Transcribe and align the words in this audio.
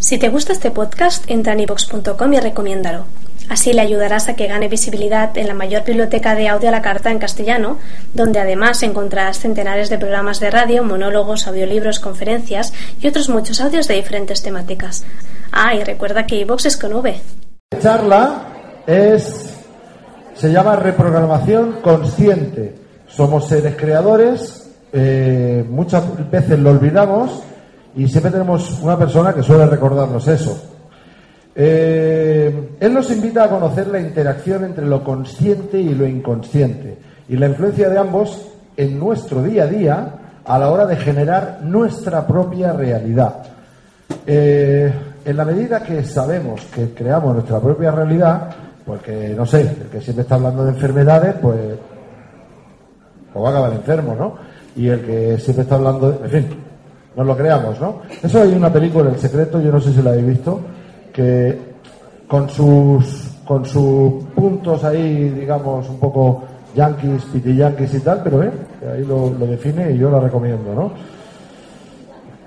Si 0.00 0.16
te 0.16 0.28
gusta 0.28 0.52
este 0.52 0.70
podcast, 0.70 1.28
entra 1.28 1.54
en 1.54 1.60
ivox.com 1.60 2.32
y 2.32 2.38
recomiéndalo. 2.38 3.06
Así 3.48 3.72
le 3.72 3.80
ayudarás 3.80 4.28
a 4.28 4.36
que 4.36 4.46
gane 4.46 4.68
visibilidad 4.68 5.36
en 5.36 5.48
la 5.48 5.54
mayor 5.54 5.82
biblioteca 5.82 6.36
de 6.36 6.48
audio 6.48 6.68
a 6.68 6.72
la 6.72 6.82
carta 6.82 7.10
en 7.10 7.18
castellano, 7.18 7.78
donde 8.14 8.38
además 8.38 8.84
encontrarás 8.84 9.40
centenares 9.40 9.90
de 9.90 9.98
programas 9.98 10.38
de 10.38 10.52
radio, 10.52 10.84
monólogos, 10.84 11.48
audiolibros, 11.48 11.98
conferencias 11.98 12.72
y 13.00 13.08
otros 13.08 13.28
muchos 13.28 13.60
audios 13.60 13.88
de 13.88 13.94
diferentes 13.94 14.40
temáticas. 14.40 15.04
Ah, 15.50 15.74
y 15.74 15.82
recuerda 15.82 16.26
que 16.26 16.36
iVox 16.36 16.66
es 16.66 16.76
con 16.76 16.92
V. 16.92 17.20
La 17.72 17.80
charla 17.80 18.46
es, 18.86 19.50
se 20.34 20.52
llama 20.52 20.76
reprogramación 20.76 21.80
consciente. 21.82 22.76
Somos 23.08 23.48
seres 23.48 23.74
creadores, 23.74 24.70
eh, 24.92 25.64
muchas 25.68 26.30
veces 26.30 26.56
lo 26.60 26.70
olvidamos 26.70 27.42
y 27.98 28.06
siempre 28.06 28.30
tenemos 28.30 28.80
una 28.80 28.96
persona 28.96 29.34
que 29.34 29.42
suele 29.42 29.66
recordarnos 29.66 30.26
eso. 30.28 30.56
Eh, 31.52 32.76
él 32.78 32.94
nos 32.94 33.10
invita 33.10 33.42
a 33.42 33.50
conocer 33.50 33.88
la 33.88 33.98
interacción 33.98 34.64
entre 34.64 34.86
lo 34.86 35.02
consciente 35.02 35.80
y 35.80 35.92
lo 35.94 36.06
inconsciente 36.06 36.96
y 37.28 37.36
la 37.36 37.48
influencia 37.48 37.88
de 37.88 37.98
ambos 37.98 38.52
en 38.76 39.00
nuestro 39.00 39.42
día 39.42 39.64
a 39.64 39.66
día 39.66 40.14
a 40.44 40.58
la 40.60 40.70
hora 40.70 40.86
de 40.86 40.94
generar 40.94 41.58
nuestra 41.64 42.24
propia 42.24 42.72
realidad. 42.72 43.42
Eh, 44.24 44.92
en 45.24 45.36
la 45.36 45.44
medida 45.44 45.82
que 45.82 46.04
sabemos 46.04 46.60
que 46.72 46.94
creamos 46.94 47.34
nuestra 47.34 47.58
propia 47.58 47.90
realidad, 47.90 48.48
porque 48.86 49.34
no 49.36 49.44
sé, 49.44 49.62
el 49.62 49.88
que 49.90 50.00
siempre 50.00 50.22
está 50.22 50.36
hablando 50.36 50.64
de 50.64 50.70
enfermedades, 50.70 51.34
pues, 51.42 51.58
pues 53.32 53.44
va 53.44 53.48
a 53.48 53.50
acabar 53.50 53.72
enfermo, 53.72 54.14
¿no? 54.14 54.36
Y 54.76 54.86
el 54.86 55.00
que 55.04 55.38
siempre 55.38 55.64
está 55.64 55.74
hablando 55.74 56.12
de. 56.12 56.24
En 56.24 56.30
fin, 56.30 56.67
nos 57.18 57.26
lo 57.26 57.36
creamos, 57.36 57.80
¿no? 57.80 57.96
Eso 58.22 58.40
hay 58.42 58.52
una 58.54 58.72
película, 58.72 59.10
El 59.10 59.18
Secreto, 59.18 59.60
yo 59.60 59.72
no 59.72 59.80
sé 59.80 59.92
si 59.92 60.00
la 60.00 60.10
habéis 60.10 60.26
visto, 60.28 60.60
que 61.12 61.58
con 62.28 62.48
sus, 62.48 63.28
con 63.44 63.66
sus 63.66 64.22
puntos 64.36 64.84
ahí, 64.84 65.28
digamos, 65.30 65.88
un 65.88 65.98
poco 65.98 66.44
yankees, 66.76 67.24
piti 67.24 67.56
yankees 67.56 67.94
y 67.94 68.00
tal, 68.00 68.20
pero 68.22 68.44
eh, 68.44 68.52
ahí 68.94 69.04
lo, 69.04 69.30
define 69.30 69.90
y 69.90 69.98
yo 69.98 70.08
la 70.12 70.20
recomiendo, 70.20 70.72
¿no? 70.72 70.92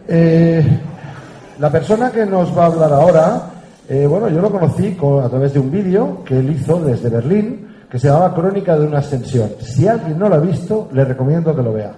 Eh, 0.08 0.63
la 1.59 1.69
persona 1.69 2.09
que 2.09 2.25
nos 2.25 2.58
va 2.58 2.63
a 2.63 2.67
hablar 2.67 2.94
ahora, 2.94 3.41
eh, 3.89 4.08
bueno, 4.08 4.30
yo 4.30 4.39
lo 4.41 4.52
conocí 4.52 4.94
con- 4.94 5.22
a 5.22 5.28
través 5.28 5.53
de 5.53 5.59
un 5.59 5.69
vídeo 5.69 6.23
que 6.23 6.39
él 6.39 6.50
hizo 6.50 6.80
desde 6.81 7.09
Berlín, 7.09 7.67
que 7.89 8.00
se 8.00 8.08
llamaba 8.08 8.33
Crónica 8.33 8.80
de 8.80 8.88
una 8.88 9.00
ascensión. 9.00 9.50
Si 9.59 9.85
alguien 9.85 10.17
no 10.17 10.30
lo 10.30 10.35
ha 10.35 10.39
visto, 10.39 10.88
le 10.94 11.03
recomiendo 11.03 11.53
que 11.53 11.61
lo 11.61 11.73
vea. 11.73 11.91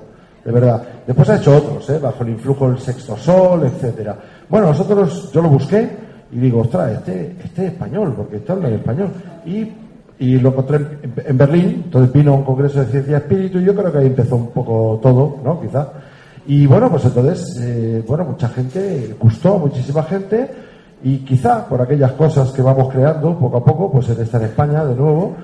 De 0.44 0.52
verdad. 0.52 0.84
Después 1.08 1.30
ha 1.30 1.38
hecho 1.38 1.58
otros, 1.58 1.90
¿eh? 1.90 2.00
bajo 2.00 2.24
el 2.24 2.30
influjo 2.32 2.70
del 2.70 2.80
sexto 2.80 3.16
sol, 3.16 3.64
etcétera. 3.66 4.18
Bueno, 4.50 4.68
nosotros, 4.68 5.32
yo 5.32 5.42
lo 5.42 5.50
busqué 5.50 5.90
y 6.32 6.38
digo, 6.38 6.62
ostras, 6.62 6.92
este, 6.92 7.36
este 7.44 7.66
es 7.66 7.72
español, 7.74 8.14
porque 8.16 8.38
este 8.38 8.52
habla 8.52 8.68
en 8.68 8.76
español. 8.76 9.10
Y, 9.46 9.72
y 10.20 10.40
lo 10.40 10.50
encontré 10.50 10.78
en, 10.78 11.14
en 11.26 11.38
Berlín, 11.38 11.82
entonces 11.86 12.12
vino 12.12 12.34
a 12.34 12.38
un 12.38 12.44
congreso 12.44 12.80
de 12.80 12.88
ciencia 12.88 13.14
y 13.14 13.16
espíritu 13.16 13.60
y 13.60 13.66
yo 13.66 13.76
creo 13.76 13.92
que 13.92 13.98
ahí 14.00 14.08
empezó 14.08 14.36
un 14.36 14.48
poco 14.48 15.00
todo, 15.02 15.38
¿no? 15.44 15.62
Quizá. 15.62 15.88
Y 16.46 16.66
bueno, 16.66 16.90
pues 16.90 17.06
entonces, 17.06 17.58
eh, 17.62 18.04
bueno, 18.06 18.26
mucha 18.26 18.50
gente, 18.50 19.16
gustó, 19.20 19.60
muchísima 19.60 20.04
gente, 20.04 20.50
y 21.04 21.18
quizá 21.20 21.66
por 21.68 21.82
aquellas 21.82 22.14
cosas 22.14 22.52
que 22.52 22.62
vamos 22.62 22.92
creando 22.92 23.38
poco 23.38 23.58
a 23.58 23.64
poco, 23.64 23.92
pues 23.92 24.10
él 24.10 24.20
está 24.20 24.38
en 24.38 24.46
España 24.46 24.84
de 24.86 24.96
nuevo, 24.96 25.36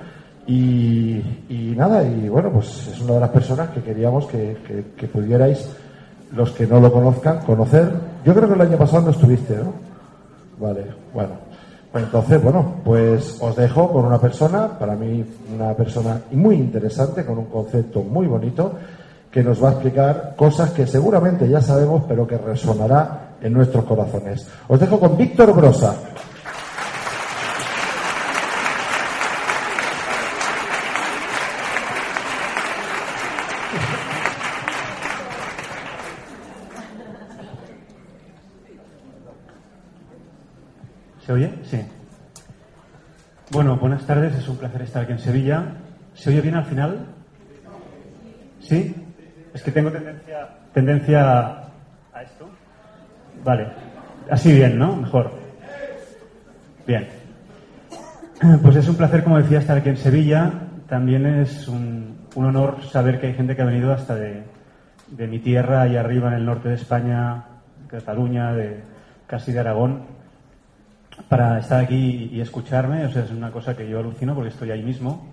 y, 0.54 1.74
nada, 1.78 2.04
y 2.04 2.28
bueno, 2.30 2.50
pues 2.52 2.88
es 2.88 3.00
una 3.02 3.14
de 3.16 3.20
las 3.20 3.30
personas 3.30 3.70
que 3.70 3.82
queríamos 3.82 4.26
que, 4.26 4.58
que- 4.68 4.86
que 4.98 5.08
pudierais, 5.08 5.70
los 6.36 6.52
que 6.52 6.66
no 6.68 6.80
lo 6.80 6.92
conozcan, 6.92 7.40
conocer. 7.40 7.92
Yo 8.26 8.34
creo 8.34 8.48
que 8.48 8.56
el 8.56 8.62
año 8.62 8.78
pasado 8.78 9.04
no 9.04 9.12
estuviste, 9.12 9.56
¿no? 9.58 9.74
Vale, 10.60 10.86
bueno. 11.14 11.32
Pues 11.92 12.04
entonces, 12.04 12.44
bueno, 12.44 12.76
pues 12.84 13.38
os 13.42 13.56
dejo 13.56 13.92
con 13.92 14.06
una 14.06 14.20
persona, 14.20 14.78
para 14.78 14.96
mí 14.96 15.26
una 15.56 15.74
persona 15.74 16.22
muy 16.32 16.56
interesante, 16.56 17.26
con 17.26 17.40
un 17.40 17.46
concepto 17.46 18.04
muy 18.04 18.28
bonito, 18.28 18.74
que 19.32 19.44
nos 19.44 19.64
va 19.64 19.70
a 19.70 19.72
explicar 19.74 20.34
cosas 20.36 20.70
que 20.72 20.86
seguramente 20.86 21.48
ya 21.50 21.62
sabemos, 21.62 22.04
pero 22.08 22.28
que 22.28 22.38
resonará 22.38 23.36
en 23.42 23.54
nuestros 23.54 23.86
corazones. 23.86 24.48
Os 24.68 24.80
dejo 24.80 25.00
con 25.00 25.18
Víctor 25.18 25.52
Brosa. 25.56 25.96
¿Se 41.30 41.34
oye? 41.34 41.52
Sí. 41.62 41.80
Bueno, 43.52 43.78
buenas 43.78 44.04
tardes, 44.04 44.34
es 44.34 44.50
un 44.50 44.58
placer 44.58 44.82
estar 44.82 45.04
aquí 45.04 45.12
en 45.12 45.20
Sevilla. 45.20 45.64
¿Se 46.16 46.32
oye 46.32 46.42
bien 46.42 46.56
al 46.56 46.66
final? 46.66 47.06
¿Sí? 48.60 48.96
Es 49.54 49.62
que 49.62 49.70
tengo 49.70 49.92
tendencia, 49.92 50.50
tendencia 50.74 51.50
a 52.12 52.24
esto. 52.24 52.50
Vale. 53.44 53.68
Así 54.28 54.52
bien, 54.52 54.80
¿no? 54.80 54.96
Mejor. 54.96 55.32
Bien. 56.88 57.08
Pues 58.64 58.78
es 58.78 58.90
un 58.90 58.96
placer, 58.96 59.24
como 59.24 59.38
decía, 59.38 59.60
estar 59.60 59.78
aquí 59.78 59.90
en 59.90 59.98
Sevilla. 59.98 60.52
También 60.88 61.28
es 61.28 61.68
un, 61.68 62.26
honor 62.34 62.82
saber 62.92 63.22
que 63.22 63.28
hay 63.28 63.34
gente 63.36 63.56
que 63.56 63.62
ha 63.62 63.66
venido 63.66 63.94
hasta 63.94 64.16
de, 64.16 64.46
de 65.10 65.28
mi 65.28 65.38
tierra, 65.38 65.84
allá 65.84 66.00
arriba 66.00 66.30
en 66.30 66.38
el 66.38 66.46
norte 66.48 66.70
de 66.70 66.76
España, 66.76 67.44
Cataluña, 67.88 68.52
de 68.54 68.82
casi 69.28 69.52
de 69.52 69.60
Aragón, 69.60 70.18
para 71.28 71.60
estar 71.60 71.84
aquí 71.84 72.30
y 72.32 72.42
escucharme. 72.42 73.06
O 73.06 73.12
sea, 73.12 73.24
es 73.24 73.32
una 73.32 73.52
cosa 73.52 73.76
que 73.76 73.88
yo 73.90 74.00
alucino 74.00 74.34
porque 74.34 74.50
estoy 74.50 74.72
ahí 74.72 74.84
mismo 74.84 75.28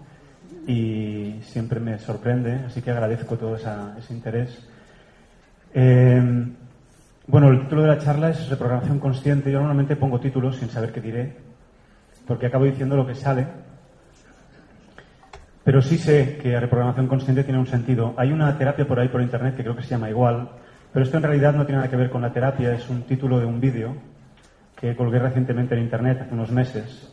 y 0.66 1.36
siempre 1.42 1.78
me 1.80 1.98
sorprende, 1.98 2.54
así 2.66 2.82
que 2.82 2.90
agradezco 2.90 3.36
todo 3.36 3.56
esa- 3.56 3.94
ese 3.98 4.12
interés. 4.12 4.66
Eh, 5.74 6.46
bueno, 7.28 7.48
el 7.50 7.60
título 7.62 7.82
de 7.82 7.88
la 7.88 7.98
charla 7.98 8.30
es 8.30 8.48
Reprogramación 8.48 8.98
Consciente. 8.98 9.50
Yo 9.50 9.58
normalmente 9.58 9.96
pongo 9.96 10.18
títulos 10.20 10.56
sin 10.56 10.68
saber 10.70 10.92
qué 10.92 11.00
diré, 11.00 11.36
porque 12.26 12.46
acabo 12.46 12.64
diciendo 12.64 12.96
lo 12.96 13.06
que 13.06 13.14
sale. 13.14 13.46
Pero 15.64 15.82
sí 15.82 15.98
sé 15.98 16.38
que 16.40 16.58
reprogramación 16.60 17.08
consciente 17.08 17.42
tiene 17.42 17.58
un 17.58 17.66
sentido. 17.66 18.14
Hay 18.16 18.30
una 18.30 18.56
terapia 18.56 18.86
por 18.86 19.00
ahí 19.00 19.08
por 19.08 19.20
internet 19.20 19.56
que 19.56 19.64
creo 19.64 19.74
que 19.74 19.82
se 19.82 19.88
llama 19.90 20.08
igual, 20.08 20.48
pero 20.92 21.04
esto 21.04 21.16
en 21.16 21.24
realidad 21.24 21.54
no 21.54 21.66
tiene 21.66 21.78
nada 21.78 21.90
que 21.90 21.96
ver 21.96 22.08
con 22.08 22.22
la 22.22 22.32
terapia, 22.32 22.72
es 22.72 22.88
un 22.88 23.02
título 23.02 23.40
de 23.40 23.46
un 23.46 23.60
vídeo 23.60 23.96
que 24.76 24.94
colgué 24.94 25.18
recientemente 25.18 25.74
en 25.74 25.82
internet 25.82 26.20
hace 26.22 26.34
unos 26.34 26.52
meses. 26.52 27.12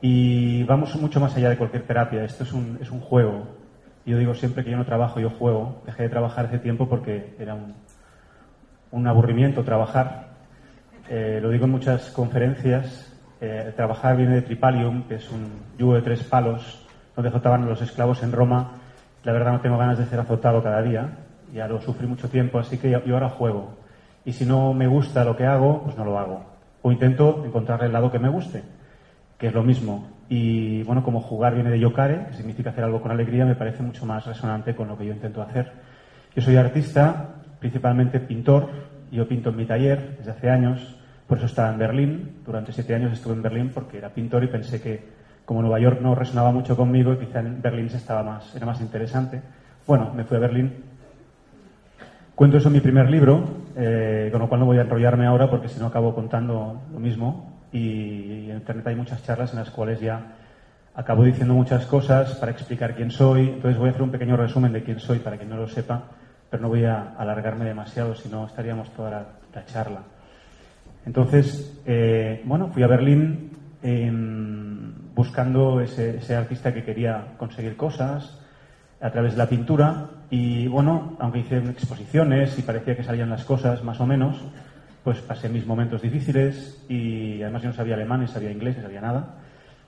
Y 0.00 0.62
vamos 0.64 0.94
mucho 0.96 1.20
más 1.20 1.36
allá 1.36 1.50
de 1.50 1.56
cualquier 1.56 1.82
terapia, 1.82 2.24
esto 2.24 2.44
es 2.44 2.52
un, 2.52 2.78
es 2.80 2.90
un 2.90 3.00
juego. 3.00 3.46
Yo 4.04 4.18
digo 4.18 4.34
siempre 4.34 4.62
que 4.62 4.70
yo 4.70 4.76
no 4.76 4.84
trabajo, 4.84 5.18
yo 5.18 5.30
juego. 5.30 5.82
Dejé 5.84 6.04
de 6.04 6.08
trabajar 6.08 6.46
hace 6.46 6.58
tiempo 6.60 6.88
porque 6.88 7.34
era 7.40 7.54
un, 7.54 7.74
un 8.92 9.06
aburrimiento 9.08 9.64
trabajar. 9.64 10.28
Eh, 11.08 11.40
lo 11.42 11.50
digo 11.50 11.64
en 11.64 11.72
muchas 11.72 12.10
conferencias. 12.10 13.12
Eh, 13.40 13.72
trabajar 13.74 14.16
viene 14.16 14.36
de 14.36 14.42
tripalium, 14.42 15.08
que 15.08 15.16
es 15.16 15.30
un 15.30 15.50
yugo 15.76 15.94
de 15.94 16.02
tres 16.02 16.22
palos, 16.22 16.86
donde 17.16 17.30
azotaban 17.30 17.64
a 17.64 17.66
los 17.66 17.82
esclavos 17.82 18.22
en 18.22 18.30
Roma. 18.30 18.78
La 19.24 19.32
verdad 19.32 19.52
no 19.52 19.60
tengo 19.60 19.76
ganas 19.76 19.98
de 19.98 20.06
ser 20.06 20.20
azotado 20.20 20.62
cada 20.62 20.82
día. 20.82 21.18
Ya 21.52 21.66
lo 21.66 21.80
sufrí 21.80 22.06
mucho 22.06 22.28
tiempo, 22.28 22.60
así 22.60 22.78
que 22.78 22.90
yo 22.90 23.14
ahora 23.14 23.28
juego. 23.28 23.74
Y 24.24 24.32
si 24.32 24.46
no 24.46 24.72
me 24.72 24.86
gusta 24.86 25.24
lo 25.24 25.36
que 25.36 25.46
hago, 25.46 25.82
pues 25.82 25.96
no 25.96 26.04
lo 26.04 26.18
hago. 26.18 26.55
O 26.86 26.92
intento 26.92 27.42
encontrar 27.44 27.82
el 27.82 27.92
lado 27.92 28.12
que 28.12 28.20
me 28.20 28.28
guste, 28.28 28.62
que 29.38 29.48
es 29.48 29.52
lo 29.52 29.64
mismo. 29.64 30.06
Y 30.28 30.84
bueno, 30.84 31.02
como 31.02 31.20
jugar 31.20 31.52
viene 31.52 31.68
de 31.68 31.80
yokare, 31.80 32.26
que 32.28 32.34
significa 32.34 32.70
hacer 32.70 32.84
algo 32.84 33.02
con 33.02 33.10
alegría, 33.10 33.44
me 33.44 33.56
parece 33.56 33.82
mucho 33.82 34.06
más 34.06 34.24
resonante 34.24 34.76
con 34.76 34.86
lo 34.86 34.96
que 34.96 35.04
yo 35.04 35.12
intento 35.12 35.42
hacer. 35.42 35.72
Yo 36.36 36.42
soy 36.42 36.54
artista, 36.54 37.42
principalmente 37.58 38.20
pintor. 38.20 38.68
Yo 39.10 39.26
pinto 39.26 39.50
en 39.50 39.56
mi 39.56 39.66
taller 39.66 40.14
desde 40.18 40.30
hace 40.30 40.48
años, 40.48 40.96
por 41.26 41.38
eso 41.38 41.46
estaba 41.46 41.72
en 41.72 41.78
Berlín. 41.78 42.36
Durante 42.46 42.70
siete 42.70 42.94
años 42.94 43.12
estuve 43.12 43.34
en 43.34 43.42
Berlín 43.42 43.72
porque 43.74 43.98
era 43.98 44.10
pintor 44.10 44.44
y 44.44 44.46
pensé 44.46 44.80
que 44.80 45.02
como 45.44 45.62
Nueva 45.62 45.80
York 45.80 45.98
no 46.00 46.14
resonaba 46.14 46.52
mucho 46.52 46.76
conmigo 46.76 47.12
y 47.14 47.16
quizá 47.16 47.40
en 47.40 47.60
Berlín 47.60 47.90
se 47.90 47.96
estaba 47.96 48.22
más, 48.22 48.54
era 48.54 48.64
más 48.64 48.80
interesante. 48.80 49.42
Bueno, 49.88 50.12
me 50.14 50.22
fui 50.22 50.36
a 50.36 50.40
Berlín. 50.40 50.72
Cuento 52.36 52.58
eso 52.58 52.68
en 52.68 52.74
mi 52.74 52.80
primer 52.80 53.10
libro, 53.10 53.65
eh, 53.78 54.30
con 54.32 54.40
lo 54.40 54.48
cual 54.48 54.60
no 54.60 54.66
voy 54.66 54.78
a 54.78 54.82
enrollarme 54.82 55.26
ahora 55.26 55.50
porque 55.50 55.68
si 55.68 55.78
no 55.78 55.86
acabo 55.86 56.14
contando 56.14 56.80
lo 56.90 56.98
mismo. 56.98 57.60
Y 57.72 58.48
en 58.50 58.56
Internet 58.56 58.86
hay 58.86 58.96
muchas 58.96 59.22
charlas 59.22 59.52
en 59.52 59.58
las 59.58 59.70
cuales 59.70 60.00
ya 60.00 60.34
acabo 60.94 61.24
diciendo 61.24 61.52
muchas 61.52 61.84
cosas 61.84 62.36
para 62.36 62.52
explicar 62.52 62.94
quién 62.94 63.10
soy. 63.10 63.50
Entonces 63.50 63.78
voy 63.78 63.88
a 63.88 63.90
hacer 63.90 64.02
un 64.02 64.10
pequeño 64.10 64.36
resumen 64.36 64.72
de 64.72 64.82
quién 64.82 64.98
soy 64.98 65.18
para 65.18 65.36
quien 65.36 65.50
no 65.50 65.58
lo 65.58 65.68
sepa, 65.68 66.04
pero 66.48 66.62
no 66.62 66.68
voy 66.68 66.84
a 66.84 67.14
alargarme 67.18 67.66
demasiado, 67.66 68.14
si 68.14 68.30
no 68.30 68.46
estaríamos 68.46 68.90
toda 68.94 69.10
la, 69.10 69.64
charla. 69.66 70.00
Entonces, 71.04 71.80
eh, 71.86 72.42
bueno, 72.44 72.68
fui 72.68 72.82
a 72.82 72.86
Berlín 72.86 73.50
buscando 75.14 75.80
ese, 75.80 76.18
ese 76.18 76.34
artista 76.34 76.74
que 76.74 76.82
quería 76.82 77.34
conseguir 77.38 77.76
cosas 77.76 78.38
a 79.00 79.10
través 79.10 79.32
de 79.32 79.38
la 79.38 79.48
pintura 79.48 80.08
y 80.30 80.66
bueno, 80.66 81.16
aunque 81.18 81.40
hice 81.40 81.58
exposiciones 81.58 82.58
y 82.58 82.62
parecía 82.62 82.96
que 82.96 83.02
salían 83.02 83.30
las 83.30 83.44
cosas 83.44 83.82
más 83.84 84.00
o 84.00 84.06
menos, 84.06 84.44
pues 85.04 85.20
pasé 85.20 85.48
mis 85.48 85.66
momentos 85.66 86.02
difíciles 86.02 86.84
y 86.88 87.40
además 87.42 87.62
yo 87.62 87.68
no 87.68 87.74
sabía 87.74 87.94
alemán, 87.94 88.20
ni 88.20 88.26
sabía 88.26 88.50
inglés, 88.50 88.76
ni 88.76 88.82
sabía 88.82 89.00
nada. 89.00 89.28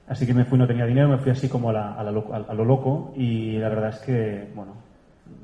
Así 0.06 0.26
que 0.26 0.32
me 0.32 0.44
fui, 0.44 0.58
no 0.58 0.66
tenía 0.66 0.86
dinero, 0.86 1.08
me 1.08 1.18
fui 1.18 1.32
así 1.32 1.48
como 1.48 1.70
a, 1.70 2.02
lo 2.02 2.64
loco 2.64 3.12
y 3.16 3.58
la 3.58 3.68
verdad 3.68 3.90
es 3.90 3.98
que, 3.98 4.48
bueno, 4.54 4.76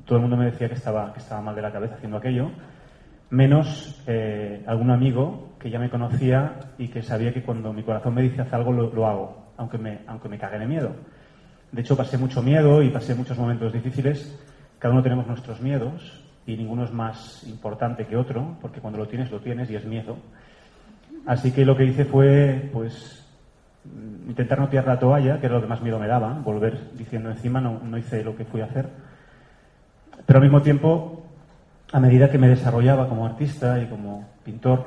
todo 0.07 0.17
el 0.17 0.23
mundo 0.23 0.37
me 0.37 0.47
decía 0.47 0.69
que 0.69 0.75
estaba, 0.75 1.13
que 1.13 1.19
estaba 1.19 1.43
mal 1.43 1.55
de 1.55 1.63
la 1.63 1.73
cabeza 1.73 1.97
haciendo 1.97 2.17
aquello, 2.17 2.53
menos 3.31 4.01
eh, 4.07 4.63
algún 4.67 4.91
amigo 4.91 5.55
que 5.59 5.71
ya 5.71 5.79
me 5.79 5.91
conocía 5.91 6.61
y 6.79 6.89
que 6.89 7.03
sabía 7.03 7.33
que 7.33 7.43
cuando 7.43 7.73
mi 7.73 7.83
corazón 7.83 8.15
me 8.15 8.23
dice 8.23 8.43
haz 8.43 8.53
algo 8.53 8.73
lo, 8.73 9.07
hago, 9.07 9.37
aunque 9.57 9.77
me, 9.77 10.01
aunque 10.07 10.29
me 10.29 10.39
cague 10.39 10.59
de 10.59 10.67
miedo. 10.67 10.95
De 11.75 11.81
hecho, 11.81 11.97
pasé 11.97 12.17
mucho 12.17 12.41
miedo 12.41 12.85
y 12.85 12.91
pasé 12.91 13.17
muchos 13.17 13.37
momentos 13.37 13.73
difíciles. 13.73 14.39
Cada 14.79 14.95
uno 14.95 15.03
tenemos 15.03 15.27
nuestros 15.27 15.61
miedos 15.61 16.23
y 16.47 16.57
ninguno 16.57 16.85
es 16.85 16.93
más 16.93 17.43
importante 17.49 18.07
que 18.07 18.17
otro, 18.17 18.57
porque 18.63 18.81
cuando 18.81 19.01
lo 19.01 19.09
tienes, 19.09 19.29
lo 19.33 19.41
tienes 19.41 19.69
y 19.73 19.75
es 19.75 19.85
miedo. 19.85 20.17
Así 21.27 21.51
que 21.51 21.65
lo 21.65 21.77
que 21.77 21.85
hice 21.85 22.05
fue, 22.05 22.71
pues, 22.73 23.27
intentar 24.29 24.61
no 24.61 24.69
tirar 24.69 24.87
la 24.87 25.01
toalla, 25.01 25.41
que 25.41 25.47
era 25.47 25.57
lo 25.57 25.63
que 25.63 25.67
más 25.67 25.83
miedo 25.83 25.99
me 25.99 26.07
daba, 26.07 26.35
volver 26.45 26.93
diciendo 26.93 27.29
encima, 27.29 27.61
no, 27.61 27.81
no 27.81 27.99
hice 27.99 28.23
lo 28.23 28.37
que 28.37 28.45
fui 28.45 28.61
a 28.61 28.67
hacer. 28.67 28.89
Pero 30.27 30.37
al 30.37 30.45
mismo 30.45 30.63
tiempo, 30.63 31.27
a 31.91 31.99
medida 31.99 32.31
que 32.31 32.39
me 32.39 32.47
desarrollaba 32.47 33.09
como 33.09 33.27
artista 33.27 33.83
y 33.83 33.87
como 33.87 34.29
pintor, 34.45 34.87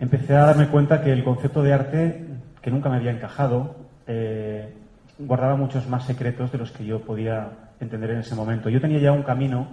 empecé 0.00 0.34
a 0.34 0.46
darme 0.46 0.66
cuenta 0.66 1.04
que 1.04 1.12
el 1.12 1.22
concepto 1.22 1.62
de 1.62 1.72
arte, 1.72 2.26
que 2.60 2.72
nunca 2.72 2.88
me 2.88 2.96
había 2.96 3.12
encajado, 3.12 3.76
eh, 4.08 4.74
guardaba 5.18 5.56
muchos 5.56 5.88
más 5.88 6.04
secretos 6.04 6.50
de 6.52 6.58
los 6.58 6.72
que 6.72 6.84
yo 6.84 7.00
podía 7.00 7.50
entender 7.80 8.10
en 8.10 8.18
ese 8.18 8.34
momento. 8.34 8.68
Yo 8.68 8.80
tenía 8.80 8.98
ya 8.98 9.12
un 9.12 9.22
camino, 9.22 9.68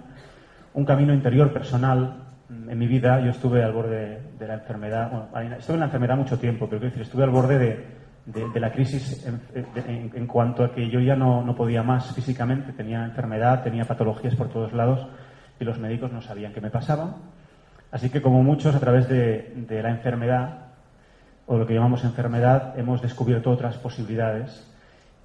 un 0.74 0.84
camino 0.84 1.12
interior 1.12 1.52
personal 1.52 2.22
en 2.48 2.78
mi 2.78 2.86
vida. 2.86 3.20
Yo 3.20 3.30
estuve 3.30 3.62
al 3.62 3.72
borde 3.72 4.20
de 4.38 4.46
la 4.46 4.54
enfermedad, 4.54 5.10
bueno, 5.30 5.56
estuve 5.56 5.74
en 5.74 5.80
la 5.80 5.86
enfermedad 5.86 6.16
mucho 6.16 6.38
tiempo, 6.38 6.66
pero 6.66 6.80
quiero 6.80 6.90
decir, 6.90 7.02
estuve 7.02 7.24
al 7.24 7.30
borde 7.30 7.58
de, 8.26 8.60
la 8.60 8.70
crisis 8.70 9.26
en, 9.54 10.26
cuanto 10.26 10.64
a 10.64 10.72
que 10.72 10.88
yo 10.88 11.00
ya 11.00 11.16
no, 11.16 11.54
podía 11.56 11.82
más 11.82 12.14
físicamente, 12.14 12.72
tenía 12.72 13.04
enfermedad, 13.04 13.62
tenía 13.62 13.84
patologías 13.84 14.36
por 14.36 14.48
todos 14.48 14.72
lados 14.72 15.06
y 15.58 15.64
los 15.64 15.78
médicos 15.78 16.12
no 16.12 16.22
sabían 16.22 16.52
qué 16.52 16.60
me 16.60 16.70
pasaba. 16.70 17.16
Así 17.90 18.08
que 18.10 18.22
como 18.22 18.42
muchos, 18.42 18.74
a 18.74 18.80
través 18.80 19.08
de 19.08 19.82
la 19.82 19.90
enfermedad, 19.90 20.58
o 21.46 21.58
lo 21.58 21.66
que 21.66 21.74
llamamos 21.74 22.04
enfermedad, 22.04 22.78
hemos 22.78 23.02
descubierto 23.02 23.50
otras 23.50 23.76
posibilidades 23.76 24.71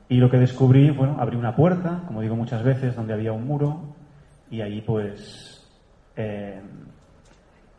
y 0.10 0.18
lo 0.18 0.30
que 0.30 0.38
descubrí, 0.38 0.90
bueno, 0.90 1.18
abrí 1.20 1.36
una 1.36 1.56
puerta, 1.56 2.04
como 2.08 2.22
digo 2.22 2.36
muchas 2.36 2.64
veces, 2.64 2.96
donde 2.96 3.14
había 3.14 3.34
un 3.34 3.46
muro 3.46 3.96
y 4.50 4.62
ahí 4.62 4.82
pues 4.82 5.68
eh, 6.16 6.62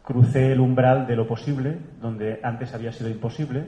crucé 0.05 0.53
el 0.53 0.61
umbral 0.61 1.07
de 1.07 1.17
lo 1.17 1.27
posible, 1.27 1.79
donde 2.01 2.41
antes 2.43 2.75
había 2.75 2.93
sido 2.93 3.09
imposible, 3.09 3.67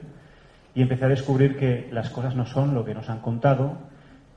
y 0.75 0.81
empecé 0.81 1.05
a 1.05 1.09
descubrir 1.09 1.57
que 1.57 1.89
las 1.91 2.09
cosas 2.09 2.35
no 2.35 2.45
son 2.45 2.73
lo 2.75 2.85
que 2.85 2.93
nos 2.93 3.09
han 3.09 3.19
contado 3.19 3.77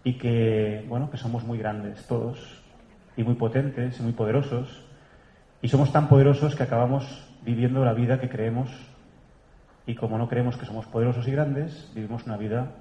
y 0.02 0.14
que, 0.14 0.84
bueno, 0.88 1.10
que 1.10 1.16
somos 1.16 1.44
muy 1.44 1.58
grandes 1.58 2.06
todos 2.06 2.62
y 3.16 3.22
muy 3.22 3.34
potentes 3.34 4.00
y 4.00 4.02
muy 4.02 4.12
poderosos. 4.12 4.84
Y 5.62 5.68
somos 5.68 5.92
tan 5.92 6.08
poderosos 6.08 6.56
que 6.56 6.62
acabamos 6.62 7.26
viviendo 7.42 7.84
la 7.84 7.92
vida 7.92 8.20
que 8.20 8.28
creemos 8.28 8.70
y 9.86 9.94
como 9.94 10.18
no 10.18 10.28
creemos 10.28 10.56
que 10.56 10.66
somos 10.66 10.86
poderosos 10.86 11.28
y 11.28 11.32
grandes, 11.32 11.90
vivimos 11.94 12.24
una 12.24 12.36
vida 12.36 12.72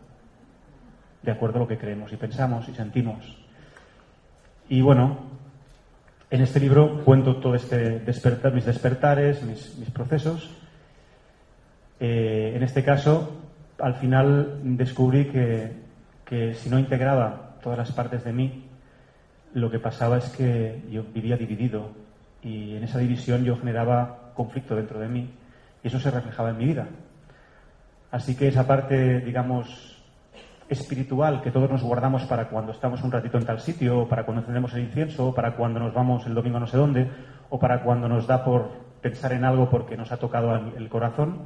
de 1.23 1.31
acuerdo 1.31 1.57
a 1.57 1.61
lo 1.61 1.67
que 1.67 1.77
creemos 1.77 2.11
y 2.11 2.17
pensamos 2.17 2.67
y 2.69 2.73
sentimos. 2.73 3.37
Y 4.69 4.81
bueno, 4.81 5.17
en 6.29 6.41
este 6.41 6.59
libro 6.59 7.03
cuento 7.03 7.37
todo 7.37 7.55
este 7.55 7.99
despertar, 7.99 8.53
mis 8.53 8.65
despertares, 8.65 9.41
mis, 9.43 9.89
procesos. 9.91 10.49
Eh, 11.99 12.53
en 12.55 12.63
este 12.63 12.83
caso, 12.83 13.39
al 13.79 13.95
final 13.95 14.59
descubrí 14.63 15.25
que, 15.25 15.71
que 16.25 16.53
si 16.55 16.69
no 16.69 16.79
integraba 16.79 17.57
todas 17.61 17.77
las 17.77 17.91
partes 17.91 18.23
de 18.23 18.33
mí, 18.33 18.65
lo 19.53 19.69
que 19.69 19.79
pasaba 19.79 20.17
es 20.17 20.29
que 20.29 20.81
yo 20.89 21.03
vivía 21.13 21.37
dividido 21.37 21.91
y 22.41 22.75
en 22.75 22.83
esa 22.83 22.97
división 22.97 23.43
yo 23.43 23.55
generaba 23.55 24.31
conflicto 24.33 24.75
dentro 24.75 24.99
de 24.99 25.07
mí 25.07 25.29
y 25.83 25.87
eso 25.87 25.99
se 25.99 26.11
reflejaba 26.11 26.49
en 26.49 26.57
mi 26.57 26.65
vida. 26.65 26.87
Así 28.11 28.35
que 28.35 28.47
esa 28.47 28.67
parte, 28.67 29.21
digamos, 29.21 29.92
espiritual 30.73 31.41
que 31.41 31.51
todos 31.51 31.69
nos 31.69 31.81
guardamos 31.81 32.23
para 32.25 32.49
cuando 32.49 32.71
estamos 32.71 33.01
un 33.03 33.11
ratito 33.11 33.37
en 33.37 33.45
tal 33.45 33.59
sitio, 33.59 34.01
o 34.01 34.07
para 34.07 34.25
cuando 34.25 34.41
encendemos 34.41 34.73
el 34.73 34.83
incienso, 34.83 35.27
o 35.27 35.33
para 35.33 35.55
cuando 35.55 35.79
nos 35.79 35.93
vamos 35.93 36.25
el 36.25 36.33
domingo 36.33 36.59
no 36.59 36.67
sé 36.67 36.77
dónde, 36.77 37.09
o 37.49 37.59
para 37.59 37.81
cuando 37.83 38.07
nos 38.07 38.27
da 38.27 38.43
por 38.43 38.69
pensar 39.01 39.33
en 39.33 39.45
algo 39.45 39.69
porque 39.69 39.97
nos 39.97 40.11
ha 40.11 40.17
tocado 40.17 40.55
el 40.55 40.89
corazón, 40.89 41.43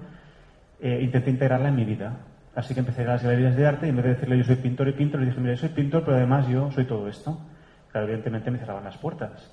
eh, 0.80 1.00
intenté 1.02 1.32
integrarla 1.32 1.70
en 1.70 1.76
mi 1.76 1.86
vida. 1.86 2.18
Así 2.56 2.74
que 2.74 2.80
empecé 2.80 3.04
a 3.04 3.08
las 3.08 3.24
galerías 3.24 3.56
de 3.56 3.68
arte 3.68 3.86
y 3.86 3.90
en 3.90 3.98
vez 3.98 4.06
de 4.06 4.14
decirle 4.16 4.38
yo 4.38 4.44
soy 4.44 4.56
pintor 4.56 4.88
y 4.88 4.94
pintor, 4.94 5.20
le 5.20 5.28
dije, 5.28 5.40
mira, 5.40 5.54
yo 5.54 5.60
soy 5.60 5.70
pintor, 5.70 6.04
pero 6.04 6.18
además 6.18 6.48
yo 6.48 6.72
soy 6.72 6.86
todo 6.86 7.08
esto. 7.08 7.40
Claro, 7.92 8.08
evidentemente 8.08 8.52
me 8.52 8.58
cerraban 8.58 8.84
las 8.84 8.98
puertas. 8.98 9.52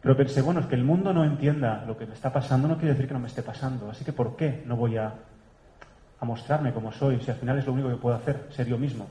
Pero 0.00 0.16
pensé, 0.16 0.42
bueno, 0.42 0.60
es 0.60 0.66
que 0.66 0.74
el 0.74 0.84
mundo 0.84 1.12
no 1.12 1.24
entienda 1.24 1.84
lo 1.86 1.96
que 1.96 2.06
me 2.06 2.14
está 2.14 2.32
pasando, 2.32 2.66
no 2.66 2.76
quiere 2.76 2.92
decir 2.92 3.06
que 3.06 3.14
no 3.14 3.20
me 3.20 3.28
esté 3.28 3.42
pasando. 3.42 3.90
Así 3.90 4.04
que, 4.04 4.12
¿por 4.12 4.36
qué 4.36 4.62
no 4.66 4.76
voy 4.76 4.96
a 4.96 5.14
a 6.22 6.24
mostrarme 6.24 6.72
como 6.72 6.92
soy, 6.92 7.18
si 7.20 7.32
al 7.32 7.36
final 7.36 7.58
es 7.58 7.66
lo 7.66 7.72
único 7.72 7.88
que 7.88 7.96
puedo 7.96 8.14
hacer, 8.14 8.46
ser 8.50 8.68
yo 8.68 8.78
mismo. 8.78 9.08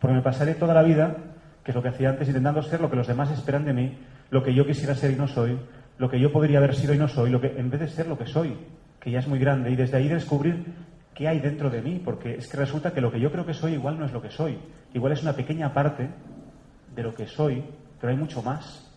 Porque 0.00 0.16
me 0.16 0.20
pasaré 0.20 0.54
toda 0.54 0.74
la 0.74 0.82
vida, 0.82 1.16
que 1.62 1.70
es 1.70 1.74
lo 1.76 1.80
que 1.80 1.90
hacía 1.90 2.10
antes, 2.10 2.26
intentando 2.26 2.60
ser 2.60 2.80
lo 2.80 2.90
que 2.90 2.96
los 2.96 3.06
demás 3.06 3.30
esperan 3.30 3.64
de 3.64 3.72
mí, 3.72 3.98
lo 4.30 4.42
que 4.42 4.52
yo 4.52 4.66
quisiera 4.66 4.96
ser 4.96 5.12
y 5.12 5.14
no 5.14 5.28
soy, 5.28 5.56
lo 5.96 6.10
que 6.10 6.18
yo 6.18 6.32
podría 6.32 6.58
haber 6.58 6.74
sido 6.74 6.92
y 6.92 6.98
no 6.98 7.06
soy, 7.06 7.30
lo 7.30 7.40
que, 7.40 7.56
en 7.56 7.70
vez 7.70 7.78
de 7.78 7.88
ser 7.88 8.08
lo 8.08 8.18
que 8.18 8.26
soy, 8.26 8.56
que 8.98 9.12
ya 9.12 9.20
es 9.20 9.28
muy 9.28 9.38
grande, 9.38 9.70
y 9.70 9.76
desde 9.76 9.96
ahí 9.96 10.08
descubrir 10.08 10.64
qué 11.14 11.28
hay 11.28 11.38
dentro 11.38 11.70
de 11.70 11.82
mí, 11.82 12.02
porque 12.04 12.34
es 12.34 12.48
que 12.48 12.56
resulta 12.56 12.92
que 12.92 13.00
lo 13.00 13.12
que 13.12 13.20
yo 13.20 13.30
creo 13.30 13.46
que 13.46 13.54
soy 13.54 13.74
igual 13.74 13.96
no 13.96 14.04
es 14.04 14.12
lo 14.12 14.20
que 14.20 14.30
soy, 14.30 14.58
igual 14.92 15.12
es 15.12 15.22
una 15.22 15.34
pequeña 15.34 15.72
parte 15.72 16.08
de 16.92 17.02
lo 17.04 17.14
que 17.14 17.28
soy, 17.28 17.62
pero 18.00 18.10
hay 18.10 18.18
mucho 18.18 18.42
más. 18.42 18.90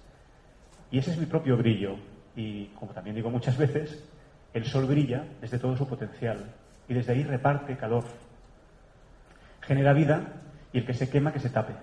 Y 0.89 0.97
ese 0.97 1.11
es 1.11 1.19
mi 1.19 1.27
propio 1.27 1.55
brillo. 1.55 1.97
Y 2.35 2.65
como 2.79 2.93
también 2.93 3.15
digo 3.15 3.29
muchas 3.29 3.57
veces, 3.59 4.03
el 4.55 4.65
sol 4.65 4.85
brilla 4.87 5.23
desde 5.39 5.59
todo 5.59 5.77
su 5.77 5.87
potencial 5.87 6.39
y 6.93 6.95
desde 6.95 7.13
ahí 7.13 7.23
reparte 7.23 7.75
calor. 7.75 8.03
Genera 9.61 9.93
vida 9.93 10.21
y 10.71 10.79
el 10.79 10.85
que 10.85 10.93
se 10.93 11.09
quema 11.09 11.33
que 11.33 11.39
se 11.39 11.49
tape. 11.49 11.73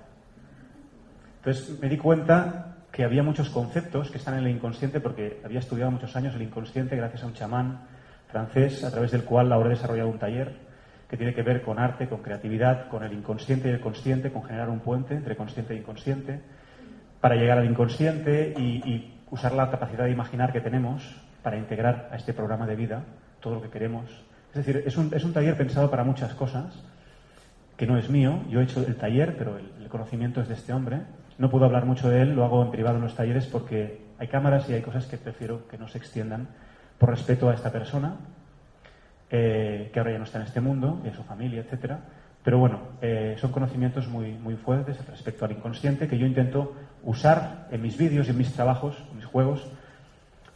Entonces 1.38 1.79
me 1.81 1.88
di 1.88 1.97
cuenta 1.97 2.76
que 2.93 3.05
había 3.05 3.23
muchos 3.23 3.50
conceptos 3.50 4.11
que 4.11 4.19
están 4.19 4.35
en 4.35 4.45
el 4.45 4.50
inconsciente 4.50 5.00
porque 5.00 5.40
había 5.45 5.59
estudiado 5.59 5.90
muchos 5.90 6.14
años 6.17 6.35
el 6.35 6.43
inconsciente 6.43 6.97
gracias 6.97 7.23
a 7.23 7.26
un 7.26 7.35
chamán 7.35 7.81
francés 8.29 8.85
a 8.85 8.90
través 8.90 9.11
del 9.11 9.25
cual 9.25 9.52
ahora 9.52 9.69
he 9.69 9.75
desarrollado 9.75 10.09
un 10.09 10.19
taller 10.19 10.55
que 11.09 11.17
tiene 11.17 11.35
que 11.35 11.43
ver 11.43 11.62
con 11.62 11.79
arte, 11.79 12.09
con 12.09 12.23
creatividad, 12.23 12.88
con 12.88 13.02
el 13.02 13.12
inconsciente 13.12 13.69
y 13.69 13.73
el 13.73 13.81
consciente, 13.81 14.31
con 14.31 14.45
generar 14.45 14.69
un 14.69 14.79
puente 14.79 15.14
entre 15.14 15.37
consciente 15.37 15.75
e 15.75 15.79
inconsciente, 15.79 16.40
para 17.21 17.35
llegar 17.35 17.59
al 17.59 17.69
inconsciente 17.69 18.55
y, 18.57 18.88
y 18.88 19.21
usar 19.31 19.52
la 19.52 19.71
capacidad 19.71 20.05
de 20.05 20.12
imaginar 20.12 20.52
que 20.52 20.61
tenemos 20.61 21.17
para 21.43 21.57
integrar 21.57 22.09
a 22.12 22.17
este 22.17 22.33
programa 22.33 22.67
de 22.67 22.76
vida 22.76 23.02
todo 23.40 23.55
lo 23.55 23.62
que 23.62 23.71
queremos 23.71 24.30
es 24.50 24.66
decir, 24.66 24.83
es 24.85 24.97
un, 24.97 25.12
es 25.14 25.25
un 25.25 25.33
taller 25.33 25.57
pensado 25.57 25.90
para 25.90 26.04
muchas 26.04 26.35
cosas, 26.35 26.75
que 27.76 27.87
no 27.87 27.97
es 27.97 28.11
mío. 28.11 28.40
Yo 28.50 28.61
he 28.61 28.64
hecho 28.64 28.85
el 28.87 28.97
taller, 28.97 29.37
pero 29.38 29.57
el, 29.57 29.88
conocimiento 29.88 30.40
es 30.40 30.49
de 30.49 30.54
este 30.54 30.73
hombre. 30.73 31.00
No 31.38 31.50
puedo 31.50 31.64
hablar 31.64 31.87
mucho 31.87 32.09
de 32.09 32.23
él, 32.23 32.35
lo 32.35 32.45
hago 32.45 32.62
en 32.62 32.71
privado 32.71 32.97
en 32.97 33.02
los 33.02 33.16
talleres 33.16 33.47
porque 33.47 34.02
hay 34.19 34.28
cámaras 34.28 34.69
y 34.69 34.75
hay 34.75 34.83
cosas 34.83 35.07
que 35.07 35.16
prefiero 35.16 35.66
que 35.66 35.78
no 35.78 35.88
se 35.88 35.99
extiendan 35.99 36.47
por 36.99 37.11
respeto 37.11 37.49
a 37.49 37.54
esta 37.54 37.73
persona, 37.73 38.16
eh, 39.30 39.90
que 39.92 39.99
ahora 39.99 40.12
ya 40.12 40.19
no 40.19 40.25
está 40.25 40.38
en 40.38 40.45
este 40.45 40.61
mundo, 40.61 41.00
y 41.04 41.09
a 41.09 41.14
su 41.14 41.25
familia, 41.25 41.62
etcétera. 41.62 42.00
Pero 42.45 42.59
bueno, 42.59 42.80
eh, 43.00 43.37
son 43.40 43.50
conocimientos 43.50 44.09
muy, 44.09 44.33
muy 44.33 44.57
fuertes 44.57 45.04
respecto 45.07 45.45
al 45.45 45.52
inconsciente 45.52 46.07
que 46.07 46.19
yo 46.19 46.26
intento 46.26 46.75
usar 47.02 47.66
en 47.71 47.83
mis 47.83 47.97
vídeos 47.97 48.28
en 48.28 48.37
mis 48.37 48.52
trabajos, 48.52 49.02
en 49.11 49.16
mis 49.16 49.26
juegos, 49.26 49.66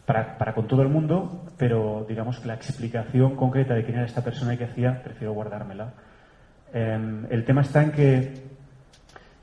para, 0.07 0.37
para, 0.37 0.55
con 0.55 0.67
todo 0.67 0.83
el 0.83 0.89
mundo, 0.89 1.47
pero 1.57 2.05
digamos 2.09 2.41
que 2.41 2.49
la 2.49 2.55
explicación 2.55 3.37
concreta 3.37 3.75
de 3.75 3.85
quién 3.85 3.97
era 3.97 4.07
esta 4.07 4.23
persona 4.23 4.55
y 4.55 4.59
qué 4.59 4.65
hacía, 4.65 5.03
prefiero 5.03 5.33
guardármela. 5.33 5.95
Em, 6.73 7.27
el 7.31 7.45
tema 7.45 7.63
está 7.63 7.83
en 7.83 7.93
que 7.93 8.35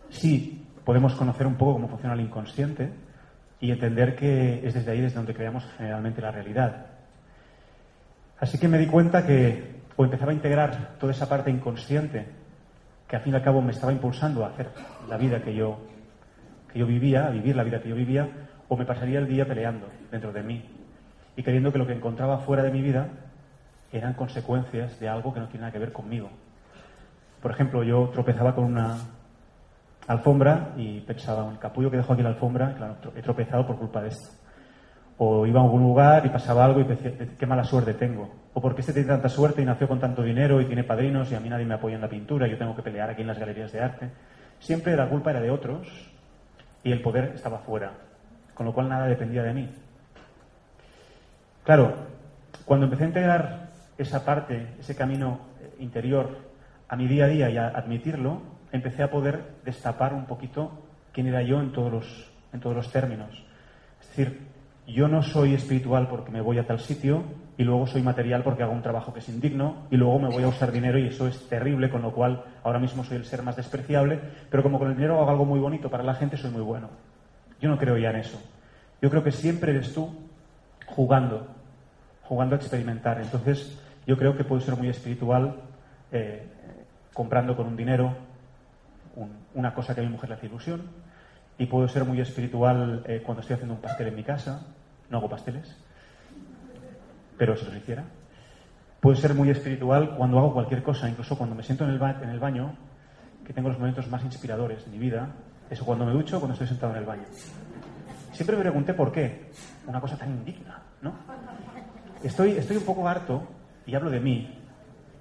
sí, 0.10 0.68
podemos 0.84 1.16
conocer 1.16 1.48
un 1.48 1.56
poco 1.56 1.74
cómo 1.74 1.88
funciona 1.88 2.14
el 2.14 2.22
inconsciente, 2.22 2.92
y 3.62 3.72
entender 3.72 4.16
que 4.16 4.68
es 4.68 4.74
desde 4.74 4.92
ahí 4.92 5.02
desde 5.02 5.16
donde 5.16 5.36
creamos 5.36 5.64
generalmente 5.78 6.20
la 6.20 6.32
realidad. 6.32 6.88
Así 8.40 8.58
que 8.58 8.68
me 8.68 8.80
di 8.80 8.88
cuenta 8.88 9.26
que 9.26 9.82
o 9.96 10.04
empezaba 10.04 10.32
a 10.32 10.34
integrar 10.36 10.96
toda 11.00 11.14
esa 11.14 11.30
parte 11.30 11.52
inconsciente 11.52 12.26
que 13.08 13.16
al 13.16 13.22
fin 13.22 13.34
y 13.34 13.36
al 13.36 13.44
cabo 13.44 13.62
me 13.62 13.72
estaba 13.72 13.94
impulsando 13.94 14.44
a 14.44 14.50
hacer 14.50 14.70
la 15.08 15.18
vida 15.18 15.44
que 15.44 15.54
yo, 15.54 15.80
que 16.74 16.80
yo 16.80 16.88
vivía, 16.88 17.28
a 17.28 17.30
vivir 17.30 17.56
la 17.56 17.64
vida 17.64 17.82
que 17.82 17.90
yo 17.90 17.96
vivía, 17.96 18.28
o 18.68 18.76
me 18.76 18.86
pasaría 18.86 19.20
el 19.20 19.28
día 19.28 19.46
peleando 19.46 19.88
dentro 20.12 20.32
de 20.32 20.44
mí 20.44 20.64
y 21.36 21.44
creyendo 21.44 21.72
que 21.72 21.80
lo 21.80 21.88
que 21.88 21.94
encontraba 21.94 22.40
fuera 22.40 22.64
de 22.64 22.72
mi 22.72 22.82
vida 22.82 23.08
eran 23.92 24.14
consecuencias 24.14 25.00
de 25.00 25.10
algo 25.10 25.34
que 25.34 25.40
no 25.40 25.48
tiene 25.48 25.62
nada 25.62 25.72
que 25.72 25.80
ver 25.80 25.92
conmigo. 25.92 26.30
Por 27.42 27.52
ejemplo, 27.52 27.84
yo 27.84 28.10
tropezaba 28.10 28.54
con 28.54 28.66
una 28.66 28.98
alfombra 30.08 30.74
y 30.78 31.00
pensaba, 31.02 31.44
un 31.44 31.56
capullo 31.56 31.90
que 31.90 31.98
dejo 31.98 32.14
aquí 32.14 32.22
la 32.22 32.30
alfombra, 32.30 32.76
claro, 32.76 32.96
he 33.16 33.22
tropezado 33.22 33.66
por 33.66 33.78
culpa 33.78 34.02
de 34.02 34.10
esto. 34.10 34.30
O 35.18 35.46
iba 35.46 35.60
a 35.60 35.64
algún 35.64 35.82
lugar 35.82 36.26
y 36.26 36.30
pasaba 36.30 36.66
algo 36.66 36.82
y 36.82 36.84
decía, 36.84 37.12
qué 37.38 37.46
mala 37.46 37.64
suerte 37.64 37.94
tengo. 37.94 38.30
O 38.54 38.62
porque 38.62 38.82
este 38.82 38.94
tiene 38.94 39.08
tanta 39.08 39.30
suerte 39.30 39.62
y 39.62 39.66
nació 39.66 39.88
con 39.88 40.00
tanto 40.00 40.24
dinero 40.24 40.62
y 40.62 40.66
tiene 40.66 40.84
padrinos 40.84 41.32
y 41.32 41.36
a 41.36 41.40
mí 41.40 41.50
nadie 41.50 41.66
me 41.66 41.76
apoya 41.76 41.96
en 41.96 42.02
la 42.02 42.10
pintura, 42.10 42.48
yo 42.48 42.58
tengo 42.58 42.76
que 42.76 42.82
pelear 42.82 43.10
aquí 43.10 43.22
en 43.22 43.28
las 43.28 43.40
galerías 43.40 43.72
de 43.72 43.82
arte. 43.82 44.10
Siempre 44.60 44.96
la 44.96 45.10
culpa 45.10 45.32
era 45.32 45.42
de 45.42 45.52
otros 45.52 45.88
y 46.84 46.92
el 46.92 47.02
poder 47.02 47.34
estaba 47.36 47.60
fuera 47.60 47.92
con 48.62 48.68
lo 48.68 48.74
cual 48.74 48.90
nada 48.90 49.08
dependía 49.08 49.42
de 49.42 49.54
mí. 49.54 49.68
Claro, 51.64 51.94
cuando 52.66 52.86
empecé 52.86 53.04
a 53.04 53.08
integrar 53.08 53.70
esa 53.98 54.26
parte, 54.26 54.76
ese 54.80 54.96
camino 54.96 55.40
eh, 55.62 55.76
interior 55.80 56.38
a 56.88 56.96
mi 56.96 57.08
día 57.08 57.26
a 57.26 57.28
día 57.28 57.50
y 57.50 57.58
a 57.58 57.68
admitirlo, 57.68 58.42
empecé 58.72 59.04
a 59.04 59.12
poder 59.12 59.44
destapar 59.64 60.14
un 60.14 60.26
poquito 60.26 60.72
quién 61.14 61.28
era 61.28 61.44
yo 61.44 61.62
en 61.62 61.72
todos 61.72 61.92
los, 61.92 62.32
en 62.52 62.60
todos 62.60 62.76
los 62.76 62.92
términos. 62.92 63.46
Es 64.02 64.08
decir, 64.08 64.48
yo 64.88 65.08
no 65.08 65.22
soy 65.22 65.54
espiritual 65.54 66.08
porque 66.08 66.32
me 66.32 66.42
voy 66.42 66.58
a 66.58 66.66
tal 66.66 66.80
sitio 66.80 67.24
y 67.58 67.64
luego 67.64 67.86
soy 67.86 68.02
material 68.02 68.42
porque 68.44 68.64
hago 68.64 68.74
un 68.74 68.82
trabajo 68.82 69.14
que 69.14 69.20
es 69.20 69.30
indigno 69.30 69.86
y 69.92 69.98
luego 69.98 70.18
me 70.18 70.30
voy 70.30 70.44
a 70.44 70.48
usar 70.48 70.72
dinero 70.72 70.98
y 70.98 71.08
eso 71.08 71.28
es 71.28 71.48
terrible, 71.48 71.92
con 71.92 72.02
lo 72.02 72.12
cual 72.12 72.44
ahora 72.64 72.80
mismo 72.80 73.04
soy 73.04 73.18
el 73.18 73.26
ser 73.26 73.44
más 73.44 73.56
despreciable, 73.56 74.20
pero 74.50 74.64
como 74.64 74.80
con 74.80 74.90
el 74.90 74.96
dinero 74.96 75.22
hago 75.22 75.30
algo 75.30 75.46
muy 75.46 75.60
bonito 75.60 75.92
para 75.92 76.04
la 76.04 76.16
gente, 76.16 76.38
soy 76.38 76.50
muy 76.50 76.64
bueno. 76.64 76.90
Yo 77.62 77.70
no 77.70 77.78
creo 77.78 77.98
ya 77.98 78.10
en 78.10 78.16
eso. 78.16 78.42
Yo 79.00 79.12
creo 79.12 79.24
que 79.24 79.32
siempre 79.32 79.72
eres 79.72 79.94
tú 79.94 80.31
jugando, 80.96 81.48
jugando 82.24 82.56
a 82.56 82.58
experimentar. 82.58 83.20
Entonces, 83.22 83.78
yo 84.06 84.18
creo 84.18 84.36
que 84.36 84.44
puedo 84.44 84.62
ser 84.62 84.76
muy 84.76 84.90
espiritual 84.90 85.56
eh, 86.12 86.48
comprando 87.14 87.56
con 87.56 87.68
un 87.68 87.76
dinero 87.76 88.16
una 89.54 89.74
cosa 89.74 89.94
que 89.94 90.02
a 90.02 90.04
mi 90.04 90.10
mujer 90.10 90.30
le 90.30 90.36
hace 90.36 90.46
ilusión. 90.48 90.82
Y 91.58 91.66
puedo 91.66 91.88
ser 91.88 92.06
muy 92.06 92.20
espiritual 92.20 93.04
eh, 93.06 93.22
cuando 93.24 93.42
estoy 93.42 93.56
haciendo 93.56 93.76
un 93.76 93.82
pastel 93.82 94.08
en 94.08 94.16
mi 94.16 94.24
casa. 94.24 94.66
No 95.10 95.18
hago 95.18 95.30
pasteles, 95.30 95.76
pero 97.38 97.56
si 97.58 97.66
los 97.66 97.76
hiciera. 97.76 98.04
Puedo 99.02 99.16
ser 99.16 99.34
muy 99.34 99.50
espiritual 99.50 100.16
cuando 100.16 100.40
hago 100.40 100.54
cualquier 100.54 100.82
cosa, 100.82 101.10
incluso 101.10 101.38
cuando 101.38 101.56
me 101.56 101.64
siento 101.64 101.84
en 101.84 101.92
el, 101.92 102.02
en 102.02 102.30
el 102.30 102.40
baño, 102.40 102.74
que 103.46 103.52
tengo 103.52 103.68
los 103.70 103.78
momentos 103.78 104.08
más 104.10 104.24
inspiradores 104.24 104.86
de 104.86 104.92
mi 104.92 105.00
vida. 105.00 105.28
Eso 105.70 105.86
cuando 105.86 106.06
me 106.06 106.14
ducho, 106.14 106.40
cuando 106.40 106.54
estoy 106.54 106.68
sentado 106.68 106.94
en 106.94 107.00
el 107.00 107.06
baño. 107.06 107.24
Siempre 108.32 108.56
me 108.56 108.62
pregunté 108.62 108.94
por 108.94 109.12
qué. 109.12 109.50
Una 109.88 110.00
cosa 110.00 110.18
tan 110.18 110.30
indigna, 110.30 110.82
¿no? 111.02 111.14
Estoy, 112.24 112.52
estoy 112.52 112.78
un 112.78 112.86
poco 112.86 113.08
harto, 113.08 113.48
y 113.86 113.96
hablo 113.96 114.10
de 114.10 114.20
mí, 114.20 114.58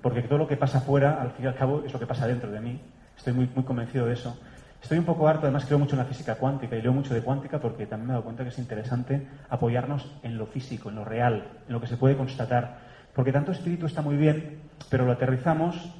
porque 0.02 0.22
todo 0.22 0.38
lo 0.38 0.46
que 0.46 0.56
pasa 0.56 0.78
afuera, 0.78 1.20
al 1.20 1.30
fin 1.32 1.44
y 1.44 1.48
al 1.48 1.54
cabo, 1.54 1.82
es 1.84 1.92
lo 1.92 1.98
que 1.98 2.06
pasa 2.06 2.26
dentro 2.26 2.50
de 2.50 2.60
mí. 2.60 2.80
Estoy 3.16 3.32
muy, 3.32 3.50
muy 3.54 3.64
convencido 3.64 4.06
de 4.06 4.14
eso. 4.14 4.38
Estoy 4.82 4.98
un 4.98 5.04
poco 5.04 5.28
harto, 5.28 5.42
además 5.42 5.66
creo 5.66 5.78
mucho 5.78 5.94
en 5.94 5.98
la 5.98 6.06
física 6.06 6.36
cuántica 6.36 6.76
y 6.76 6.82
leo 6.82 6.92
mucho 6.92 7.12
de 7.12 7.20
cuántica 7.20 7.58
porque 7.58 7.86
también 7.86 8.06
me 8.06 8.12
he 8.12 8.14
dado 8.14 8.24
cuenta 8.24 8.42
que 8.44 8.48
es 8.48 8.58
interesante 8.58 9.26
apoyarnos 9.50 10.10
en 10.22 10.38
lo 10.38 10.46
físico, 10.46 10.88
en 10.88 10.94
lo 10.94 11.04
real, 11.04 11.48
en 11.66 11.72
lo 11.72 11.80
que 11.80 11.86
se 11.86 11.98
puede 11.98 12.16
constatar. 12.16 12.78
Porque 13.14 13.32
tanto 13.32 13.52
espíritu 13.52 13.86
está 13.86 14.00
muy 14.00 14.16
bien, 14.16 14.60
pero 14.88 15.04
lo 15.04 15.12
aterrizamos 15.12 15.92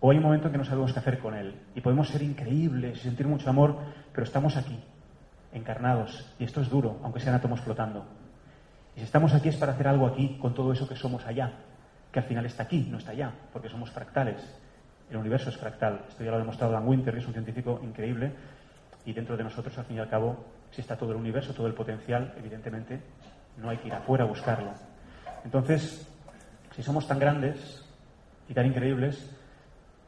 o 0.00 0.10
hay 0.10 0.18
un 0.18 0.22
momento 0.22 0.46
en 0.46 0.52
que 0.52 0.58
no 0.58 0.64
sabemos 0.64 0.92
qué 0.92 1.00
hacer 1.00 1.18
con 1.18 1.34
él. 1.34 1.54
Y 1.74 1.80
podemos 1.80 2.08
ser 2.08 2.22
increíbles 2.22 2.98
y 2.98 3.00
sentir 3.00 3.26
mucho 3.26 3.50
amor, 3.50 3.76
pero 4.12 4.24
estamos 4.24 4.56
aquí, 4.56 4.78
encarnados, 5.52 6.26
y 6.38 6.44
esto 6.44 6.60
es 6.60 6.68
duro, 6.68 6.98
aunque 7.02 7.20
sean 7.20 7.34
átomos 7.34 7.60
flotando. 7.60 8.04
Y 8.94 9.00
si 9.00 9.04
estamos 9.04 9.32
aquí 9.34 9.48
es 9.48 9.56
para 9.56 9.72
hacer 9.72 9.88
algo 9.88 10.06
aquí 10.06 10.38
con 10.40 10.54
todo 10.54 10.72
eso 10.72 10.88
que 10.88 10.96
somos 10.96 11.24
allá, 11.26 11.52
que 12.12 12.18
al 12.18 12.24
final 12.24 12.46
está 12.46 12.64
aquí, 12.64 12.88
no 12.90 12.98
está 12.98 13.12
allá, 13.12 13.32
porque 13.52 13.68
somos 13.68 13.90
fractales. 13.90 14.40
El 15.10 15.16
universo 15.16 15.50
es 15.50 15.56
fractal. 15.56 16.02
Esto 16.08 16.24
ya 16.24 16.30
lo 16.30 16.36
ha 16.36 16.40
demostrado 16.40 16.72
Dan 16.72 16.86
Winter, 16.86 17.14
que 17.14 17.20
es 17.20 17.26
un 17.26 17.32
científico 17.32 17.80
increíble, 17.82 18.32
y 19.04 19.12
dentro 19.12 19.36
de 19.36 19.44
nosotros, 19.44 19.76
al 19.78 19.84
fin 19.84 19.96
y 19.96 20.00
al 20.00 20.08
cabo, 20.08 20.44
si 20.70 20.80
está 20.80 20.96
todo 20.96 21.12
el 21.12 21.16
universo, 21.16 21.54
todo 21.54 21.66
el 21.66 21.74
potencial, 21.74 22.34
evidentemente 22.36 23.00
no 23.56 23.70
hay 23.70 23.78
que 23.78 23.88
ir 23.88 23.94
afuera 23.94 24.24
a 24.24 24.26
buscarlo. 24.26 24.72
Entonces, 25.44 26.06
si 26.74 26.82
somos 26.82 27.06
tan 27.06 27.18
grandes 27.18 27.84
y 28.48 28.54
tan 28.54 28.66
increíbles, 28.66 29.30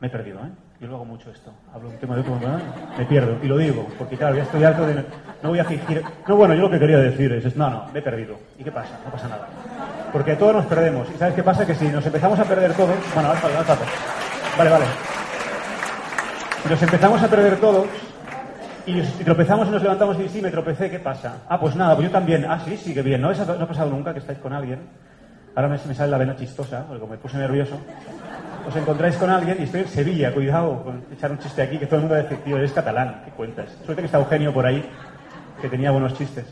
me 0.01 0.09
he 0.09 0.11
perdido, 0.11 0.41
¿eh? 0.41 0.51
Yo 0.81 0.87
lo 0.89 0.95
hago 0.95 1.05
mucho 1.05 1.31
esto. 1.31 1.53
Hablo 1.75 1.91
un 1.91 1.99
tema 1.99 2.15
de 2.15 2.23
otro, 2.23 2.41
me 2.97 3.05
pierdo. 3.05 3.37
Y 3.43 3.49
lo 3.49 3.59
digo, 3.59 3.87
porque 3.99 4.17
claro, 4.17 4.37
ya 4.37 4.45
estoy 4.45 4.65
harto 4.65 4.87
de... 4.87 5.05
No 5.43 5.51
voy 5.51 5.59
a 5.59 5.65
fingir... 5.65 6.03
No, 6.27 6.37
bueno, 6.37 6.55
yo 6.55 6.63
lo 6.63 6.71
que 6.71 6.79
quería 6.79 6.97
decir 6.97 7.31
es, 7.33 7.55
no, 7.55 7.69
no, 7.69 7.85
me 7.93 7.99
he 7.99 8.03
perdido. 8.03 8.39
¿Y 8.59 8.65
qué 8.65 8.73
pasa? 8.73 8.99
No 9.05 9.13
pasa 9.13 9.29
nada. 9.29 9.47
Porque 10.11 10.37
todos 10.37 10.55
nos 10.55 10.65
perdemos. 10.65 11.07
¿Y 11.15 11.19
sabes 11.19 11.35
qué 11.35 11.43
pasa? 11.43 11.67
Que 11.67 11.75
si 11.75 11.87
nos 11.89 12.05
empezamos 12.07 12.39
a 12.39 12.45
perder 12.45 12.73
todos... 12.73 12.97
Bueno, 13.13 13.29
vale, 13.29 13.41
vale, 13.43 13.55
vale. 13.57 13.81
Vale, 14.57 14.71
vale. 14.71 14.85
Nos 16.71 16.83
empezamos 16.83 17.23
a 17.23 17.29
perder 17.29 17.61
todos 17.61 17.87
y, 18.87 19.03
tropezamos 19.23 19.69
y 19.69 19.71
nos 19.73 19.83
levantamos 19.83 20.19
y 20.19 20.29
sí, 20.31 20.41
me 20.41 20.51
tropecé, 20.51 20.91
¿qué 20.91 20.99
pasa? 20.99 21.43
Ah, 21.47 21.61
pues 21.61 21.77
nada, 21.77 21.95
pues 21.95 22.09
yo 22.09 22.13
también. 22.13 22.47
Ah, 22.49 22.59
sí, 22.65 22.79
sí, 22.79 22.95
qué 22.95 23.03
bien. 23.03 23.21
¿No, 23.21 23.33
no 23.33 23.65
ha 23.65 23.69
pasado 23.69 23.91
nunca 23.91 24.15
que 24.15 24.21
estáis 24.21 24.39
con 24.39 24.55
alguien? 24.55 24.81
Ahora 25.55 25.69
me, 25.69 25.79
me 25.87 25.95
sale 25.95 26.11
la 26.11 26.19
vena 26.19 26.37
chistosa, 26.37 26.87
porque 26.89 27.07
me 27.07 27.19
puse 27.19 27.37
nervioso 27.37 27.79
os 28.67 28.77
encontráis 28.77 29.17
con 29.17 29.31
alguien 29.31 29.57
y 29.61 29.65
estoy 29.65 29.81
en 29.81 29.89
Sevilla, 29.89 30.33
cuidado 30.33 30.83
con 30.83 31.05
echar 31.13 31.31
un 31.31 31.39
chiste 31.39 31.63
aquí, 31.63 31.79
que 31.79 31.87
todo 31.87 31.97
el 31.97 32.03
mundo 32.03 32.15
va 32.17 32.21
a 32.23 32.57
eres 32.59 32.73
catalán, 32.73 33.23
¿qué 33.25 33.31
cuentas? 33.33 33.71
Suerte 33.85 34.03
que 34.03 34.07
está 34.07 34.19
Eugenio 34.19 34.53
por 34.53 34.67
ahí, 34.67 34.85
que 35.61 35.69
tenía 35.69 35.91
buenos 35.91 36.15
chistes. 36.15 36.47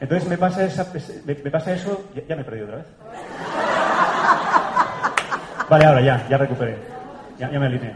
Entonces 0.00 0.28
me 0.28 0.36
pasa, 0.36 0.64
esa, 0.64 0.86
me, 1.24 1.34
pasa 1.34 1.72
eso, 1.72 2.08
ya, 2.28 2.34
me 2.34 2.42
he 2.42 2.44
perdido 2.44 2.66
otra 2.66 2.78
vez. 2.78 2.86
Vale, 5.68 5.84
ahora 5.84 6.00
ya, 6.00 6.26
ya 6.28 6.38
recuperé, 6.38 6.76
ya, 7.38 7.48
me 7.48 7.66
alineé. 7.66 7.94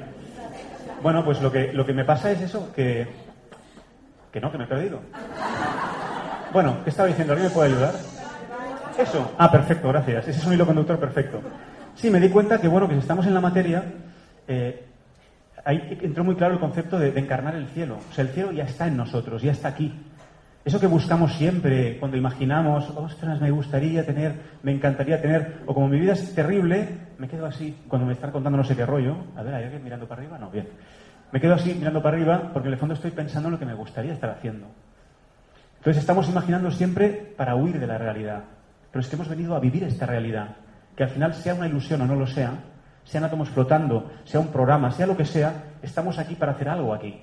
Bueno, 1.02 1.24
pues 1.24 1.40
lo 1.40 1.50
que, 1.50 1.72
lo 1.72 1.84
que 1.84 1.92
me 1.92 2.04
pasa 2.04 2.30
es 2.30 2.40
eso, 2.40 2.72
que, 2.74 3.06
que 4.32 4.40
no, 4.40 4.52
que 4.52 4.58
me 4.58 4.64
he 4.64 4.68
perdido. 4.68 5.00
Bueno, 6.52 6.76
¿qué 6.84 6.90
estaba 6.90 7.08
diciendo? 7.08 7.32
¿Alguien 7.32 7.50
me 7.50 7.54
puede 7.54 7.72
ayudar? 7.72 7.94
Eso. 8.96 9.32
Ah, 9.36 9.50
perfecto, 9.50 9.88
gracias. 9.88 10.28
Ese 10.28 10.40
es 10.40 10.46
un 10.46 10.54
hilo 10.54 10.64
conductor 10.64 10.98
perfecto. 10.98 11.42
Sí, 11.96 12.10
me 12.10 12.20
di 12.20 12.28
cuenta 12.28 12.60
que, 12.60 12.68
bueno, 12.68 12.86
que 12.86 12.94
si 12.94 13.00
estamos 13.00 13.26
en 13.26 13.32
la 13.32 13.40
materia, 13.40 13.82
eh, 14.46 14.84
ahí 15.64 15.98
entró 16.02 16.24
muy 16.24 16.36
claro 16.36 16.52
el 16.52 16.60
concepto 16.60 16.98
de, 16.98 17.08
encarnar 17.18 17.56
el 17.56 17.68
cielo. 17.68 17.98
O 18.10 18.12
sea, 18.12 18.22
el 18.22 18.30
cielo 18.30 18.52
ya 18.52 18.64
está 18.64 18.86
en 18.86 18.98
nosotros, 18.98 19.40
ya 19.40 19.52
está 19.52 19.68
aquí. 19.68 19.92
Eso 20.62 20.78
que 20.78 20.88
buscamos 20.88 21.32
siempre 21.32 21.96
cuando 21.98 22.18
imaginamos, 22.18 22.90
ostras, 22.90 23.40
me 23.40 23.50
gustaría 23.50 24.04
tener, 24.04 24.34
me 24.62 24.72
encantaría 24.72 25.22
tener, 25.22 25.62
o 25.64 25.72
como 25.72 25.88
mi 25.88 25.98
vida 25.98 26.12
es 26.12 26.34
terrible, 26.34 26.86
me 27.18 27.28
quedo 27.28 27.46
así 27.46 27.74
cuando 27.88 28.06
me 28.06 28.12
están 28.12 28.30
contando 28.30 28.58
no 28.58 28.64
sé 28.64 28.76
qué 28.76 28.84
rollo. 28.84 29.16
A 29.34 29.42
ver, 29.42 29.54
¿hay 29.54 29.64
alguien 29.64 29.82
mirando 29.82 30.06
para 30.06 30.20
arriba? 30.20 30.38
No, 30.38 30.50
bien. 30.50 30.68
Me 31.32 31.40
quedo 31.40 31.54
así 31.54 31.72
mirando 31.72 32.02
para 32.02 32.18
arriba 32.18 32.50
porque 32.52 32.68
en 32.68 32.74
el 32.74 32.78
fondo 32.78 32.94
estoy 32.94 33.12
pensando 33.12 33.48
en 33.48 33.52
lo 33.52 33.58
que 33.58 33.64
me 33.66 33.74
gustaría 33.74 34.12
estar 34.12 34.28
haciendo. 34.28 34.66
Entonces 35.78 36.00
estamos 36.00 36.28
imaginando 36.28 36.70
siempre 36.70 37.32
para 37.38 37.54
huir 37.54 37.80
de 37.80 37.86
la 37.86 37.96
realidad. 37.96 38.42
Pero 38.90 39.00
es 39.00 39.08
que 39.08 39.16
hemos 39.16 39.28
venido 39.28 39.56
a 39.56 39.60
vivir 39.60 39.82
esta 39.84 40.04
realidad 40.04 40.56
que 40.96 41.04
al 41.04 41.10
final 41.10 41.34
sea 41.34 41.54
una 41.54 41.68
ilusión 41.68 42.00
o 42.00 42.06
no 42.06 42.16
lo 42.16 42.26
sea, 42.26 42.54
sean 43.04 43.24
átomos 43.24 43.50
flotando, 43.50 44.10
sea 44.24 44.40
un 44.40 44.48
programa, 44.48 44.90
sea 44.90 45.06
lo 45.06 45.16
que 45.16 45.26
sea, 45.26 45.74
estamos 45.82 46.18
aquí 46.18 46.34
para 46.34 46.52
hacer 46.52 46.68
algo 46.68 46.94
aquí. 46.94 47.20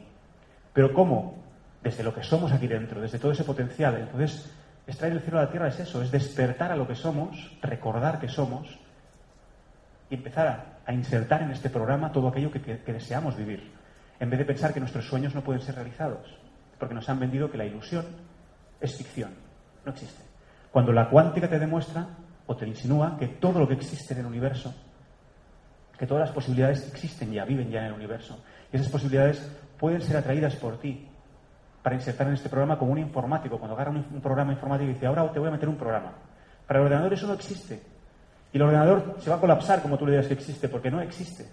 Pero 0.71 0.93
¿cómo? 0.93 1.43
Desde 1.81 2.03
lo 2.03 2.13
que 2.13 2.23
somos 2.23 2.51
aquí 2.51 2.67
dentro, 2.67 3.01
desde 3.01 3.19
todo 3.19 3.31
ese 3.31 3.43
potencial. 3.43 3.97
Entonces, 3.97 4.49
extraer 4.87 5.13
el 5.13 5.21
cielo 5.21 5.39
a 5.39 5.43
la 5.43 5.51
tierra 5.51 5.67
es 5.67 5.79
eso, 5.79 6.01
es 6.01 6.11
despertar 6.11 6.71
a 6.71 6.75
lo 6.75 6.87
que 6.87 6.95
somos, 6.95 7.57
recordar 7.61 8.19
que 8.19 8.29
somos 8.29 8.79
y 10.09 10.15
empezar 10.15 10.75
a, 10.85 10.93
insertar 10.93 11.41
en 11.41 11.51
este 11.51 11.69
programa 11.69 12.11
todo 12.11 12.27
aquello 12.27 12.51
que, 12.51 12.61
que 12.61 12.93
deseamos 12.93 13.35
vivir, 13.35 13.71
en 14.19 14.29
vez 14.29 14.39
de 14.39 14.45
pensar 14.45 14.73
que 14.73 14.81
nuestros 14.81 15.07
sueños 15.07 15.33
no 15.33 15.41
pueden 15.41 15.61
ser 15.61 15.75
realizados, 15.75 16.37
porque 16.77 16.93
nos 16.93 17.07
han 17.09 17.19
vendido 17.19 17.49
que 17.49 17.57
la 17.57 17.65
ilusión 17.65 18.05
es 18.81 18.95
ficción, 18.97 19.31
no 19.85 19.91
existe. 19.93 20.21
Cuando 20.71 20.91
la 20.91 21.09
cuántica 21.09 21.47
te 21.47 21.57
demuestra 21.57 22.05
o 22.45 22.55
te 22.55 22.67
insinúa 22.67 23.17
que 23.17 23.27
todo 23.27 23.59
lo 23.59 23.67
que 23.67 23.75
existe 23.75 24.13
en 24.13 24.21
el 24.21 24.25
universo, 24.25 24.73
que 25.97 26.05
todas 26.05 26.27
las 26.27 26.35
posibilidades 26.35 26.87
existen 26.89 27.31
ya, 27.31 27.45
viven 27.45 27.69
ya 27.69 27.79
en 27.79 27.85
el 27.85 27.93
universo. 27.93 28.43
Y 28.71 28.75
esas 28.75 28.89
posibilidades 28.89 29.49
pueden 29.79 30.01
ser 30.01 30.17
atraídas 30.17 30.55
por 30.55 30.77
ti 30.79 31.07
para 31.81 31.95
insertar 31.95 32.27
en 32.27 32.33
este 32.33 32.49
programa 32.49 32.77
como 32.77 32.91
un 32.91 32.99
informático. 32.99 33.57
Cuando 33.57 33.75
agarra 33.75 33.91
un, 33.91 34.21
programa 34.21 34.53
informático 34.53 34.89
y 34.89 34.93
dice, 34.93 35.05
ahora 35.05 35.31
te 35.31 35.39
voy 35.39 35.49
a 35.49 35.51
meter 35.51 35.69
un 35.69 35.75
programa. 35.75 36.13
Para 36.65 36.79
el 36.79 36.85
ordenador 36.85 37.13
eso 37.13 37.27
no 37.27 37.33
existe. 37.33 37.81
Y 38.51 38.57
el 38.57 38.63
ordenador 38.63 39.15
se 39.19 39.29
va 39.29 39.35
a 39.35 39.39
colapsar 39.39 39.81
como 39.81 39.97
tú 39.97 40.05
le 40.05 40.13
digas 40.13 40.27
que 40.27 40.33
existe, 40.33 40.69
porque 40.69 40.89
no 40.89 41.01
existe. 41.01 41.45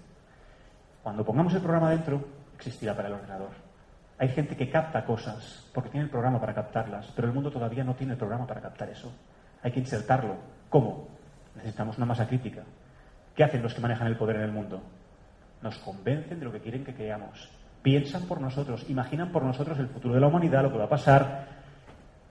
Cuando 1.02 1.24
pongamos 1.24 1.54
el 1.54 1.60
programa 1.60 1.90
dentro, 1.90 2.22
existirá 2.54 2.94
para 2.94 3.08
el 3.08 3.14
ordenador. 3.14 3.50
Hay 4.18 4.28
gente 4.28 4.54
que 4.54 4.68
capta 4.68 5.04
cosas 5.04 5.66
porque 5.72 5.88
tiene 5.88 6.04
el 6.04 6.10
programa 6.10 6.38
para 6.38 6.54
captarlas, 6.54 7.10
pero 7.16 7.26
el 7.26 7.34
mundo 7.34 7.50
todavía 7.50 7.82
no 7.82 7.94
tiene 7.94 8.12
el 8.12 8.18
programa 8.18 8.46
para 8.46 8.60
captar 8.60 8.90
eso. 8.90 9.10
Hay 9.62 9.72
que 9.72 9.80
insertarlo. 9.80 10.36
¿Cómo? 10.70 11.08
Necesitamos 11.56 11.98
una 11.98 12.06
masa 12.06 12.26
crítica. 12.26 12.62
¿Qué 13.34 13.44
hacen 13.44 13.62
los 13.62 13.74
que 13.74 13.80
manejan 13.80 14.06
el 14.06 14.16
poder 14.16 14.36
en 14.36 14.42
el 14.42 14.52
mundo? 14.52 14.80
Nos 15.62 15.76
convencen 15.78 16.38
de 16.38 16.44
lo 16.44 16.52
que 16.52 16.60
quieren 16.60 16.84
que 16.84 16.94
creamos. 16.94 17.50
Piensan 17.82 18.22
por 18.22 18.40
nosotros, 18.40 18.88
imaginan 18.88 19.30
por 19.30 19.42
nosotros 19.42 19.78
el 19.78 19.88
futuro 19.88 20.14
de 20.14 20.20
la 20.20 20.28
humanidad, 20.28 20.62
lo 20.62 20.72
que 20.72 20.78
va 20.78 20.84
a 20.84 20.88
pasar, 20.88 21.46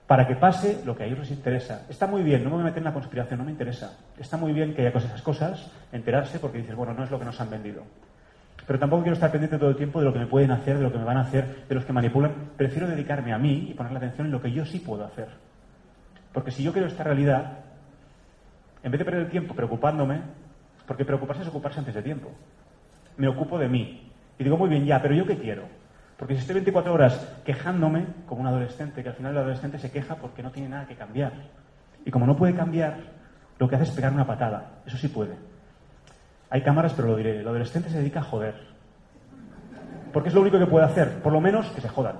para 0.06 0.26
que 0.26 0.36
pase 0.36 0.82
lo 0.84 0.96
que 0.96 1.04
a 1.04 1.06
ellos 1.06 1.20
les 1.20 1.30
interesa. 1.30 1.86
Está 1.88 2.06
muy 2.06 2.22
bien, 2.22 2.42
no 2.42 2.50
me 2.50 2.56
voy 2.56 2.62
a 2.62 2.64
meter 2.66 2.78
en 2.78 2.84
la 2.84 2.92
conspiración, 2.92 3.38
no 3.38 3.44
me 3.44 3.52
interesa. 3.52 3.96
Está 4.18 4.36
muy 4.36 4.52
bien 4.52 4.74
que 4.74 4.82
haya 4.82 4.92
cosas, 4.92 5.10
esas 5.10 5.22
cosas, 5.22 5.70
enterarse 5.92 6.38
porque 6.38 6.58
dices, 6.58 6.74
bueno, 6.74 6.94
no 6.94 7.04
es 7.04 7.10
lo 7.10 7.18
que 7.18 7.24
nos 7.24 7.40
han 7.40 7.50
vendido. 7.50 7.84
Pero 8.66 8.78
tampoco 8.78 9.02
quiero 9.02 9.14
estar 9.14 9.30
pendiente 9.30 9.58
todo 9.58 9.70
el 9.70 9.76
tiempo 9.76 10.00
de 10.00 10.06
lo 10.06 10.12
que 10.12 10.18
me 10.18 10.26
pueden 10.26 10.50
hacer, 10.50 10.78
de 10.78 10.82
lo 10.82 10.92
que 10.92 10.98
me 10.98 11.04
van 11.04 11.16
a 11.16 11.22
hacer, 11.22 11.66
de 11.68 11.74
los 11.74 11.84
que 11.84 11.92
manipulan. 11.92 12.32
Prefiero 12.56 12.86
dedicarme 12.86 13.32
a 13.32 13.38
mí 13.38 13.68
y 13.70 13.74
poner 13.74 13.92
la 13.92 13.98
atención 13.98 14.26
en 14.26 14.32
lo 14.32 14.40
que 14.40 14.52
yo 14.52 14.64
sí 14.64 14.78
puedo 14.78 15.04
hacer. 15.04 15.28
Porque 16.32 16.50
si 16.50 16.62
yo 16.62 16.72
quiero 16.72 16.86
esta 16.88 17.02
realidad, 17.02 17.58
en 18.82 18.90
vez 18.90 18.98
de 18.98 19.04
perder 19.04 19.22
el 19.22 19.30
tiempo 19.30 19.54
preocupándome, 19.54 20.20
porque 20.86 21.04
preocuparse 21.04 21.42
es 21.42 21.48
ocuparse 21.48 21.78
antes 21.78 21.94
de 21.94 22.02
tiempo, 22.02 22.30
me 23.16 23.28
ocupo 23.28 23.58
de 23.58 23.68
mí. 23.68 24.10
Y 24.38 24.44
digo, 24.44 24.56
muy 24.56 24.68
bien, 24.68 24.84
ya, 24.84 25.00
pero 25.02 25.14
¿yo 25.14 25.26
qué 25.26 25.36
quiero? 25.36 25.64
Porque 26.16 26.34
si 26.34 26.40
estoy 26.40 26.54
24 26.54 26.92
horas 26.92 27.38
quejándome, 27.44 28.06
como 28.26 28.42
un 28.42 28.46
adolescente, 28.46 29.02
que 29.02 29.08
al 29.08 29.14
final 29.14 29.32
el 29.32 29.38
adolescente 29.38 29.78
se 29.78 29.90
queja 29.90 30.16
porque 30.16 30.42
no 30.42 30.50
tiene 30.50 30.68
nada 30.68 30.86
que 30.86 30.94
cambiar. 30.94 31.32
Y 32.04 32.10
como 32.10 32.26
no 32.26 32.36
puede 32.36 32.54
cambiar, 32.54 32.98
lo 33.58 33.68
que 33.68 33.76
hace 33.76 33.84
es 33.84 33.90
pegar 33.90 34.12
una 34.12 34.26
patada. 34.26 34.82
Eso 34.84 34.98
sí 34.98 35.08
puede. 35.08 35.36
Hay 36.50 36.62
cámaras, 36.62 36.92
pero 36.94 37.08
lo 37.08 37.16
diré. 37.16 37.40
El 37.40 37.48
adolescente 37.48 37.88
se 37.88 37.98
dedica 37.98 38.20
a 38.20 38.24
joder. 38.24 38.54
Porque 40.12 40.28
es 40.28 40.34
lo 40.34 40.42
único 40.42 40.58
que 40.58 40.66
puede 40.66 40.84
hacer. 40.84 41.22
Por 41.22 41.32
lo 41.32 41.40
menos 41.40 41.70
que 41.70 41.80
se 41.80 41.88
jodan. 41.88 42.16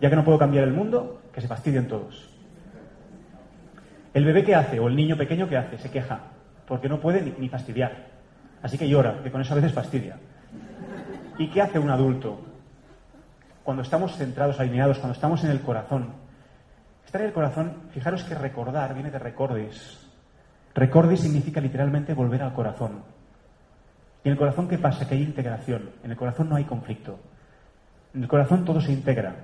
Ya 0.00 0.08
que 0.08 0.16
no 0.16 0.24
puedo 0.24 0.38
cambiar 0.38 0.64
el 0.64 0.72
mundo, 0.72 1.20
que 1.32 1.40
se 1.40 1.48
fastidien 1.48 1.88
todos. 1.88 2.31
El 4.14 4.24
bebé 4.24 4.44
que 4.44 4.54
hace, 4.54 4.78
o 4.78 4.88
el 4.88 4.96
niño 4.96 5.16
pequeño 5.16 5.48
que 5.48 5.56
hace, 5.56 5.78
se 5.78 5.90
queja. 5.90 6.20
Porque 6.66 6.88
no 6.88 7.00
puede 7.00 7.22
ni, 7.38 7.48
fastidiar. 7.48 8.08
Así 8.62 8.78
que 8.78 8.88
llora, 8.88 9.22
que 9.22 9.30
con 9.30 9.40
eso 9.40 9.52
a 9.52 9.56
veces 9.56 9.72
fastidia. 9.72 10.16
¿Y 11.38 11.48
qué 11.48 11.62
hace 11.62 11.78
un 11.78 11.90
adulto? 11.90 12.40
Cuando 13.64 13.82
estamos 13.82 14.16
centrados, 14.16 14.60
alineados, 14.60 14.98
cuando 14.98 15.14
estamos 15.14 15.42
en 15.44 15.50
el 15.50 15.60
corazón. 15.60 16.12
Estar 17.04 17.20
en 17.20 17.28
el 17.28 17.32
corazón, 17.32 17.74
fijaros 17.90 18.24
que 18.24 18.34
recordar 18.34 18.94
viene 18.94 19.10
de 19.10 19.18
recordis. 19.18 20.06
Recordis 20.74 21.20
significa 21.20 21.60
literalmente 21.60 22.14
volver 22.14 22.42
al 22.42 22.52
corazón. 22.52 23.02
¿Y 24.24 24.28
en 24.28 24.32
el 24.32 24.38
corazón 24.38 24.68
qué 24.68 24.78
pasa? 24.78 25.06
Que 25.06 25.14
hay 25.14 25.22
integración. 25.22 25.90
En 26.04 26.10
el 26.10 26.16
corazón 26.16 26.48
no 26.48 26.56
hay 26.56 26.64
conflicto. 26.64 27.18
En 28.14 28.22
el 28.22 28.28
corazón 28.28 28.64
todo 28.64 28.80
se 28.80 28.92
integra. 28.92 29.34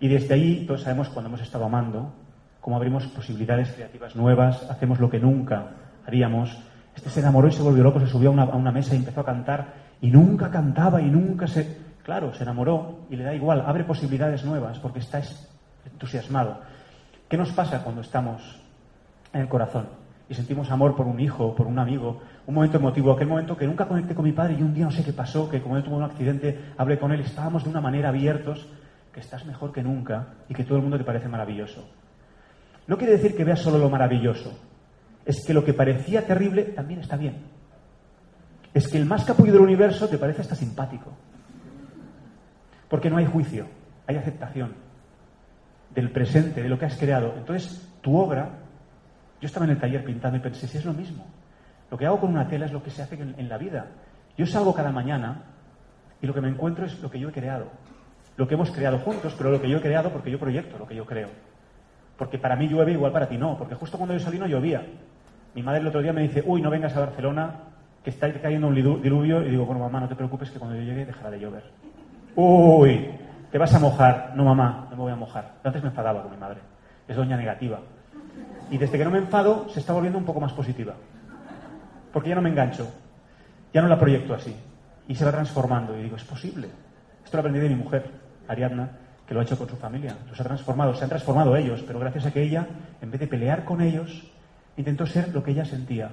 Y 0.00 0.08
desde 0.08 0.34
ahí 0.34 0.66
todos 0.66 0.82
sabemos 0.82 1.08
cuando 1.10 1.28
hemos 1.28 1.42
estado 1.42 1.64
amando, 1.64 2.12
cómo 2.60 2.76
abrimos 2.76 3.06
posibilidades 3.06 3.70
creativas 3.70 4.14
nuevas, 4.16 4.68
hacemos 4.70 5.00
lo 5.00 5.10
que 5.10 5.18
nunca 5.18 5.68
haríamos. 6.06 6.56
Este 6.94 7.10
se 7.10 7.20
enamoró 7.20 7.48
y 7.48 7.52
se 7.52 7.62
volvió 7.62 7.82
loco, 7.82 8.00
se 8.00 8.06
subió 8.06 8.30
a 8.30 8.56
una, 8.56 8.72
mesa 8.72 8.94
y 8.94 8.98
empezó 8.98 9.20
a 9.20 9.24
cantar 9.24 9.74
y 10.00 10.10
nunca 10.10 10.50
cantaba 10.50 11.00
y 11.00 11.10
nunca 11.10 11.46
se... 11.46 11.90
Claro, 12.02 12.32
se 12.34 12.42
enamoró 12.42 13.00
y 13.10 13.16
le 13.16 13.24
da 13.24 13.34
igual, 13.34 13.62
abre 13.66 13.84
posibilidades 13.84 14.44
nuevas 14.44 14.78
porque 14.78 14.98
está 14.98 15.22
entusiasmado. 15.84 16.58
¿Qué 17.28 17.36
nos 17.36 17.52
pasa 17.52 17.82
cuando 17.84 18.00
estamos 18.00 18.60
en 19.32 19.42
el 19.42 19.48
corazón 19.48 19.86
y 20.28 20.34
sentimos 20.34 20.70
amor 20.70 20.96
por 20.96 21.06
un 21.06 21.20
hijo, 21.20 21.54
por 21.54 21.66
un 21.66 21.78
amigo, 21.78 22.20
un 22.46 22.54
momento 22.54 22.78
emotivo, 22.78 23.12
aquel 23.12 23.28
momento 23.28 23.56
que 23.56 23.66
nunca 23.66 23.86
conecté 23.86 24.14
con 24.14 24.24
mi 24.24 24.32
padre 24.32 24.56
y 24.58 24.62
un 24.62 24.74
día 24.74 24.84
no 24.84 24.90
sé 24.90 25.04
qué 25.04 25.12
pasó, 25.12 25.48
que 25.48 25.60
como 25.60 25.76
él 25.76 25.84
tuvo 25.84 25.96
un 25.96 26.02
accidente, 26.02 26.72
hablé 26.76 26.98
con 26.98 27.12
él, 27.12 27.20
estábamos 27.20 27.64
de 27.64 27.70
una 27.70 27.80
manera 27.80 28.08
abiertos, 28.08 28.66
que 29.12 29.20
estás 29.20 29.44
mejor 29.44 29.72
que 29.72 29.82
nunca 29.82 30.28
y 30.48 30.54
que 30.54 30.64
todo 30.64 30.76
el 30.76 30.82
mundo 30.82 30.98
te 30.98 31.04
parece 31.04 31.28
maravilloso. 31.28 31.84
No 32.90 32.98
quiere 32.98 33.12
decir 33.12 33.36
que 33.36 33.44
veas 33.44 33.60
solo 33.60 33.78
lo 33.78 33.88
maravilloso, 33.88 34.52
es 35.24 35.46
que 35.46 35.54
lo 35.54 35.64
que 35.64 35.74
parecía 35.74 36.26
terrible 36.26 36.64
también 36.64 36.98
está 36.98 37.16
bien. 37.16 37.36
Es 38.74 38.88
que 38.88 38.98
el 38.98 39.06
más 39.06 39.24
capullo 39.24 39.52
del 39.52 39.62
universo 39.62 40.08
te 40.08 40.18
parece 40.18 40.40
hasta 40.40 40.56
simpático. 40.56 41.12
Porque 42.88 43.08
no 43.08 43.18
hay 43.18 43.26
juicio, 43.26 43.68
hay 44.08 44.16
aceptación 44.16 44.74
del 45.94 46.10
presente, 46.10 46.64
de 46.64 46.68
lo 46.68 46.80
que 46.80 46.86
has 46.86 46.96
creado. 46.96 47.34
Entonces, 47.36 47.88
tu 48.00 48.18
obra, 48.18 48.58
yo 49.40 49.46
estaba 49.46 49.66
en 49.66 49.70
el 49.70 49.78
taller 49.78 50.04
pintando 50.04 50.38
y 50.38 50.40
pensé, 50.40 50.66
si 50.66 50.78
es 50.78 50.84
lo 50.84 50.92
mismo. 50.92 51.24
Lo 51.92 51.96
que 51.96 52.06
hago 52.06 52.18
con 52.18 52.30
una 52.30 52.48
tela 52.48 52.66
es 52.66 52.72
lo 52.72 52.82
que 52.82 52.90
se 52.90 53.02
hace 53.02 53.14
en, 53.14 53.36
en 53.38 53.48
la 53.48 53.56
vida. 53.56 53.86
Yo 54.36 54.46
salgo 54.46 54.74
cada 54.74 54.90
mañana 54.90 55.44
y 56.20 56.26
lo 56.26 56.34
que 56.34 56.40
me 56.40 56.48
encuentro 56.48 56.86
es 56.86 57.00
lo 57.00 57.08
que 57.08 57.20
yo 57.20 57.28
he 57.28 57.32
creado. 57.32 57.70
Lo 58.36 58.48
que 58.48 58.54
hemos 58.54 58.72
creado 58.72 58.98
juntos, 58.98 59.32
pero 59.38 59.52
lo 59.52 59.60
que 59.60 59.70
yo 59.70 59.78
he 59.78 59.80
creado 59.80 60.10
porque 60.10 60.32
yo 60.32 60.40
proyecto 60.40 60.76
lo 60.76 60.88
que 60.88 60.96
yo 60.96 61.06
creo. 61.06 61.28
Porque 62.20 62.36
para 62.36 62.54
mí 62.54 62.68
llueve 62.68 62.92
igual 62.92 63.12
para 63.12 63.26
ti 63.26 63.38
no, 63.38 63.56
porque 63.56 63.74
justo 63.74 63.96
cuando 63.96 64.12
yo 64.12 64.20
salí 64.20 64.38
no 64.38 64.46
llovía. 64.46 64.86
Mi 65.54 65.62
madre 65.62 65.80
el 65.80 65.86
otro 65.86 66.02
día 66.02 66.12
me 66.12 66.20
dice, 66.20 66.44
uy, 66.46 66.60
no 66.60 66.68
vengas 66.68 66.94
a 66.94 67.00
Barcelona, 67.00 67.54
que 68.04 68.10
está 68.10 68.30
cayendo 68.30 68.66
un 68.66 68.74
diluvio, 68.74 69.42
y 69.42 69.48
digo, 69.48 69.64
bueno, 69.64 69.80
mamá, 69.80 70.00
no 70.00 70.08
te 70.08 70.14
preocupes 70.14 70.50
que 70.50 70.58
cuando 70.58 70.76
yo 70.76 70.82
llegue 70.82 71.06
dejará 71.06 71.30
de 71.30 71.40
llover. 71.40 71.64
Uy, 72.36 73.08
te 73.50 73.56
vas 73.56 73.72
a 73.74 73.78
mojar. 73.78 74.34
No, 74.36 74.44
mamá, 74.44 74.88
no 74.90 74.96
me 74.96 75.02
voy 75.04 75.12
a 75.12 75.16
mojar. 75.16 75.52
Antes 75.64 75.82
me 75.82 75.88
enfadaba 75.88 76.20
con 76.20 76.30
mi 76.30 76.36
madre. 76.36 76.60
Es 77.08 77.16
doña 77.16 77.38
negativa. 77.38 77.80
Y 78.70 78.76
desde 78.76 78.98
que 78.98 79.04
no 79.06 79.10
me 79.10 79.16
enfado, 79.16 79.70
se 79.70 79.80
está 79.80 79.94
volviendo 79.94 80.18
un 80.18 80.26
poco 80.26 80.40
más 80.40 80.52
positiva. 80.52 80.92
Porque 82.12 82.28
ya 82.28 82.34
no 82.34 82.42
me 82.42 82.50
engancho. 82.50 82.86
Ya 83.72 83.80
no 83.80 83.88
la 83.88 83.98
proyecto 83.98 84.34
así. 84.34 84.54
Y 85.08 85.14
se 85.14 85.24
va 85.24 85.32
transformando. 85.32 85.98
Y 85.98 86.02
digo, 86.02 86.16
es 86.16 86.24
posible. 86.24 86.68
Esto 87.24 87.38
lo 87.38 87.40
aprendí 87.40 87.60
de 87.60 87.70
mi 87.70 87.76
mujer, 87.76 88.10
Ariadna, 88.46 88.90
que 89.30 89.34
lo 89.34 89.38
ha 89.38 89.44
hecho 89.44 89.56
con 89.56 89.68
su 89.68 89.76
familia. 89.76 90.16
Los 90.28 90.40
ha 90.40 90.42
transformado. 90.42 90.92
Se 90.92 91.04
han 91.04 91.08
transformado 91.08 91.54
ellos. 91.54 91.84
Pero 91.86 92.00
gracias 92.00 92.26
a 92.26 92.32
que 92.32 92.42
ella, 92.42 92.66
en 93.00 93.12
vez 93.12 93.20
de 93.20 93.28
pelear 93.28 93.64
con 93.64 93.80
ellos, 93.80 94.28
intentó 94.76 95.06
ser 95.06 95.32
lo 95.32 95.40
que 95.40 95.52
ella 95.52 95.64
sentía. 95.64 96.10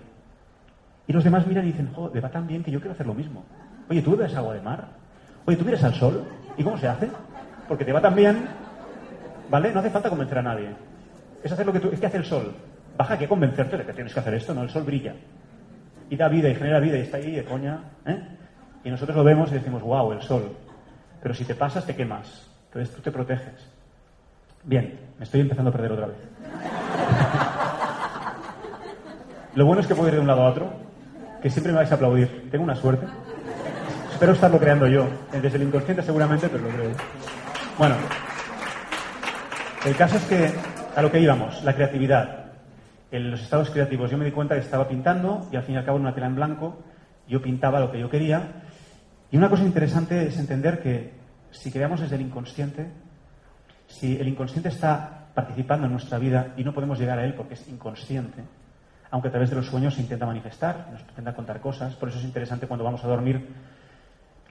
Y 1.08 1.14
los 1.14 1.24
demás 1.24 1.48
miran 1.48 1.64
y 1.64 1.72
dicen, 1.72 1.92
joder, 1.96 2.24
va 2.24 2.30
tan 2.30 2.46
bien 2.46 2.64
que 2.64 2.70
yo 2.70 2.80
quiero 2.80 2.94
hacer 2.94 3.08
lo 3.08 3.16
mismo. 3.16 3.44
Oye, 3.90 4.04
¿tú 4.04 4.12
bebes 4.12 4.36
agua 4.36 4.54
de 4.54 4.62
mar? 4.62 4.90
Oye, 5.48 5.58
¿tú 5.58 5.66
miras 5.66 5.84
al 5.84 5.96
sol? 5.96 6.26
¿Y 6.58 6.64
cómo 6.64 6.78
se 6.78 6.88
hace? 6.88 7.10
Porque 7.68 7.84
te 7.84 7.92
va 7.92 8.02
tan 8.02 8.14
bien, 8.14 8.46
¿vale? 9.50 9.74
No 9.74 9.80
hace 9.80 9.90
falta 9.90 10.10
convencer 10.10 10.38
a 10.38 10.44
nadie. 10.44 10.70
Es 11.44 11.52
hacer 11.52 11.66
lo 11.66 11.74
que 11.74 11.80
tú... 11.80 11.90
Es 11.92 12.00
que 12.00 12.06
hace 12.06 12.18
el 12.18 12.26
sol. 12.26 12.54
Baja 13.00 13.18
que 13.18 13.28
convencerte 13.28 13.78
de 13.78 13.84
que 13.84 13.94
tienes 13.94 14.14
que 14.14 14.20
hacer 14.20 14.36
esto, 14.36 14.54
¿no? 14.54 14.62
El 14.62 14.70
sol 14.70 14.84
brilla. 14.84 15.16
Y 16.12 16.18
da 16.18 16.28
vida 16.30 16.50
y 16.50 16.54
genera 16.54 16.80
vida 16.80 17.00
y 17.00 17.02
está 17.02 17.18
ahí 17.18 17.32
de 17.32 17.44
coña, 17.44 17.80
¿eh? 18.06 18.22
Y 18.84 18.92
nosotros 18.92 19.18
lo 19.18 19.24
vemos 19.24 19.50
y 19.50 19.56
decimos, 19.56 19.82
wow, 19.82 20.12
el 20.12 20.22
sol. 20.22 20.56
Pero 21.20 21.34
si 21.34 21.46
te 21.46 21.56
pasas, 21.56 21.84
te 21.84 21.96
quemas. 21.96 22.47
Entonces 22.78 22.96
tú 22.96 23.02
te 23.02 23.12
proteges. 23.12 23.56
Bien, 24.63 25.00
me 25.18 25.24
estoy 25.24 25.42
empezando 25.42 25.72
a 25.72 25.74
perder 25.74 25.94
otra 25.94 26.06
vez. 26.06 26.18
Lo 29.56 29.66
bueno 29.66 29.82
es 29.82 29.88
que 29.88 29.96
puedo 29.96 30.10
ir 30.10 30.13
de 30.13 30.20
un 30.20 30.28
lado 30.28 30.44
a 30.44 30.50
otro, 30.52 30.72
que 31.42 31.50
siempre 31.50 31.72
me 31.72 31.80
vais 31.80 31.92
a 31.92 31.96
aplaudir. 31.96 32.52
Tengo 32.52 32.63
una 32.63 32.76
suerte. 32.76 33.08
Espero 34.12 34.34
estarlo 34.34 34.60
creando 34.60 34.86
yo. 34.86 35.08
Desde 35.32 35.58
el 35.58 35.63
inconsciente 35.63 36.04
seguramente, 36.04 36.50
pero 36.50 36.66
lo 36.66 36.70
creo. 36.70 36.92
Bueno, 37.80 37.96
el 39.84 39.96
caso 39.96 40.18
es 40.18 40.26
que 40.26 40.54
a 40.96 41.02
lo 41.02 41.12
que 41.12 41.20
íbamos, 41.20 41.63
la 41.63 41.74
creatividad. 41.74 42.52
Los 43.10 43.42
estados 43.42 43.72
creativos 43.72 44.12
yo 44.12 44.20
me 44.20 44.26
di 44.26 44.32
cuenta 44.32 44.54
que 44.54 44.62
estaba 44.62 44.88
pintando 44.88 45.48
y 45.52 45.56
al 45.56 45.63
fin 45.63 45.74
y 45.74 45.78
al 45.80 45.86
cabo 45.86 45.98
en 45.98 46.04
una 46.04 46.13
tela 46.13 46.28
en 46.28 46.36
blanco 46.36 46.78
yo 47.28 47.42
pintaba 47.42 47.80
lo 47.80 47.92
que 47.92 48.00
yo 48.00 48.08
quería. 48.08 48.62
Y 49.32 49.38
una 49.38 49.50
cosa 49.50 49.63
interesante 49.63 50.28
es 50.28 50.38
entender 50.38 50.80
que 50.80 51.26
si 51.52 51.72
creamos 51.72 52.02
desde 52.02 52.16
el 52.16 52.22
inconsciente, 52.22 52.88
si 53.88 54.18
el 54.18 54.28
inconsciente 54.28 54.70
está 54.70 55.28
participando 55.34 55.86
en 55.86 55.92
nuestra 55.92 56.18
vida 56.18 56.54
y 56.58 56.64
no 56.64 56.74
podemos 56.74 57.00
llegar 57.00 57.20
a 57.20 57.26
él 57.26 57.34
porque 57.34 57.54
es 57.54 57.68
inconsciente, 57.68 58.44
aunque 59.12 59.30
a 59.30 59.32
través 59.32 59.50
de 59.50 59.56
los 59.56 59.68
sueños 59.68 59.94
se 59.94 60.02
intenta 60.02 60.26
manifestar, 60.26 60.90
nos 60.92 61.02
intenta 61.02 61.34
contar 61.34 61.62
cosas. 61.62 61.96
Por 61.96 62.10
eso 62.10 62.20
es 62.20 62.26
interesante 62.26 62.68
cuando 62.68 62.84
vamos 62.84 63.04
a 63.04 63.08
dormir 63.08 63.48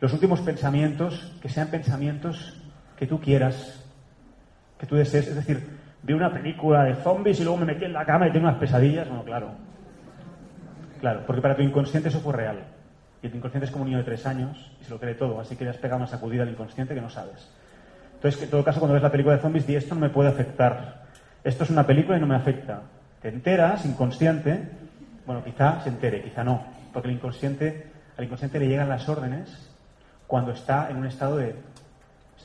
los 0.01 0.13
últimos 0.13 0.41
pensamientos, 0.41 1.33
que 1.41 1.49
sean 1.49 1.69
pensamientos 1.69 2.61
que 2.97 3.07
tú 3.07 3.21
quieras, 3.21 3.85
que 4.79 4.87
tú 4.87 4.95
desees. 4.95 5.29
Es 5.29 5.37
decir, 5.37 5.67
vi 6.03 6.13
una 6.13 6.33
película 6.33 6.85
de 6.85 6.95
zombies 6.97 7.41
y 7.41 7.45
luego 7.45 7.59
me 7.59 7.67
metí 7.67 7.85
en 7.85 7.93
la 7.93 8.05
cama 8.05 8.29
y 8.29 8.33
tengo 8.33 8.47
unas 8.47 8.59
pesadillas. 8.59 9.09
Bueno, 9.09 9.25
claro. 9.25 9.51
Claro, 11.01 11.25
porque 11.27 11.43
para 11.43 11.57
tu 11.57 11.63
inconsciente 11.63 12.09
eso 12.09 12.21
fue 12.21 12.33
real. 12.33 12.76
Tu 13.29 13.37
inconsciente 13.37 13.67
es 13.67 13.71
como 13.71 13.85
un 13.85 13.91
niño 13.91 13.99
de 13.99 14.05
tres 14.05 14.27
años 14.27 14.73
y 14.81 14.85
se 14.85 14.91
lo 14.91 14.99
cree 14.99 15.15
todo, 15.15 15.41
así 15.41 15.57
que 15.57 15.65
le 15.65 15.71
has 15.71 15.77
pegado 15.77 15.99
una 15.99 16.07
sacudida 16.07 16.43
al 16.43 16.51
inconsciente 16.51 16.95
que 16.95 17.01
no 17.01 17.11
sabes. 17.11 17.49
Entonces, 18.15 18.43
en 18.43 18.51
todo 18.51 18.65
caso, 18.65 18.81
cuando 18.81 18.95
ves 18.95 19.03
la 19.03 19.11
película 19.11 19.37
de 19.37 19.43
zombies, 19.43 19.67
di 19.67 19.77
esto 19.77 19.95
no 19.95 20.01
me 20.01 20.11
puede 20.11 20.29
afectar. 20.29 21.07
Esto 21.45 21.65
es 21.65 21.71
una 21.71 21.87
película 21.87 22.17
y 22.17 22.21
no 22.21 22.27
me 22.27 22.35
afecta 22.35 22.83
te 23.27 23.29
enteras, 23.29 23.85
inconsciente, 23.85 24.69
bueno, 25.27 25.43
quizá 25.43 25.81
se 25.83 25.89
entere, 25.89 26.23
quizá 26.23 26.45
no, 26.45 26.65
porque 26.93 27.09
el 27.09 27.15
inconsciente, 27.15 27.91
al 28.17 28.25
inconsciente 28.25 28.61
le 28.61 28.69
llegan 28.69 28.89
las 28.89 29.09
órdenes 29.09 29.69
cuando 30.29 30.53
está 30.53 30.89
en 30.91 30.99
un 30.99 31.07
estado 31.07 31.39
de, 31.39 31.57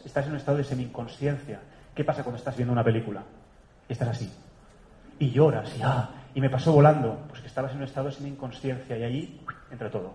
estás 0.04 0.26
en 0.26 0.32
un 0.32 0.38
estado 0.38 0.58
de 0.58 0.63
semi-inconsciencia. 0.63 1.60
¿Qué 1.94 2.04
pasa 2.04 2.24
cuando 2.24 2.39
estás 2.39 2.56
viendo 2.56 2.72
una 2.72 2.84
película? 2.84 3.22
Y 3.88 3.94
estás 3.94 4.08
así. 4.08 4.32
Y 5.20 5.30
lloras, 5.30 5.72
y 5.78 5.82
ah, 5.84 6.10
y 6.34 6.41
me 6.41 6.50
pasó 6.50 6.72
volando. 6.72 7.26
Pues 7.28 7.41
que 7.41 7.48
estabas 7.48 7.74
en 7.74 7.78
un 7.78 7.84
estado 7.84 8.08
de 8.08 8.13
semi-inconsciencia 8.13 8.98
y 8.98 9.04
allí 9.04 9.41
entra 9.72 9.91
todo. 9.91 10.13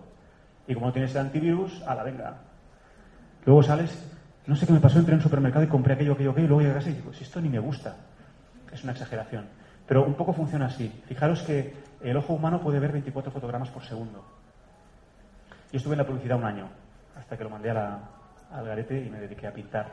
Y 0.67 0.73
como 0.73 0.87
no 0.87 0.93
tienes 0.93 1.11
el 1.11 1.21
antivirus, 1.21 1.81
a 1.83 1.95
la 1.95 2.03
venga. 2.03 2.35
Luego 3.45 3.63
sales 3.63 4.07
no 4.47 4.55
sé 4.55 4.65
qué 4.65 4.71
me 4.71 4.79
pasó, 4.79 4.97
entré 4.97 5.13
en 5.13 5.19
un 5.19 5.23
supermercado 5.23 5.65
y 5.65 5.67
compré 5.67 5.93
aquello, 5.93 6.13
aquello, 6.13 6.31
aquello, 6.31 6.45
y 6.45 6.47
luego 6.47 6.61
llegué 6.61 6.71
a 6.71 6.75
casa 6.75 6.89
y 6.89 6.93
digo, 6.93 7.13
si 7.13 7.23
esto 7.23 7.41
ni 7.41 7.49
me 7.49 7.59
gusta. 7.59 7.97
Es 8.71 8.81
una 8.83 8.93
exageración. 8.93 9.45
Pero 9.85 10.05
un 10.05 10.13
poco 10.13 10.31
funciona 10.31 10.67
así. 10.67 10.89
Fijaros 11.05 11.41
que 11.41 11.73
el 12.01 12.15
ojo 12.15 12.33
humano 12.33 12.61
puede 12.61 12.79
ver 12.79 12.93
24 12.93 13.29
fotogramas 13.29 13.69
por 13.69 13.83
segundo. 13.83 14.23
Yo 15.71 15.77
estuve 15.77 15.93
en 15.93 15.97
la 15.97 16.07
publicidad 16.07 16.37
un 16.37 16.45
año, 16.45 16.69
hasta 17.17 17.37
que 17.37 17.43
lo 17.43 17.49
mandé 17.49 17.71
al 17.71 18.65
garete 18.65 19.05
y 19.05 19.09
me 19.09 19.19
dediqué 19.19 19.47
a 19.47 19.53
pintar. 19.53 19.91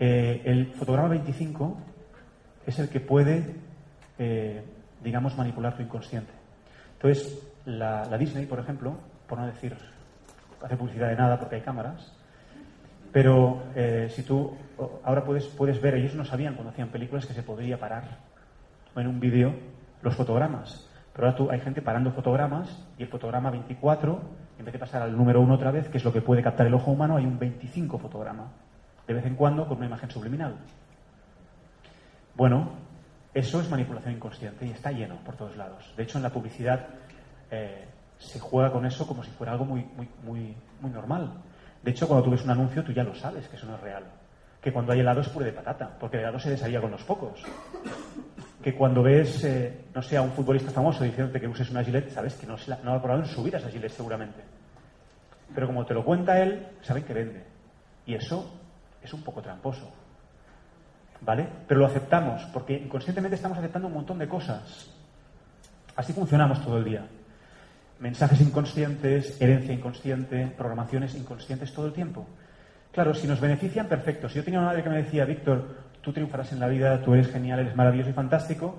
Eh, 0.00 0.42
el 0.46 0.72
fotograma 0.72 1.08
25 1.08 1.76
es 2.66 2.78
el 2.78 2.88
que 2.88 3.00
puede, 3.00 3.56
eh, 4.18 4.64
digamos, 5.02 5.36
manipular 5.36 5.76
tu 5.76 5.82
inconsciente. 5.82 6.32
Entonces, 6.94 7.46
la, 7.66 8.16
Disney, 8.16 8.46
por 8.46 8.58
ejemplo, 8.58 8.96
por 9.28 9.38
no 9.38 9.46
decir 9.46 9.76
hace 10.62 10.76
publicidad 10.76 11.08
de 11.08 11.16
nada 11.16 11.38
porque 11.38 11.56
hay 11.56 11.60
cámaras, 11.60 12.12
pero 13.12 13.62
eh, 13.74 14.08
si 14.10 14.22
tú 14.22 14.56
ahora 15.04 15.24
puedes, 15.24 15.46
puedes 15.46 15.80
ver, 15.80 15.94
ellos 15.94 16.14
no 16.14 16.24
sabían 16.24 16.54
cuando 16.54 16.70
hacían 16.70 16.88
películas 16.88 17.26
que 17.26 17.34
se 17.34 17.42
podría 17.42 17.78
parar 17.78 18.04
en 18.96 19.06
un 19.06 19.20
vídeo 19.20 19.54
los 20.02 20.14
fotogramas. 20.14 20.88
Pero 21.12 21.28
ahora 21.28 21.54
hay 21.54 21.60
gente 21.60 21.82
parando 21.82 22.12
fotogramas 22.12 22.84
y 22.96 23.02
el 23.02 23.08
fotograma 23.08 23.50
24, 23.50 24.20
en 24.58 24.64
vez 24.64 24.72
de 24.72 24.78
pasar 24.78 25.02
al 25.02 25.16
número 25.16 25.40
1 25.40 25.54
otra 25.54 25.70
vez, 25.70 25.88
que 25.88 25.98
es 25.98 26.04
lo 26.04 26.12
que 26.12 26.20
puede 26.20 26.42
captar 26.42 26.66
el 26.66 26.74
ojo 26.74 26.92
humano, 26.92 27.16
hay 27.16 27.26
un 27.26 27.38
25 27.38 27.98
fotograma. 27.98 28.52
De 29.06 29.14
vez 29.14 29.24
en 29.24 29.34
cuando 29.34 29.66
con 29.66 29.78
una 29.78 29.86
imagen 29.86 30.10
subliminal. 30.10 30.56
Bueno, 32.36 32.70
eso 33.34 33.60
es 33.60 33.68
manipulación 33.68 34.14
inconsciente 34.14 34.66
y 34.66 34.70
está 34.70 34.92
lleno 34.92 35.16
por 35.24 35.34
todos 35.34 35.56
lados. 35.56 35.92
De 35.96 36.02
hecho, 36.04 36.18
en 36.18 36.22
la 36.22 36.30
publicidad 36.30 36.86
eh, 37.50 37.88
se 38.18 38.38
juega 38.38 38.72
con 38.72 38.84
eso 38.84 39.06
como 39.06 39.22
si 39.22 39.30
fuera 39.30 39.52
algo 39.52 39.64
muy, 39.64 39.84
muy, 39.96 40.08
muy, 40.24 40.56
muy 40.80 40.90
normal. 40.90 41.32
De 41.82 41.90
hecho, 41.90 42.08
cuando 42.08 42.24
tú 42.24 42.30
ves 42.30 42.44
un 42.44 42.50
anuncio, 42.50 42.82
tú 42.82 42.92
ya 42.92 43.04
lo 43.04 43.14
sabes 43.14 43.48
que 43.48 43.56
eso 43.56 43.66
no 43.66 43.76
es 43.76 43.80
real. 43.80 44.04
Que 44.60 44.72
cuando 44.72 44.92
hay 44.92 45.00
helado 45.00 45.20
es 45.20 45.28
puré 45.28 45.46
de 45.46 45.52
patata, 45.52 45.96
porque 45.98 46.16
el 46.16 46.24
helado 46.24 46.40
se 46.40 46.50
desharía 46.50 46.80
con 46.80 46.90
los 46.90 47.04
pocos. 47.04 47.40
Que 48.62 48.74
cuando 48.74 49.02
ves, 49.02 49.44
eh, 49.44 49.84
no 49.94 50.02
sé, 50.02 50.16
a 50.16 50.22
un 50.22 50.32
futbolista 50.32 50.72
famoso 50.72 51.04
diciéndote 51.04 51.40
que 51.40 51.46
uses 51.46 51.70
una 51.70 51.84
gilet, 51.84 52.10
sabes 52.10 52.34
que 52.34 52.46
no, 52.46 52.54
ha 52.54 53.02
probado 53.02 53.22
en 53.22 53.28
su 53.28 53.42
vida 53.42 53.58
esa 53.58 53.70
gilet 53.70 53.92
seguramente. 53.92 54.42
Pero 55.54 55.68
como 55.68 55.86
te 55.86 55.94
lo 55.94 56.04
cuenta 56.04 56.42
él, 56.42 56.66
saben 56.82 57.04
que 57.04 57.14
vende. 57.14 57.44
Y 58.04 58.14
eso 58.14 58.52
es 59.00 59.12
un 59.14 59.22
poco 59.22 59.40
tramposo. 59.40 59.90
¿Vale? 61.20 61.48
Pero 61.66 61.80
lo 61.80 61.86
aceptamos, 61.86 62.44
porque 62.52 62.74
inconscientemente 62.74 63.36
estamos 63.36 63.58
aceptando 63.58 63.88
un 63.88 63.94
montón 63.94 64.18
de 64.18 64.28
cosas. 64.28 64.90
Así 65.96 66.12
funcionamos 66.12 66.62
todo 66.64 66.78
el 66.78 66.84
día. 66.84 67.06
Mensajes 68.00 68.40
inconscientes, 68.40 69.40
herencia 69.40 69.74
inconsciente, 69.74 70.52
programaciones 70.56 71.14
inconscientes 71.14 71.72
todo 71.72 71.86
el 71.86 71.92
tiempo. 71.92 72.26
Claro, 72.92 73.14
si 73.14 73.26
nos 73.26 73.40
benefician, 73.40 73.86
perfecto. 73.86 74.28
Si 74.28 74.36
yo 74.36 74.44
tenía 74.44 74.60
una 74.60 74.68
madre 74.68 74.82
que 74.82 74.90
me 74.90 75.02
decía, 75.02 75.24
Víctor, 75.24 75.76
tú 76.00 76.12
triunfarás 76.12 76.52
en 76.52 76.60
la 76.60 76.68
vida, 76.68 77.02
tú 77.02 77.14
eres 77.14 77.28
genial, 77.28 77.60
eres 77.60 77.76
maravilloso 77.76 78.10
y 78.10 78.14
fantástico, 78.14 78.78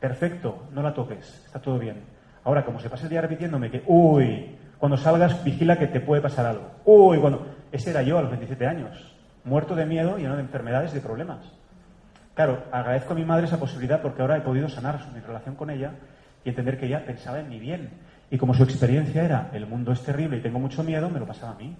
perfecto, 0.00 0.64
no 0.72 0.82
la 0.82 0.92
toques, 0.92 1.42
está 1.46 1.60
todo 1.60 1.78
bien. 1.78 2.02
Ahora, 2.44 2.64
como 2.64 2.80
se 2.80 2.90
pasa 2.90 3.04
el 3.04 3.10
día 3.10 3.20
repitiéndome 3.20 3.70
que, 3.70 3.82
uy, 3.86 4.56
cuando 4.78 4.96
salgas, 4.96 5.42
vigila 5.42 5.78
que 5.78 5.86
te 5.86 6.00
puede 6.00 6.22
pasar 6.22 6.46
algo. 6.46 6.70
Uy, 6.84 7.18
cuando. 7.18 7.54
Ese 7.72 7.90
era 7.90 8.02
yo 8.02 8.18
a 8.18 8.22
los 8.22 8.30
27 8.30 8.66
años 8.66 9.16
muerto 9.46 9.76
de 9.76 9.86
miedo, 9.86 10.18
lleno 10.18 10.34
de 10.34 10.42
enfermedades, 10.42 10.92
de 10.92 11.00
problemas. 11.00 11.38
Claro, 12.34 12.64
agradezco 12.70 13.14
a 13.14 13.16
mi 13.16 13.24
madre 13.24 13.46
esa 13.46 13.58
posibilidad 13.58 14.02
porque 14.02 14.20
ahora 14.20 14.36
he 14.36 14.40
podido 14.42 14.68
sanar 14.68 15.00
mi 15.14 15.20
relación 15.20 15.54
con 15.54 15.70
ella 15.70 15.92
y 16.44 16.50
entender 16.50 16.78
que 16.78 16.86
ella 16.86 17.06
pensaba 17.06 17.40
en 17.40 17.48
mi 17.48 17.58
bien. 17.58 17.90
Y 18.30 18.38
como 18.38 18.54
su 18.54 18.64
experiencia 18.64 19.24
era 19.24 19.50
el 19.52 19.66
mundo 19.66 19.92
es 19.92 20.02
terrible 20.02 20.38
y 20.38 20.42
tengo 20.42 20.58
mucho 20.58 20.82
miedo, 20.82 21.08
me 21.08 21.20
lo 21.20 21.26
pasaba 21.26 21.52
a 21.52 21.56
mí. 21.56 21.76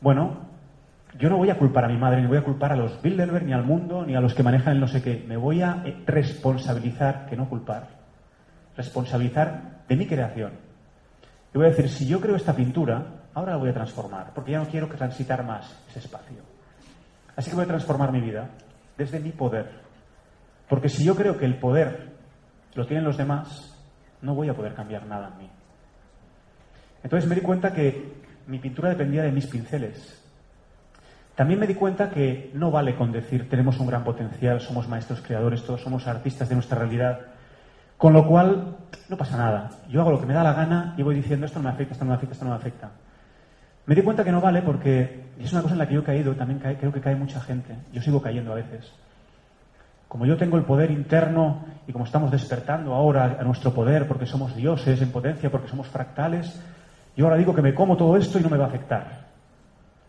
Bueno, 0.00 0.48
yo 1.18 1.28
no 1.28 1.36
voy 1.36 1.50
a 1.50 1.58
culpar 1.58 1.84
a 1.84 1.88
mi 1.88 1.98
madre, 1.98 2.22
ni 2.22 2.26
voy 2.26 2.38
a 2.38 2.44
culpar 2.44 2.72
a 2.72 2.76
los 2.76 3.02
Bilderberg, 3.02 3.44
ni 3.44 3.52
al 3.52 3.64
mundo, 3.64 4.04
ni 4.06 4.14
a 4.14 4.20
los 4.20 4.34
que 4.34 4.42
manejan 4.42 4.74
el 4.74 4.80
no 4.80 4.86
sé 4.86 5.02
qué. 5.02 5.24
Me 5.26 5.36
voy 5.36 5.60
a 5.60 5.82
eh, 5.84 6.02
responsabilizar, 6.06 7.26
que 7.26 7.36
no 7.36 7.48
culpar, 7.48 7.88
responsabilizar 8.76 9.82
de 9.88 9.96
mi 9.96 10.06
creación. 10.06 10.52
Y 11.52 11.58
voy 11.58 11.66
a 11.66 11.70
decir, 11.70 11.88
si 11.88 12.06
yo 12.06 12.20
creo 12.20 12.36
esta 12.36 12.54
pintura, 12.54 13.04
ahora 13.34 13.52
la 13.52 13.58
voy 13.58 13.70
a 13.70 13.74
transformar, 13.74 14.32
porque 14.34 14.52
ya 14.52 14.58
no 14.58 14.68
quiero 14.68 14.86
transitar 14.88 15.44
más 15.44 15.84
ese 15.90 15.98
espacio. 15.98 16.38
Así 17.36 17.50
que 17.50 17.56
voy 17.56 17.64
a 17.64 17.68
transformar 17.68 18.12
mi 18.12 18.20
vida 18.20 18.48
desde 18.96 19.18
mi 19.18 19.32
poder. 19.32 19.70
Porque 20.68 20.88
si 20.88 21.04
yo 21.04 21.16
creo 21.16 21.36
que 21.36 21.44
el 21.44 21.58
poder 21.58 22.10
lo 22.74 22.86
tienen 22.86 23.04
los 23.04 23.16
demás, 23.16 23.69
no 24.22 24.34
voy 24.34 24.48
a 24.48 24.54
poder 24.54 24.74
cambiar 24.74 25.06
nada 25.06 25.30
en 25.32 25.38
mí. 25.38 25.50
Entonces 27.02 27.28
me 27.28 27.34
di 27.34 27.40
cuenta 27.40 27.72
que 27.72 28.20
mi 28.46 28.58
pintura 28.58 28.90
dependía 28.90 29.22
de 29.22 29.32
mis 29.32 29.46
pinceles. 29.46 30.22
También 31.34 31.58
me 31.58 31.66
di 31.66 31.74
cuenta 31.74 32.10
que 32.10 32.50
no 32.54 32.70
vale 32.70 32.94
con 32.94 33.12
decir 33.12 33.48
tenemos 33.48 33.78
un 33.78 33.86
gran 33.86 34.04
potencial, 34.04 34.60
somos 34.60 34.88
maestros 34.88 35.22
creadores, 35.22 35.64
todos 35.64 35.80
somos 35.80 36.06
artistas 36.06 36.48
de 36.48 36.54
nuestra 36.54 36.78
realidad. 36.78 37.20
Con 37.96 38.12
lo 38.12 38.26
cual, 38.26 38.76
no 39.08 39.16
pasa 39.16 39.36
nada. 39.36 39.70
Yo 39.88 40.00
hago 40.00 40.10
lo 40.10 40.20
que 40.20 40.26
me 40.26 40.34
da 40.34 40.42
la 40.42 40.52
gana 40.52 40.94
y 40.96 41.02
voy 41.02 41.14
diciendo 41.14 41.46
esto 41.46 41.58
no 41.58 41.64
me 41.64 41.70
afecta, 41.70 41.92
esto 41.92 42.04
no 42.04 42.10
me 42.10 42.16
afecta, 42.16 42.32
esto 42.32 42.44
no 42.44 42.50
me 42.50 42.56
afecta. 42.56 42.90
Me 43.86 43.94
di 43.94 44.02
cuenta 44.02 44.24
que 44.24 44.32
no 44.32 44.40
vale 44.40 44.62
porque 44.62 45.24
es 45.38 45.52
una 45.52 45.62
cosa 45.62 45.74
en 45.74 45.78
la 45.78 45.88
que 45.88 45.94
yo 45.94 46.00
he 46.00 46.04
caído, 46.04 46.34
también 46.34 46.60
creo 46.60 46.92
que 46.92 47.00
cae 47.00 47.16
mucha 47.16 47.40
gente. 47.40 47.74
Yo 47.92 48.02
sigo 48.02 48.20
cayendo 48.20 48.52
a 48.52 48.56
veces. 48.56 48.92
Como 50.10 50.26
yo 50.26 50.36
tengo 50.36 50.56
el 50.56 50.64
poder 50.64 50.90
interno 50.90 51.64
y 51.86 51.92
como 51.92 52.04
estamos 52.04 52.32
despertando 52.32 52.94
ahora 52.94 53.36
a 53.38 53.44
nuestro 53.44 53.72
poder 53.72 54.08
porque 54.08 54.26
somos 54.26 54.56
dioses 54.56 55.00
en 55.00 55.12
potencia, 55.12 55.52
porque 55.52 55.68
somos 55.68 55.86
fractales, 55.86 56.60
yo 57.16 57.26
ahora 57.26 57.36
digo 57.36 57.54
que 57.54 57.62
me 57.62 57.72
como 57.72 57.96
todo 57.96 58.16
esto 58.16 58.40
y 58.40 58.42
no 58.42 58.50
me 58.50 58.56
va 58.56 58.64
a 58.64 58.66
afectar. 58.66 59.06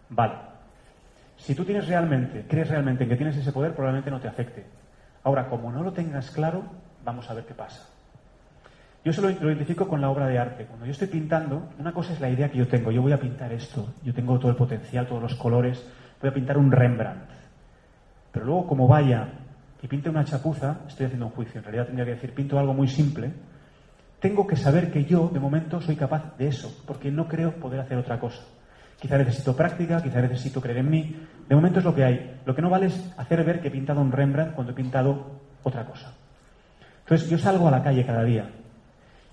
Vale. 0.10 0.34
Si 1.38 1.54
tú 1.54 1.64
tienes 1.66 1.88
realmente, 1.88 2.48
crees 2.50 2.70
realmente 2.70 3.04
en 3.04 3.12
que 3.12 3.16
tienes 3.16 3.38
ese 3.38 3.52
poder, 3.52 3.76
probablemente 3.76 4.10
no 4.10 4.20
te 4.20 4.28
afecte. 4.28 4.66
Ahora, 5.24 5.48
como 5.48 5.72
no 5.72 5.84
lo 5.84 5.94
tengas 5.94 6.32
claro, 6.32 6.64
vamos 7.06 7.30
a 7.30 7.36
ver 7.36 7.46
qué 7.46 7.54
pasa. 7.54 7.88
Yo 9.06 9.14
se 9.14 9.22
lo, 9.22 9.30
identifico 9.30 9.88
con 9.88 10.02
la 10.02 10.10
obra 10.10 10.26
de 10.26 10.40
arte. 10.40 10.66
Cuando 10.66 10.88
yo 10.88 10.94
estoy 10.94 11.10
pintando, 11.10 11.70
una 11.78 11.94
cosa 11.94 12.14
es 12.14 12.20
la 12.20 12.30
idea 12.32 12.50
que 12.50 12.58
yo 12.58 12.68
tengo. 12.68 12.90
Yo 12.90 13.04
voy 13.04 13.12
a 13.12 13.20
pintar 13.20 13.54
esto. 13.54 13.94
Yo 14.04 14.16
tengo 14.16 14.40
todo 14.40 14.50
el 14.50 14.58
potencial, 14.58 15.06
todos 15.06 15.22
los 15.22 15.36
colores. 15.36 15.88
Voy 16.20 16.32
a 16.32 16.34
pintar 16.34 16.58
un 16.58 16.72
Rembrandt. 16.72 17.30
Pero 18.32 18.46
luego, 18.48 18.66
como 18.66 18.88
vaya 18.88 19.28
y 19.82 19.88
pinte 19.88 20.10
una 20.10 20.24
chapuza, 20.24 20.82
estoy 20.88 21.08
haciendo 21.08 21.26
un 21.28 21.32
juicio. 21.32 21.60
En 21.60 21.64
realidad 21.64 21.86
tendría 21.88 22.06
que 22.06 22.16
decir, 22.16 22.34
pinto 22.34 22.60
algo 22.60 22.74
muy 22.74 22.88
simple. 22.88 23.32
Tengo 24.20 24.46
que 24.46 24.56
saber 24.56 24.92
que 24.92 25.06
yo, 25.06 25.30
de 25.34 25.40
momento, 25.40 25.82
soy 25.82 25.96
capaz 25.96 26.38
de 26.38 26.48
eso, 26.48 26.84
porque 26.86 27.12
no 27.12 27.28
creo 27.28 27.56
poder 27.56 27.80
hacer 27.80 27.98
otra 27.98 28.20
cosa. 28.20 28.44
Quizá 29.00 29.18
necesito 29.18 29.56
práctica, 29.56 30.02
quizá 30.02 30.22
necesito 30.22 30.62
creer 30.62 30.78
en 30.80 30.90
mí. 30.92 31.16
De 31.50 31.56
momento 31.56 31.80
es 31.80 31.86
lo 31.86 31.96
que 31.96 32.04
hay. 32.04 32.40
Lo 32.46 32.54
que 32.54 32.62
no 32.62 32.70
vale 32.70 32.86
es 32.86 33.14
hacer 33.18 33.44
ver 33.44 33.60
que 33.60 33.70
he 33.70 33.72
pintado 33.72 34.00
un 34.00 34.12
Rembrandt 34.12 34.54
cuando 34.54 34.74
he 34.74 34.76
pintado 34.76 35.40
otra 35.64 35.86
cosa. 35.86 36.14
Entonces, 37.00 37.28
yo 37.28 37.40
salgo 37.40 37.68
a 37.68 37.72
la 37.72 37.82
calle 37.82 38.06
cada 38.06 38.24
día 38.24 38.48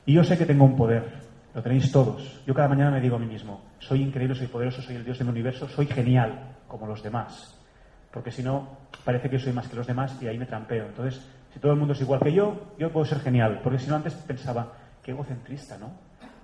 y 0.07 0.15
yo 0.15 0.25
sé 0.25 0.39
que 0.39 0.47
tengo 0.47 0.65
un 0.65 0.75
poder, 0.75 1.05
lo 1.55 1.63
tenéis 1.63 1.93
todos. 1.93 2.41
Yo 2.47 2.55
cada 2.55 2.69
mañana 2.69 2.91
me 2.91 3.01
digo 3.01 3.17
a 3.17 3.19
mí 3.19 3.27
mismo, 3.27 3.61
soy 3.79 4.01
increíble, 4.01 4.35
soy 4.35 4.47
poderoso, 4.47 4.81
soy 4.81 4.97
el 4.97 5.05
Dios 5.05 5.19
del 5.19 5.29
universo, 5.29 5.69
soy 5.69 5.85
genial, 5.85 6.57
como 6.67 6.87
los 6.87 7.03
demás. 7.03 7.58
Porque 8.19 8.33
si 8.33 8.43
no, 8.43 8.67
parece 9.05 9.31
que 9.31 9.39
soy 9.39 9.53
más 9.53 9.69
que 9.69 9.77
los 9.77 9.87
demás 9.87 10.19
y 10.21 10.27
ahí 10.27 10.37
me 10.37 10.47
trampeo. 10.47 10.87
Entonces, 10.87 11.25
si 11.55 11.61
todo 11.61 11.71
el 11.71 11.79
mundo 11.79 11.93
es 11.93 12.01
igual 12.01 12.19
que 12.19 12.33
yo, 12.33 12.75
yo 12.77 12.91
puedo 12.91 13.07
ser 13.07 13.21
genial. 13.21 13.61
Porque 13.63 13.79
si 13.79 13.89
no, 13.89 13.95
antes 13.95 14.13
pensaba, 14.15 14.73
qué 15.05 15.13
egocentrista, 15.13 15.79
¿no? 15.79 15.93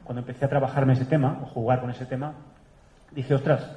Cuando 0.05 0.21
empecé 0.21 0.45
a 0.45 0.49
trabajarme 0.49 0.93
ese 0.93 1.05
tema, 1.05 1.41
o 1.43 1.47
jugar 1.47 1.81
con 1.81 1.91
ese 1.91 2.07
tema, 2.07 2.33
dije, 3.11 3.35
ostras, 3.35 3.69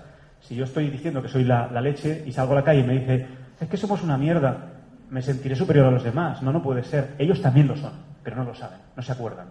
si 0.42 0.56
yo 0.56 0.66
estoy 0.66 0.92
diciendo 0.92 1.24
que 1.24 1.28
soy 1.28 1.44
la, 1.44 1.72
la 1.72 1.82
leche 1.82 2.22
y 2.24 2.32
salgo 2.32 2.54
a 2.54 2.58
la 2.58 2.64
calle 2.64 2.82
y 2.82 2.84
me 2.84 3.00
dice, 3.00 3.28
es 3.60 3.68
que 3.68 3.78
somos 3.78 4.04
una 4.04 4.16
mierda, 4.16 4.74
me 5.10 5.24
sentiré 5.24 5.56
superior 5.56 5.88
a 5.88 5.92
los 5.92 6.04
demás. 6.04 6.44
No, 6.44 6.54
no 6.54 6.62
puede 6.62 6.84
ser. 6.84 7.16
Ellos 7.18 7.42
también 7.42 7.68
lo 7.68 7.76
son, 7.78 7.94
pero 8.24 8.36
no 8.36 8.44
lo 8.44 8.54
saben, 8.54 8.78
no 8.96 9.02
se 9.02 9.12
acuerdan. 9.12 9.48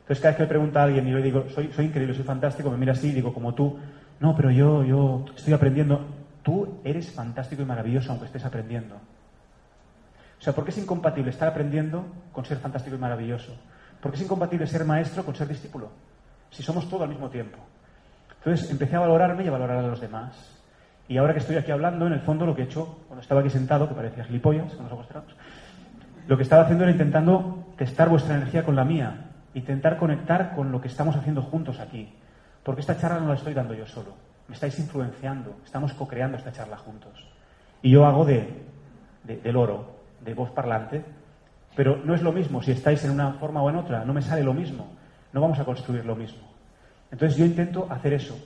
Entonces, 0.00 0.18
cada 0.18 0.30
vez 0.30 0.36
que 0.38 0.42
me 0.44 0.48
pregunta 0.48 0.80
a 0.80 0.84
alguien 0.84 1.06
y 1.06 1.12
le 1.12 1.20
digo, 1.20 1.44
soy, 1.54 1.70
soy 1.76 1.84
increíble, 1.84 2.14
soy 2.14 2.24
fantástico, 2.24 2.70
me 2.70 2.78
mira 2.78 2.92
así 2.92 3.08
y 3.08 3.12
digo, 3.12 3.34
como 3.34 3.52
tú, 3.52 3.78
no, 4.18 4.34
pero 4.34 4.50
yo, 4.50 4.82
yo 4.82 5.26
estoy 5.36 5.52
aprendiendo. 5.52 6.21
Tú 6.42 6.80
eres 6.84 7.12
fantástico 7.12 7.62
y 7.62 7.64
maravilloso 7.64 8.10
aunque 8.10 8.26
estés 8.26 8.44
aprendiendo. 8.44 8.96
O 8.96 10.42
sea, 10.42 10.52
¿por 10.52 10.64
qué 10.64 10.70
es 10.70 10.78
incompatible 10.78 11.30
estar 11.30 11.48
aprendiendo 11.48 12.04
con 12.32 12.44
ser 12.44 12.58
fantástico 12.58 12.96
y 12.96 12.98
maravilloso? 12.98 13.54
¿Por 14.00 14.10
qué 14.10 14.16
es 14.16 14.24
incompatible 14.24 14.66
ser 14.66 14.84
maestro 14.84 15.24
con 15.24 15.36
ser 15.36 15.46
discípulo? 15.46 15.90
Si 16.50 16.62
somos 16.62 16.88
todo 16.88 17.04
al 17.04 17.10
mismo 17.10 17.30
tiempo. 17.30 17.58
Entonces 18.38 18.68
empecé 18.70 18.96
a 18.96 19.00
valorarme 19.00 19.44
y 19.44 19.48
a 19.48 19.52
valorar 19.52 19.78
a 19.78 19.82
los 19.82 20.00
demás. 20.00 20.58
Y 21.06 21.16
ahora 21.16 21.32
que 21.32 21.38
estoy 21.38 21.56
aquí 21.56 21.70
hablando, 21.70 22.06
en 22.06 22.12
el 22.12 22.20
fondo 22.20 22.44
lo 22.44 22.56
que 22.56 22.62
he 22.62 22.64
hecho, 22.64 23.04
cuando 23.06 23.22
estaba 23.22 23.40
aquí 23.40 23.50
sentado, 23.50 23.88
que 23.88 23.94
parecía 23.94 24.24
gilipollas, 24.24 24.72
con 24.74 24.84
los 24.84 24.92
ojos 24.92 25.06
cerrados, 25.06 25.36
lo 26.26 26.36
que 26.36 26.42
estaba 26.42 26.62
haciendo 26.62 26.84
era 26.84 26.92
intentando 26.92 27.68
testar 27.76 28.08
vuestra 28.08 28.34
energía 28.34 28.64
con 28.64 28.74
la 28.74 28.84
mía 28.84 29.28
intentar 29.54 29.98
conectar 29.98 30.54
con 30.54 30.72
lo 30.72 30.80
que 30.80 30.88
estamos 30.88 31.16
haciendo 31.16 31.42
juntos 31.42 31.80
aquí. 31.80 32.12
Porque 32.62 32.80
esta 32.80 32.98
charla 32.98 33.20
no 33.20 33.28
la 33.28 33.34
estoy 33.34 33.54
dando 33.54 33.74
yo 33.74 33.86
solo. 33.86 34.14
Estáis 34.52 34.78
influenciando. 34.78 35.56
Estamos 35.64 35.92
co-creando 35.94 36.36
esta 36.36 36.52
charla 36.52 36.76
juntos. 36.76 37.26
Y 37.82 37.90
yo 37.90 38.06
hago 38.06 38.24
de, 38.24 38.62
del 39.24 39.56
oro, 39.56 39.96
de 40.20 40.34
voz 40.34 40.50
parlante. 40.50 41.04
Pero 41.74 41.96
no 42.04 42.14
es 42.14 42.22
lo 42.22 42.32
mismo 42.32 42.62
si 42.62 42.70
estáis 42.72 43.02
en 43.04 43.12
una 43.12 43.32
forma 43.34 43.62
o 43.62 43.70
en 43.70 43.76
otra. 43.76 44.04
No 44.04 44.12
me 44.12 44.22
sale 44.22 44.42
lo 44.42 44.54
mismo. 44.54 44.86
No 45.32 45.40
vamos 45.40 45.58
a 45.58 45.64
construir 45.64 46.04
lo 46.04 46.14
mismo. 46.14 46.52
Entonces 47.10 47.36
yo 47.36 47.44
intento 47.44 47.86
hacer 47.90 48.14
eso. 48.14 48.38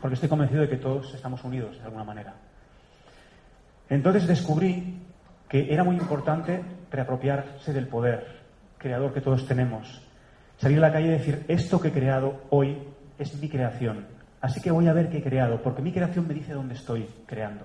porque 0.00 0.14
estoy 0.14 0.28
convencido 0.28 0.60
de 0.60 0.68
que 0.68 0.76
todos 0.76 1.14
estamos 1.14 1.42
unidos 1.44 1.78
de 1.78 1.84
alguna 1.84 2.04
manera. 2.04 2.34
Entonces 3.88 4.26
descubrí 4.26 5.02
que 5.48 5.72
era 5.72 5.84
muy 5.84 5.96
importante 5.96 6.62
reapropiarse 6.90 7.72
del 7.72 7.86
poder 7.86 8.42
creador 8.78 9.12
que 9.12 9.20
todos 9.20 9.46
tenemos. 9.46 10.02
Salir 10.58 10.78
a 10.78 10.82
la 10.82 10.92
calle 10.92 11.06
y 11.06 11.10
decir, 11.10 11.44
esto 11.48 11.80
que 11.80 11.88
he 11.88 11.92
creado 11.92 12.42
hoy 12.50 12.78
es 13.18 13.34
mi 13.40 13.48
creación. 13.48 14.06
Así 14.44 14.60
que 14.60 14.70
voy 14.70 14.86
a 14.88 14.92
ver 14.92 15.08
qué 15.08 15.16
he 15.16 15.22
creado, 15.22 15.62
porque 15.62 15.80
mi 15.80 15.90
creación 15.90 16.28
me 16.28 16.34
dice 16.34 16.52
dónde 16.52 16.74
estoy 16.74 17.08
creando. 17.24 17.64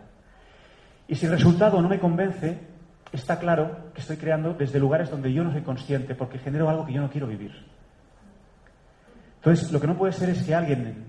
Y 1.09 1.15
si 1.15 1.25
el 1.25 1.33
resultado 1.33 1.81
no 1.81 1.89
me 1.89 1.99
convence, 1.99 2.57
está 3.11 3.37
claro 3.37 3.91
que 3.93 3.99
estoy 3.99 4.15
creando 4.15 4.53
desde 4.53 4.79
lugares 4.79 5.09
donde 5.09 5.33
yo 5.33 5.43
no 5.43 5.51
soy 5.51 5.61
consciente, 5.61 6.15
porque 6.15 6.39
genero 6.39 6.69
algo 6.69 6.85
que 6.85 6.93
yo 6.93 7.01
no 7.01 7.09
quiero 7.09 7.27
vivir. 7.27 7.51
Entonces, 9.35 9.69
lo 9.73 9.81
que 9.81 9.87
no 9.87 9.97
puede 9.97 10.13
ser 10.13 10.29
es 10.29 10.41
que 10.41 10.55
alguien, 10.55 11.03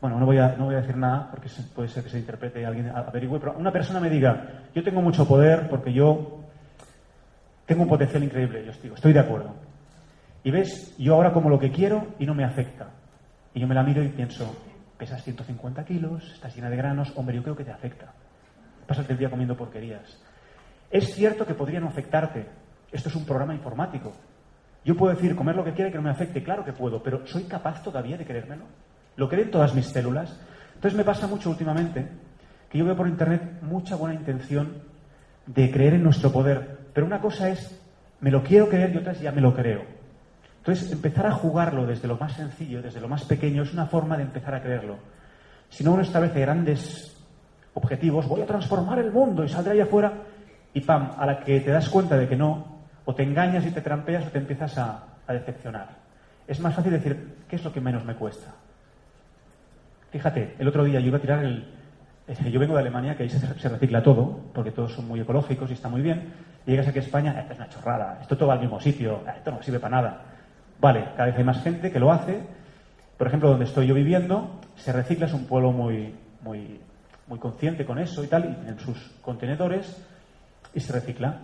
bueno, 0.00 0.18
no 0.18 0.24
voy, 0.24 0.38
a, 0.38 0.56
no 0.56 0.64
voy 0.64 0.76
a 0.76 0.80
decir 0.80 0.96
nada 0.96 1.28
porque 1.30 1.50
puede 1.74 1.88
ser 1.88 2.02
que 2.02 2.08
se 2.08 2.18
interprete 2.18 2.62
y 2.62 2.64
alguien 2.64 2.88
averigüe, 2.88 3.38
pero 3.38 3.52
una 3.58 3.70
persona 3.70 4.00
me 4.00 4.08
diga, 4.08 4.62
yo 4.74 4.82
tengo 4.82 5.02
mucho 5.02 5.28
poder 5.28 5.68
porque 5.68 5.92
yo 5.92 6.40
tengo 7.66 7.82
un 7.82 7.88
potencial 7.90 8.24
increíble. 8.24 8.64
Yo 8.64 8.70
os 8.70 8.80
digo, 8.80 8.94
estoy 8.94 9.12
de 9.12 9.20
acuerdo. 9.20 9.54
Y 10.42 10.50
ves, 10.50 10.96
yo 10.96 11.16
ahora 11.16 11.34
como 11.34 11.50
lo 11.50 11.58
que 11.58 11.70
quiero 11.70 12.14
y 12.18 12.24
no 12.24 12.34
me 12.34 12.44
afecta. 12.44 12.95
Y 13.56 13.60
yo 13.60 13.66
me 13.66 13.74
la 13.74 13.82
miro 13.82 14.04
y 14.04 14.08
pienso, 14.08 14.54
pesas 14.98 15.24
150 15.24 15.82
kilos, 15.86 16.30
estás 16.30 16.54
llena 16.54 16.68
de 16.68 16.76
granos, 16.76 17.10
hombre, 17.16 17.36
yo 17.36 17.42
creo 17.42 17.56
que 17.56 17.64
te 17.64 17.70
afecta. 17.70 18.12
Pasas 18.86 19.08
el 19.08 19.16
día 19.16 19.30
comiendo 19.30 19.56
porquerías. 19.56 20.22
Es 20.90 21.14
cierto 21.14 21.46
que 21.46 21.54
podría 21.54 21.80
no 21.80 21.88
afectarte. 21.88 22.44
Esto 22.92 23.08
es 23.08 23.16
un 23.16 23.24
programa 23.24 23.54
informático. 23.54 24.12
Yo 24.84 24.94
puedo 24.94 25.14
decir, 25.14 25.34
comer 25.34 25.56
lo 25.56 25.64
que 25.64 25.72
quiera 25.72 25.90
que 25.90 25.96
no 25.96 26.02
me 26.02 26.10
afecte. 26.10 26.42
Claro 26.42 26.66
que 26.66 26.74
puedo, 26.74 27.02
pero 27.02 27.26
¿soy 27.26 27.44
capaz 27.44 27.82
todavía 27.82 28.18
de 28.18 28.26
querérmelo? 28.26 28.64
¿Lo 29.16 29.26
creen 29.26 29.50
todas 29.50 29.74
mis 29.74 29.86
células? 29.86 30.38
Entonces 30.74 30.94
me 30.94 31.04
pasa 31.04 31.26
mucho 31.26 31.48
últimamente 31.48 32.06
que 32.68 32.76
yo 32.76 32.84
veo 32.84 32.94
por 32.94 33.08
internet 33.08 33.62
mucha 33.62 33.96
buena 33.96 34.16
intención 34.16 34.82
de 35.46 35.70
creer 35.70 35.94
en 35.94 36.02
nuestro 36.02 36.30
poder. 36.30 36.90
Pero 36.92 37.06
una 37.06 37.22
cosa 37.22 37.48
es, 37.48 37.80
me 38.20 38.30
lo 38.30 38.42
quiero 38.42 38.68
creer 38.68 38.92
y 38.92 38.98
otra 38.98 39.12
es, 39.12 39.20
ya 39.22 39.32
me 39.32 39.40
lo 39.40 39.54
creo. 39.54 39.95
Entonces, 40.66 40.90
empezar 40.90 41.28
a 41.28 41.30
jugarlo 41.30 41.86
desde 41.86 42.08
lo 42.08 42.16
más 42.18 42.32
sencillo, 42.32 42.82
desde 42.82 43.00
lo 43.00 43.06
más 43.06 43.22
pequeño, 43.22 43.62
es 43.62 43.72
una 43.72 43.86
forma 43.86 44.16
de 44.16 44.24
empezar 44.24 44.52
a 44.52 44.60
creerlo. 44.60 44.96
Si 45.68 45.84
no 45.84 45.92
uno 45.92 46.02
establece 46.02 46.40
grandes 46.40 47.16
objetivos, 47.74 48.26
voy 48.26 48.40
a 48.40 48.46
transformar 48.46 48.98
el 48.98 49.12
mundo 49.12 49.44
y 49.44 49.48
saldré 49.48 49.74
allá 49.74 49.84
afuera, 49.84 50.12
y 50.74 50.80
pam, 50.80 51.12
a 51.16 51.24
la 51.24 51.38
que 51.38 51.60
te 51.60 51.70
das 51.70 51.88
cuenta 51.88 52.16
de 52.16 52.26
que 52.26 52.34
no, 52.34 52.80
o 53.04 53.14
te 53.14 53.22
engañas 53.22 53.64
y 53.64 53.70
te 53.70 53.80
trampeas 53.80 54.26
o 54.26 54.30
te 54.30 54.38
empiezas 54.38 54.76
a, 54.76 55.04
a 55.24 55.32
decepcionar. 55.32 55.86
Es 56.48 56.58
más 56.58 56.74
fácil 56.74 56.90
decir, 56.90 57.36
¿qué 57.48 57.54
es 57.54 57.62
lo 57.62 57.72
que 57.72 57.80
menos 57.80 58.04
me 58.04 58.16
cuesta? 58.16 58.50
Fíjate, 60.10 60.56
el 60.58 60.66
otro 60.66 60.82
día 60.82 60.98
yo 60.98 61.06
iba 61.06 61.18
a 61.18 61.20
tirar 61.20 61.44
el, 61.44 61.64
yo 62.50 62.58
vengo 62.58 62.74
de 62.74 62.80
Alemania, 62.80 63.16
que 63.16 63.22
ahí 63.22 63.28
se, 63.28 63.68
recicla 63.68 64.02
todo, 64.02 64.50
porque 64.52 64.72
todos 64.72 64.94
son 64.94 65.06
muy 65.06 65.20
ecológicos 65.20 65.70
y 65.70 65.74
está 65.74 65.88
muy 65.88 66.02
bien. 66.02 66.32
Y 66.66 66.72
llegas 66.72 66.88
aquí 66.88 66.98
a 66.98 67.02
España, 67.02 67.38
esto 67.38 67.52
es 67.52 67.58
una 67.60 67.68
chorrada, 67.68 68.18
esto 68.20 68.36
todo 68.36 68.48
va 68.48 68.54
al 68.54 68.60
mismo 68.60 68.80
sitio, 68.80 69.22
esto 69.32 69.52
no 69.52 69.62
sirve 69.62 69.78
para 69.78 70.02
nada. 70.02 70.35
Vale, 70.80 71.08
cada 71.16 71.26
vez 71.26 71.36
hay 71.38 71.44
más 71.44 71.62
gente 71.62 71.90
que 71.90 71.98
lo 71.98 72.12
hace. 72.12 72.40
Por 73.16 73.26
ejemplo, 73.26 73.48
donde 73.48 73.64
estoy 73.64 73.86
yo 73.86 73.94
viviendo, 73.94 74.60
se 74.76 74.92
recicla, 74.92 75.26
es 75.26 75.32
un 75.32 75.46
pueblo 75.46 75.72
muy, 75.72 76.14
muy, 76.42 76.80
muy 77.26 77.38
consciente 77.38 77.84
con 77.84 77.98
eso 77.98 78.22
y 78.22 78.28
tal, 78.28 78.44
y 78.44 78.68
en 78.68 78.78
sus 78.78 78.98
contenedores, 79.22 80.02
y 80.74 80.80
se 80.80 80.92
recicla. 80.92 81.40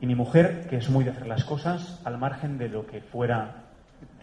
Y 0.00 0.06
mi 0.06 0.14
mujer, 0.14 0.66
que 0.68 0.76
es 0.76 0.88
muy 0.88 1.04
de 1.04 1.10
hacer 1.10 1.26
las 1.26 1.44
cosas 1.44 2.00
al 2.04 2.18
margen 2.18 2.56
de 2.56 2.68
lo 2.68 2.86
que 2.86 3.00
fuera, 3.00 3.64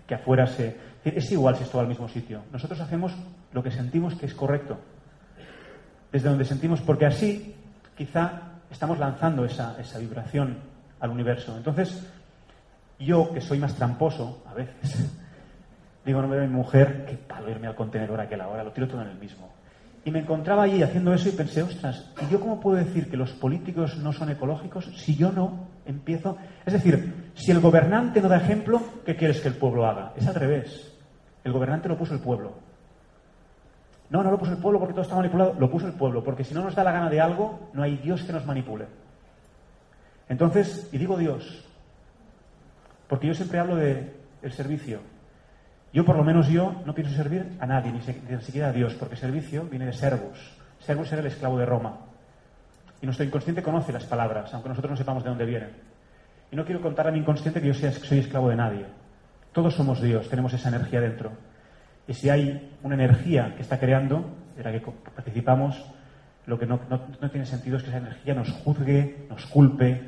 que 0.07 0.15
afuera 0.15 0.47
se. 0.47 0.77
Es 1.03 1.31
igual 1.31 1.57
si 1.57 1.63
esto 1.63 1.77
va 1.77 1.83
al 1.83 1.89
mismo 1.89 2.07
sitio. 2.07 2.43
Nosotros 2.51 2.79
hacemos 2.79 3.13
lo 3.51 3.61
que 3.61 3.71
sentimos 3.71 4.15
que 4.15 4.25
es 4.25 4.33
correcto 4.33 4.79
desde 6.15 6.29
donde 6.29 6.45
sentimos, 6.45 6.79
porque 6.79 7.05
así 7.05 7.53
quizá 7.97 8.53
estamos 8.71 8.97
lanzando 8.97 9.43
esa, 9.43 9.75
esa 9.81 9.99
vibración 9.99 10.59
al 11.01 11.09
universo. 11.09 11.57
Entonces, 11.57 12.07
yo, 12.99 13.33
que 13.33 13.41
soy 13.41 13.59
más 13.59 13.75
tramposo 13.75 14.43
a 14.47 14.53
veces, 14.53 15.11
digo, 16.05 16.21
no 16.21 16.27
me 16.27 16.39
mi 16.39 16.53
mujer, 16.53 17.05
que 17.05 17.15
palo 17.15 17.49
irme 17.49 17.67
al 17.67 17.75
contenedor 17.75 18.19
a 18.19 18.23
aquel 18.23 18.41
hora, 18.41 18.63
lo 18.63 18.71
tiro 18.71 18.87
todo 18.87 19.01
en 19.01 19.09
el 19.09 19.17
mismo. 19.17 19.49
Y 20.05 20.11
me 20.11 20.19
encontraba 20.19 20.63
allí 20.63 20.83
haciendo 20.83 21.13
eso 21.13 21.29
y 21.29 21.31
pensé, 21.31 21.63
ostras, 21.63 22.11
¿y 22.21 22.31
yo 22.31 22.39
cómo 22.39 22.59
puedo 22.59 22.77
decir 22.77 23.09
que 23.09 23.17
los 23.17 23.31
políticos 23.31 23.97
no 23.97 24.13
son 24.13 24.29
ecológicos 24.29 24.85
si 24.95 25.15
yo 25.15 25.31
no 25.31 25.67
empiezo? 25.83 26.37
Es 26.63 26.73
decir, 26.73 27.31
si 27.33 27.51
el 27.51 27.59
gobernante 27.59 28.21
no 28.21 28.29
da 28.29 28.37
ejemplo, 28.37 28.79
¿qué 29.03 29.15
quieres 29.15 29.41
que 29.41 29.47
el 29.47 29.55
pueblo 29.55 29.87
haga? 29.87 30.13
Es 30.15 30.27
al 30.27 30.35
revés. 30.35 30.93
El 31.43 31.53
gobernante 31.53 31.89
lo 31.89 31.97
puso 31.97 32.13
el 32.13 32.19
pueblo. 32.19 32.53
No, 34.11 34.21
no 34.21 34.29
lo 34.29 34.37
puso 34.37 34.51
el 34.51 34.59
pueblo 34.59 34.79
porque 34.79 34.93
todo 34.93 35.01
está 35.01 35.15
manipulado, 35.15 35.55
lo 35.59 35.71
puso 35.71 35.87
el 35.87 35.93
pueblo, 35.93 36.23
porque 36.23 36.43
si 36.43 36.53
no 36.53 36.63
nos 36.63 36.75
da 36.75 36.83
la 36.83 36.91
gana 36.91 37.09
de 37.09 37.19
algo, 37.19 37.71
no 37.73 37.81
hay 37.81 37.97
Dios 37.97 38.23
que 38.23 38.31
nos 38.31 38.45
manipule. 38.45 38.85
Entonces, 40.29 40.87
y 40.91 40.99
digo 40.99 41.17
Dios, 41.17 41.65
porque 43.07 43.27
yo 43.27 43.33
siempre 43.33 43.59
hablo 43.59 43.75
del 43.75 44.11
servicio. 44.51 44.99
Yo, 45.93 46.03
por 46.03 46.17
lo 46.17 46.23
menos 46.23 46.47
yo, 46.49 46.81
no 46.85 46.93
pienso 46.93 47.15
servir 47.15 47.57
a 47.59 47.65
nadie, 47.65 47.91
ni, 47.91 48.01
siquiera 48.41 48.69
a 48.69 48.73
Dios, 48.73 48.95
porque 48.95 49.15
servicio 49.15 49.63
viene 49.63 49.85
de 49.85 49.93
servus. 49.93 50.37
Servus 50.79 51.11
era 51.11 51.21
el 51.21 51.27
esclavo 51.27 51.57
de 51.57 51.65
Roma. 51.65 51.99
Y 53.01 53.05
nuestro 53.05 53.25
inconsciente 53.25 53.63
conoce 53.63 53.93
las 53.93 54.03
palabras, 54.05 54.53
aunque 54.53 54.69
nosotros 54.69 54.91
no 54.91 54.97
sepamos 54.97 55.23
de 55.23 55.29
dónde 55.29 55.45
vienen. 55.45 55.69
Y 56.51 56.55
no 56.55 56.65
quiero 56.65 56.81
contar 56.81 57.07
a 57.07 57.11
mi 57.11 57.19
inconsciente 57.19 57.61
que 57.61 57.67
yo 57.67 57.73
soy 57.73 58.19
esclavo 58.19 58.49
de 58.49 58.55
nadie. 58.55 58.85
Todos 59.53 59.73
somos 59.73 60.01
Dios, 60.01 60.29
tenemos 60.29 60.53
esa 60.53 60.69
energía 60.69 60.99
dentro. 60.99 61.31
Y 62.07 62.13
si 62.13 62.29
hay 62.29 62.75
una 62.83 62.95
energía 62.95 63.53
que 63.55 63.61
está 63.61 63.79
creando, 63.79 64.35
de 64.57 64.63
la 64.63 64.71
que 64.71 64.81
participamos, 65.15 65.81
lo 66.45 66.59
que 66.59 66.65
no, 66.65 66.79
tiene 67.31 67.45
sentido 67.45 67.77
es 67.77 67.83
que 67.83 67.89
esa 67.89 67.99
energía 67.99 68.33
nos 68.33 68.51
juzgue, 68.51 69.27
nos 69.29 69.45
culpe 69.47 70.01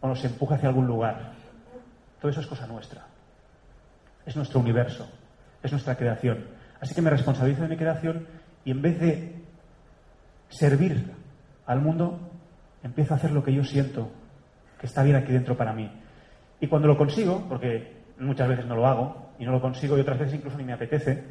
o 0.00 0.08
nos 0.08 0.24
empuje 0.24 0.54
hacia 0.54 0.68
algún 0.68 0.86
lugar. 0.86 1.32
Todo 2.20 2.30
eso 2.30 2.40
es 2.40 2.46
cosa 2.46 2.66
nuestra. 2.66 3.06
Es 4.26 4.36
nuestro 4.36 4.60
universo, 4.60 5.08
es 5.62 5.72
nuestra 5.72 5.96
creación. 5.96 6.46
Así 6.80 6.94
que 6.94 7.02
me 7.02 7.10
responsabilizo 7.10 7.62
de 7.62 7.68
mi 7.68 7.76
creación 7.76 8.26
y 8.64 8.70
en 8.70 8.82
vez 8.82 9.00
de 9.00 9.42
servir 10.48 11.12
al 11.66 11.80
mundo, 11.80 12.18
empiezo 12.82 13.14
a 13.14 13.16
hacer 13.16 13.30
lo 13.30 13.42
que 13.42 13.54
yo 13.54 13.64
siento 13.64 14.10
que 14.78 14.86
está 14.86 15.02
bien 15.02 15.16
aquí 15.16 15.32
dentro 15.32 15.56
para 15.56 15.72
mí. 15.72 15.90
Y 16.60 16.66
cuando 16.66 16.88
lo 16.88 16.96
consigo, 16.96 17.46
porque 17.48 18.00
muchas 18.18 18.48
veces 18.48 18.66
no 18.66 18.76
lo 18.76 18.86
hago 18.86 19.30
y 19.38 19.44
no 19.44 19.52
lo 19.52 19.60
consigo 19.60 19.96
y 19.96 20.00
otras 20.00 20.18
veces 20.18 20.34
incluso 20.34 20.58
ni 20.58 20.64
me 20.64 20.72
apetece, 20.72 21.22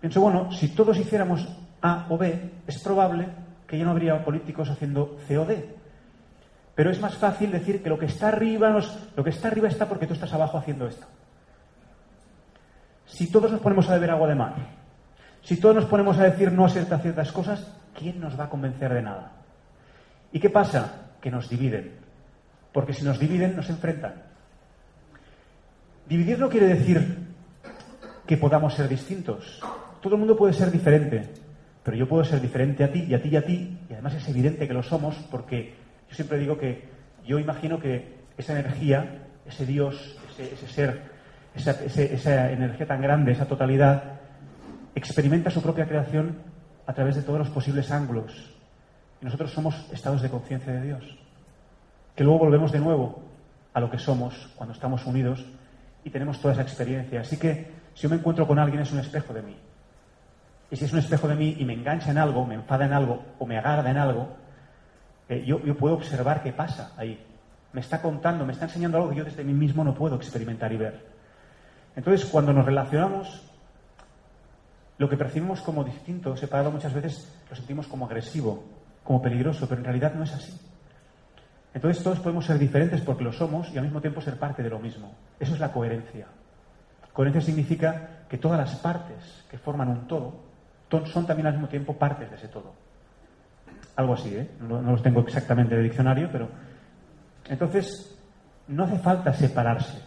pienso, 0.00 0.20
bueno, 0.20 0.50
si 0.52 0.68
todos 0.68 0.98
hiciéramos 0.98 1.46
A 1.80 2.06
o 2.10 2.18
B, 2.18 2.50
es 2.66 2.82
probable 2.82 3.28
que 3.66 3.78
ya 3.78 3.84
no 3.84 3.92
habría 3.92 4.24
políticos 4.24 4.68
haciendo 4.68 5.18
C 5.26 5.38
o 5.38 5.46
D. 5.46 5.81
Pero 6.74 6.90
es 6.90 7.00
más 7.00 7.16
fácil 7.16 7.52
decir 7.52 7.82
que 7.82 7.88
lo 7.88 7.98
que 7.98 8.06
está 8.06 8.28
arriba, 8.28 8.74
lo 9.14 9.24
que 9.24 9.30
está 9.30 9.48
arriba 9.48 9.68
está 9.68 9.88
porque 9.88 10.06
tú 10.06 10.14
estás 10.14 10.32
abajo 10.32 10.56
haciendo 10.56 10.86
esto. 10.86 11.06
Si 13.06 13.30
todos 13.30 13.50
nos 13.52 13.60
ponemos 13.60 13.88
a 13.88 13.94
beber 13.94 14.10
agua 14.10 14.28
de 14.28 14.34
mar, 14.34 14.54
si 15.42 15.56
todos 15.56 15.74
nos 15.74 15.84
ponemos 15.84 16.18
a 16.18 16.24
decir 16.24 16.50
no 16.50 16.64
a 16.64 16.70
ciertas, 16.70 17.02
ciertas 17.02 17.30
cosas, 17.30 17.70
¿quién 17.98 18.20
nos 18.20 18.38
va 18.38 18.44
a 18.44 18.48
convencer 18.48 18.94
de 18.94 19.02
nada? 19.02 19.32
¿Y 20.32 20.40
qué 20.40 20.48
pasa? 20.48 21.10
Que 21.20 21.30
nos 21.30 21.48
dividen. 21.48 21.92
Porque 22.72 22.94
si 22.94 23.04
nos 23.04 23.18
dividen, 23.18 23.54
nos 23.54 23.68
enfrentan. 23.68 24.14
Dividir 26.08 26.38
no 26.38 26.48
quiere 26.48 26.68
decir 26.68 27.18
que 28.26 28.36
podamos 28.38 28.74
ser 28.74 28.88
distintos. 28.88 29.60
Todo 30.00 30.14
el 30.14 30.20
mundo 30.20 30.36
puede 30.36 30.54
ser 30.54 30.70
diferente, 30.70 31.28
pero 31.82 31.96
yo 31.96 32.08
puedo 32.08 32.24
ser 32.24 32.40
diferente 32.40 32.82
a 32.82 32.90
ti 32.90 33.04
y 33.08 33.14
a 33.14 33.22
ti 33.22 33.28
y 33.28 33.36
a 33.36 33.44
ti, 33.44 33.78
y 33.88 33.92
además 33.92 34.14
es 34.14 34.28
evidente 34.28 34.66
que 34.66 34.74
lo 34.74 34.82
somos 34.82 35.16
porque 35.30 35.74
yo 36.12 36.16
siempre 36.16 36.36
digo 36.36 36.58
que 36.58 36.84
yo 37.24 37.38
imagino 37.38 37.80
que 37.80 38.18
esa 38.36 38.52
energía, 38.52 39.22
ese 39.46 39.64
Dios, 39.64 40.14
ese, 40.38 40.68
ser, 40.68 41.00
esa, 41.54 41.70
esa 41.70 42.52
energía 42.52 42.86
tan 42.86 43.00
grande, 43.00 43.32
esa 43.32 43.46
totalidad, 43.46 44.20
experimenta 44.94 45.50
su 45.50 45.62
propia 45.62 45.86
creación 45.88 46.36
a 46.86 46.92
través 46.92 47.16
de 47.16 47.22
todos 47.22 47.38
los 47.38 47.48
posibles 47.48 47.90
ángulos. 47.90 48.54
Y 49.22 49.24
nosotros 49.24 49.52
somos 49.52 49.88
estados 49.90 50.20
de 50.20 50.28
conciencia 50.28 50.70
de 50.74 50.82
Dios, 50.82 51.18
que 52.14 52.24
luego 52.24 52.40
volvemos 52.40 52.70
de 52.72 52.80
nuevo 52.80 53.22
a 53.72 53.80
lo 53.80 53.90
que 53.90 53.98
somos 53.98 54.50
cuando 54.54 54.74
estamos 54.74 55.06
unidos 55.06 55.46
y 56.04 56.10
tenemos 56.10 56.42
toda 56.42 56.52
esa 56.52 56.62
experiencia. 56.62 57.22
Así 57.22 57.38
que 57.38 57.70
si 57.94 58.02
yo 58.02 58.10
me 58.10 58.16
encuentro 58.16 58.46
con 58.46 58.58
alguien 58.58 58.82
es 58.82 58.92
un 58.92 58.98
espejo 58.98 59.32
de 59.32 59.40
mí. 59.40 59.56
Y 60.70 60.76
si 60.76 60.84
es 60.84 60.92
un 60.92 60.98
espejo 60.98 61.26
de 61.26 61.36
mí 61.36 61.56
y 61.58 61.64
me 61.64 61.72
engancha 61.72 62.10
en 62.10 62.18
algo, 62.18 62.44
me 62.44 62.56
enfada 62.56 62.84
en 62.84 62.92
algo 62.92 63.24
o 63.38 63.46
me 63.46 63.56
agarra 63.56 63.90
en 63.90 63.96
algo, 63.96 64.41
eh, 65.32 65.44
yo, 65.46 65.64
yo 65.64 65.76
puedo 65.76 65.94
observar 65.94 66.42
qué 66.42 66.52
pasa 66.52 66.92
ahí. 66.96 67.18
Me 67.72 67.80
está 67.80 68.02
contando, 68.02 68.44
me 68.44 68.52
está 68.52 68.66
enseñando 68.66 68.98
algo 68.98 69.10
que 69.10 69.16
yo 69.16 69.24
desde 69.24 69.44
mí 69.44 69.54
mismo 69.54 69.82
no 69.82 69.94
puedo 69.94 70.16
experimentar 70.16 70.72
y 70.72 70.76
ver. 70.76 71.06
Entonces, 71.96 72.28
cuando 72.28 72.52
nos 72.52 72.66
relacionamos, 72.66 73.42
lo 74.98 75.08
que 75.08 75.16
percibimos 75.16 75.62
como 75.62 75.84
distinto, 75.84 76.36
separado, 76.36 76.70
muchas 76.70 76.92
veces 76.92 77.34
lo 77.48 77.56
sentimos 77.56 77.86
como 77.86 78.04
agresivo, 78.04 78.62
como 79.04 79.22
peligroso, 79.22 79.66
pero 79.66 79.80
en 79.80 79.84
realidad 79.84 80.14
no 80.14 80.24
es 80.24 80.32
así. 80.32 80.52
Entonces 81.74 82.04
todos 82.04 82.20
podemos 82.20 82.44
ser 82.44 82.58
diferentes 82.58 83.00
porque 83.00 83.24
lo 83.24 83.32
somos 83.32 83.72
y 83.72 83.78
al 83.78 83.84
mismo 83.84 84.02
tiempo 84.02 84.20
ser 84.20 84.38
parte 84.38 84.62
de 84.62 84.68
lo 84.68 84.78
mismo. 84.78 85.14
Eso 85.40 85.54
es 85.54 85.60
la 85.60 85.72
coherencia. 85.72 86.26
Coherencia 87.14 87.40
significa 87.40 88.26
que 88.28 88.36
todas 88.36 88.58
las 88.58 88.76
partes 88.76 89.44
que 89.50 89.56
forman 89.56 89.88
un 89.88 90.06
todo 90.06 90.52
son 91.06 91.26
también 91.26 91.46
al 91.46 91.54
mismo 91.54 91.68
tiempo 91.68 91.96
partes 91.96 92.28
de 92.28 92.36
ese 92.36 92.48
todo. 92.48 92.74
Algo 93.96 94.14
así, 94.14 94.34
¿eh? 94.34 94.50
No, 94.60 94.80
los 94.80 95.02
tengo 95.02 95.20
exactamente 95.20 95.74
de 95.74 95.82
diccionario, 95.82 96.28
pero... 96.32 96.48
Entonces, 97.48 98.18
no 98.68 98.84
hace 98.84 98.98
falta 98.98 99.32
separarse 99.32 99.98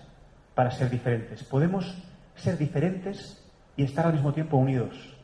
para 0.56 0.72
ser 0.72 0.90
diferentes. 0.90 1.44
Podemos 1.44 1.96
ser 2.36 2.58
diferentes 2.58 3.44
y 3.76 3.84
estar 3.84 4.08
al 4.08 4.14
mismo 4.14 4.34
tiempo 4.34 4.58
unidos. 4.58 5.16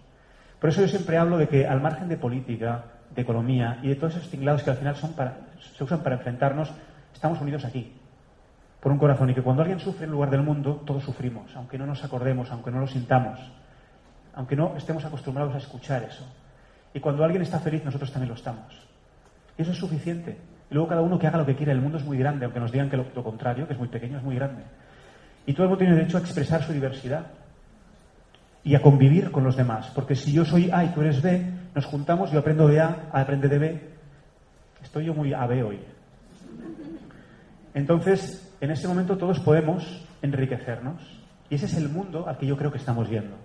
Por 0.60 0.70
eso 0.70 0.82
yo 0.82 0.88
siempre 0.88 1.18
hablo 1.18 1.38
de 1.38 1.48
que 1.48 1.66
al 1.66 1.82
margen 1.82 2.08
de 2.08 2.18
política, 2.18 2.84
de 3.16 3.22
economía 3.22 3.80
y 3.82 3.90
de 3.90 3.96
todos 3.96 4.16
esos 4.16 4.30
tinglados 4.30 4.62
que 4.64 4.70
al 4.70 4.78
final 4.78 4.96
son 4.96 5.14
para, 5.14 5.38
se 5.76 5.84
usan 5.84 6.04
para 6.04 6.18
enfrentarnos, 6.18 6.72
estamos 7.14 7.42
unidos 7.42 7.66
aquí, 7.66 7.94
por 8.80 8.92
un 8.92 9.00
corazón. 9.00 9.30
Y 9.30 9.34
que 9.34 9.42
cuando 9.42 9.64
alguien 9.64 9.80
sufre 9.80 10.06
en 10.06 10.12
lugar 10.12 10.30
del 10.30 10.44
mundo, 10.44 10.84
todos 10.86 11.04
sufrimos, 11.04 11.56
aunque 11.56 11.78
no 11.78 11.86
nos 11.86 12.04
acordemos, 12.04 12.52
aunque 12.52 12.72
no 12.72 12.80
lo 12.80 12.88
sintamos, 12.88 13.40
aunque 14.36 14.56
no 14.56 14.76
estemos 14.78 15.04
acostumbrados 15.04 15.56
a 15.56 15.58
escuchar 15.58 16.04
eso. 16.04 16.26
Y 16.94 17.00
cuando 17.00 17.24
alguien 17.24 17.42
está 17.42 17.60
feliz, 17.60 17.84
nosotros 17.84 18.12
también 18.12 18.30
lo 18.30 18.36
estamos. 18.36 18.74
Y 19.58 19.62
eso 19.62 19.72
es 19.72 19.78
suficiente. 19.78 20.38
Y 20.70 20.74
luego 20.74 20.90
cada 20.90 21.02
uno 21.02 21.18
que 21.18 21.28
haga 21.28 21.38
lo 21.38 21.46
que 21.46 21.56
quiera. 21.56 21.72
El 21.72 21.82
mundo 21.82 21.98
es 21.98 22.06
muy 22.06 22.18
grande, 22.18 22.46
aunque 22.46 22.60
nos 22.60 22.72
digan 22.72 22.90
que 22.90 22.98
lo, 22.98 23.24
contrario, 23.24 23.68
que 23.68 23.74
es 23.74 23.80
muy 23.80 23.88
pequeño, 23.88 24.18
es 24.18 24.24
muy 24.24 24.36
grande. 24.36 24.64
Y 25.46 25.54
todo 25.54 25.64
el 25.64 25.70
mundo 25.70 25.80
tiene 25.80 25.96
derecho 25.96 26.18
a 26.18 26.22
expresar 26.22 26.64
su 26.64 26.74
diversidad 26.74 27.28
y 28.64 28.76
a 28.76 28.82
convivir 28.82 29.32
con 29.32 29.44
los 29.44 29.56
demás. 29.56 29.92
Porque 29.94 30.16
si 30.16 30.32
yo 30.32 30.46
soy 30.46 30.70
A 30.72 30.84
y 30.84 30.90
tú 30.90 31.02
eres 31.02 31.22
B, 31.22 31.46
nos 31.74 31.86
juntamos, 31.86 32.32
yo 32.32 32.40
aprendo 32.40 32.68
de 32.68 32.80
A, 32.80 33.10
A 33.12 33.22
aprende 33.22 33.48
de 33.48 33.60
B. 33.60 33.82
Estoy 34.84 35.06
yo 35.06 35.14
muy 35.14 35.34
AB 35.34 35.66
hoy. 35.66 35.80
Entonces, 37.74 38.56
en 38.60 38.72
ese 38.72 38.88
momento 38.88 39.18
todos 39.18 39.40
podemos 39.40 40.06
enriquecernos. 40.22 41.02
Y 41.50 41.56
ese 41.56 41.66
es 41.66 41.76
el 41.76 41.90
mundo 41.90 42.28
al 42.28 42.38
que 42.38 42.46
yo 42.46 42.58
creo 42.58 42.72
que 42.72 42.78
estamos 42.78 43.10
yendo. 43.10 43.36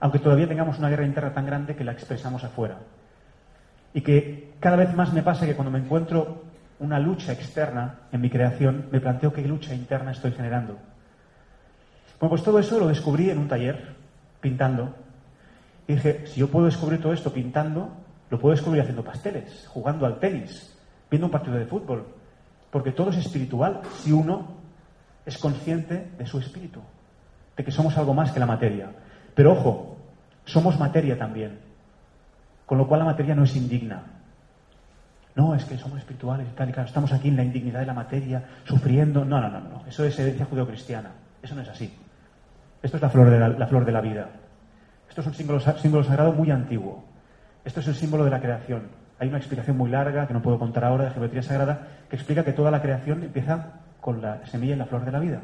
Aunque 0.00 0.18
todavía 0.18 0.48
tengamos 0.48 0.78
una 0.78 0.88
guerra 0.88 1.06
interna 1.06 1.32
tan 1.32 1.46
grande 1.46 1.74
que 1.74 1.84
la 1.84 1.92
expresamos 1.92 2.44
afuera. 2.44 2.78
Y 3.94 4.02
que 4.02 4.54
cada 4.60 4.76
vez 4.76 4.94
más 4.94 5.12
me 5.12 5.22
pasa 5.22 5.46
que 5.46 5.54
cuando 5.54 5.70
me 5.70 5.78
encuentro 5.78 6.44
una 6.78 6.98
lucha 6.98 7.32
externa 7.32 8.00
en 8.12 8.20
mi 8.20 8.28
creación, 8.28 8.86
me 8.90 9.00
planteo 9.00 9.32
qué 9.32 9.42
lucha 9.42 9.74
interna 9.74 10.10
estoy 10.10 10.32
generando. 10.32 10.76
Bueno, 12.20 12.30
pues 12.30 12.42
todo 12.42 12.58
eso 12.58 12.78
lo 12.78 12.88
descubrí 12.88 13.30
en 13.30 13.38
un 13.38 13.48
taller, 13.48 13.94
pintando. 14.40 14.94
Y 15.88 15.94
dije, 15.94 16.26
si 16.26 16.40
yo 16.40 16.48
puedo 16.48 16.66
descubrir 16.66 17.00
todo 17.00 17.12
esto 17.12 17.32
pintando, 17.32 17.90
lo 18.30 18.38
puedo 18.38 18.54
descubrir 18.54 18.82
haciendo 18.82 19.04
pasteles, 19.04 19.66
jugando 19.68 20.04
al 20.04 20.18
tenis, 20.18 20.76
viendo 21.10 21.26
un 21.26 21.32
partido 21.32 21.56
de 21.56 21.66
fútbol. 21.66 22.06
Porque 22.70 22.92
todo 22.92 23.10
es 23.10 23.16
espiritual 23.16 23.80
si 24.02 24.12
uno 24.12 24.56
es 25.24 25.38
consciente 25.38 26.10
de 26.18 26.26
su 26.26 26.38
espíritu, 26.38 26.80
de 27.56 27.64
que 27.64 27.70
somos 27.70 27.96
algo 27.96 28.14
más 28.14 28.32
que 28.32 28.40
la 28.40 28.46
materia. 28.46 28.90
Pero 29.36 29.52
ojo, 29.52 29.98
somos 30.46 30.78
materia 30.78 31.18
también. 31.18 31.58
Con 32.64 32.78
lo 32.78 32.88
cual 32.88 33.00
la 33.00 33.04
materia 33.04 33.34
no 33.34 33.44
es 33.44 33.54
indigna. 33.54 34.02
No, 35.34 35.54
es 35.54 35.66
que 35.66 35.76
somos 35.76 35.98
espirituales 35.98 36.48
y 36.50 36.56
tal 36.56 36.70
y 36.70 36.72
claro, 36.72 36.88
estamos 36.88 37.12
aquí 37.12 37.28
en 37.28 37.36
la 37.36 37.44
indignidad 37.44 37.80
de 37.80 37.86
la 37.86 37.92
materia, 37.92 38.42
sufriendo. 38.64 39.26
No, 39.26 39.38
no, 39.38 39.50
no, 39.50 39.60
no. 39.60 39.82
Eso 39.86 40.06
es 40.06 40.18
herencia 40.18 40.46
judeocristiana. 40.46 41.10
Eso 41.42 41.54
no 41.54 41.60
es 41.60 41.68
así. 41.68 41.94
Esto 42.82 42.96
es 42.96 43.02
la 43.02 43.10
flor 43.10 43.28
de 43.28 43.38
la, 43.38 43.48
la 43.50 43.66
flor 43.66 43.84
de 43.84 43.92
la 43.92 44.00
vida. 44.00 44.30
Esto 45.06 45.20
es 45.20 45.26
un 45.26 45.34
símbolo, 45.34 45.60
símbolo 45.60 46.02
sagrado 46.02 46.32
muy 46.32 46.50
antiguo. 46.50 47.04
Esto 47.62 47.80
es 47.80 47.88
el 47.88 47.94
símbolo 47.94 48.24
de 48.24 48.30
la 48.30 48.40
creación. 48.40 48.88
Hay 49.18 49.28
una 49.28 49.36
explicación 49.36 49.76
muy 49.76 49.90
larga 49.90 50.26
que 50.26 50.32
no 50.32 50.40
puedo 50.40 50.58
contar 50.58 50.86
ahora 50.86 51.04
de 51.04 51.10
geometría 51.10 51.42
sagrada 51.42 51.88
que 52.08 52.16
explica 52.16 52.42
que 52.42 52.54
toda 52.54 52.70
la 52.70 52.80
creación 52.80 53.22
empieza 53.22 53.80
con 54.00 54.22
la 54.22 54.46
semilla 54.46 54.76
y 54.76 54.78
la 54.78 54.86
flor 54.86 55.04
de 55.04 55.12
la 55.12 55.18
vida. 55.18 55.42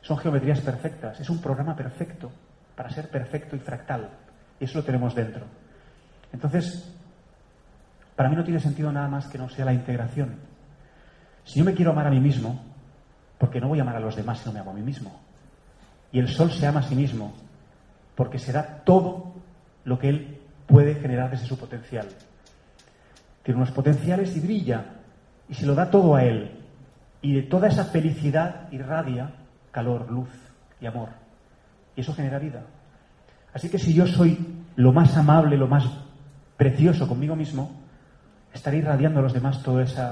Son 0.00 0.18
geometrías 0.18 0.60
perfectas. 0.60 1.20
Es 1.20 1.30
un 1.30 1.40
programa 1.40 1.76
perfecto 1.76 2.32
para 2.74 2.90
ser 2.90 3.08
perfecto 3.08 3.56
y 3.56 3.58
fractal. 3.58 4.10
Y 4.60 4.64
eso 4.64 4.78
lo 4.78 4.84
tenemos 4.84 5.14
dentro. 5.14 5.46
Entonces, 6.32 6.92
para 8.16 8.28
mí 8.28 8.36
no 8.36 8.44
tiene 8.44 8.60
sentido 8.60 8.92
nada 8.92 9.08
más 9.08 9.26
que 9.26 9.38
no 9.38 9.48
sea 9.48 9.64
la 9.64 9.72
integración. 9.72 10.36
Si 11.44 11.58
yo 11.58 11.64
me 11.64 11.74
quiero 11.74 11.90
amar 11.90 12.06
a 12.06 12.10
mí 12.10 12.20
mismo, 12.20 12.62
porque 13.38 13.60
no 13.60 13.68
voy 13.68 13.80
a 13.80 13.82
amar 13.82 13.96
a 13.96 14.00
los 14.00 14.16
demás 14.16 14.38
si 14.38 14.46
no 14.46 14.52
me 14.52 14.60
amo 14.60 14.70
a 14.70 14.74
mí 14.74 14.82
mismo. 14.82 15.20
Y 16.12 16.18
el 16.18 16.28
sol 16.28 16.52
se 16.52 16.66
ama 16.66 16.80
a 16.80 16.84
sí 16.84 16.94
mismo, 16.94 17.32
porque 18.14 18.38
será 18.38 18.82
todo 18.84 19.34
lo 19.84 19.98
que 19.98 20.08
él 20.08 20.40
puede 20.66 20.94
generar 20.94 21.30
desde 21.30 21.46
su 21.46 21.58
potencial. 21.58 22.08
Tiene 23.42 23.60
unos 23.60 23.72
potenciales 23.72 24.36
y 24.36 24.40
brilla, 24.40 24.84
y 25.48 25.54
se 25.54 25.66
lo 25.66 25.74
da 25.74 25.90
todo 25.90 26.14
a 26.14 26.24
él. 26.24 26.60
Y 27.20 27.34
de 27.34 27.42
toda 27.42 27.68
esa 27.68 27.84
felicidad 27.86 28.70
irradia 28.70 29.32
calor, 29.72 30.10
luz 30.10 30.28
y 30.80 30.86
amor. 30.86 31.21
Y 31.96 32.00
eso 32.00 32.14
genera 32.14 32.38
vida. 32.38 32.62
Así 33.52 33.68
que 33.68 33.78
si 33.78 33.92
yo 33.92 34.06
soy 34.06 34.38
lo 34.76 34.92
más 34.92 35.16
amable, 35.16 35.56
lo 35.56 35.68
más 35.68 35.84
precioso 36.56 37.06
conmigo 37.06 37.36
mismo, 37.36 37.70
estaré 38.52 38.78
irradiando 38.78 39.20
a 39.20 39.22
los 39.22 39.32
demás 39.32 39.62
todo 39.62 39.80
ese 39.80 40.02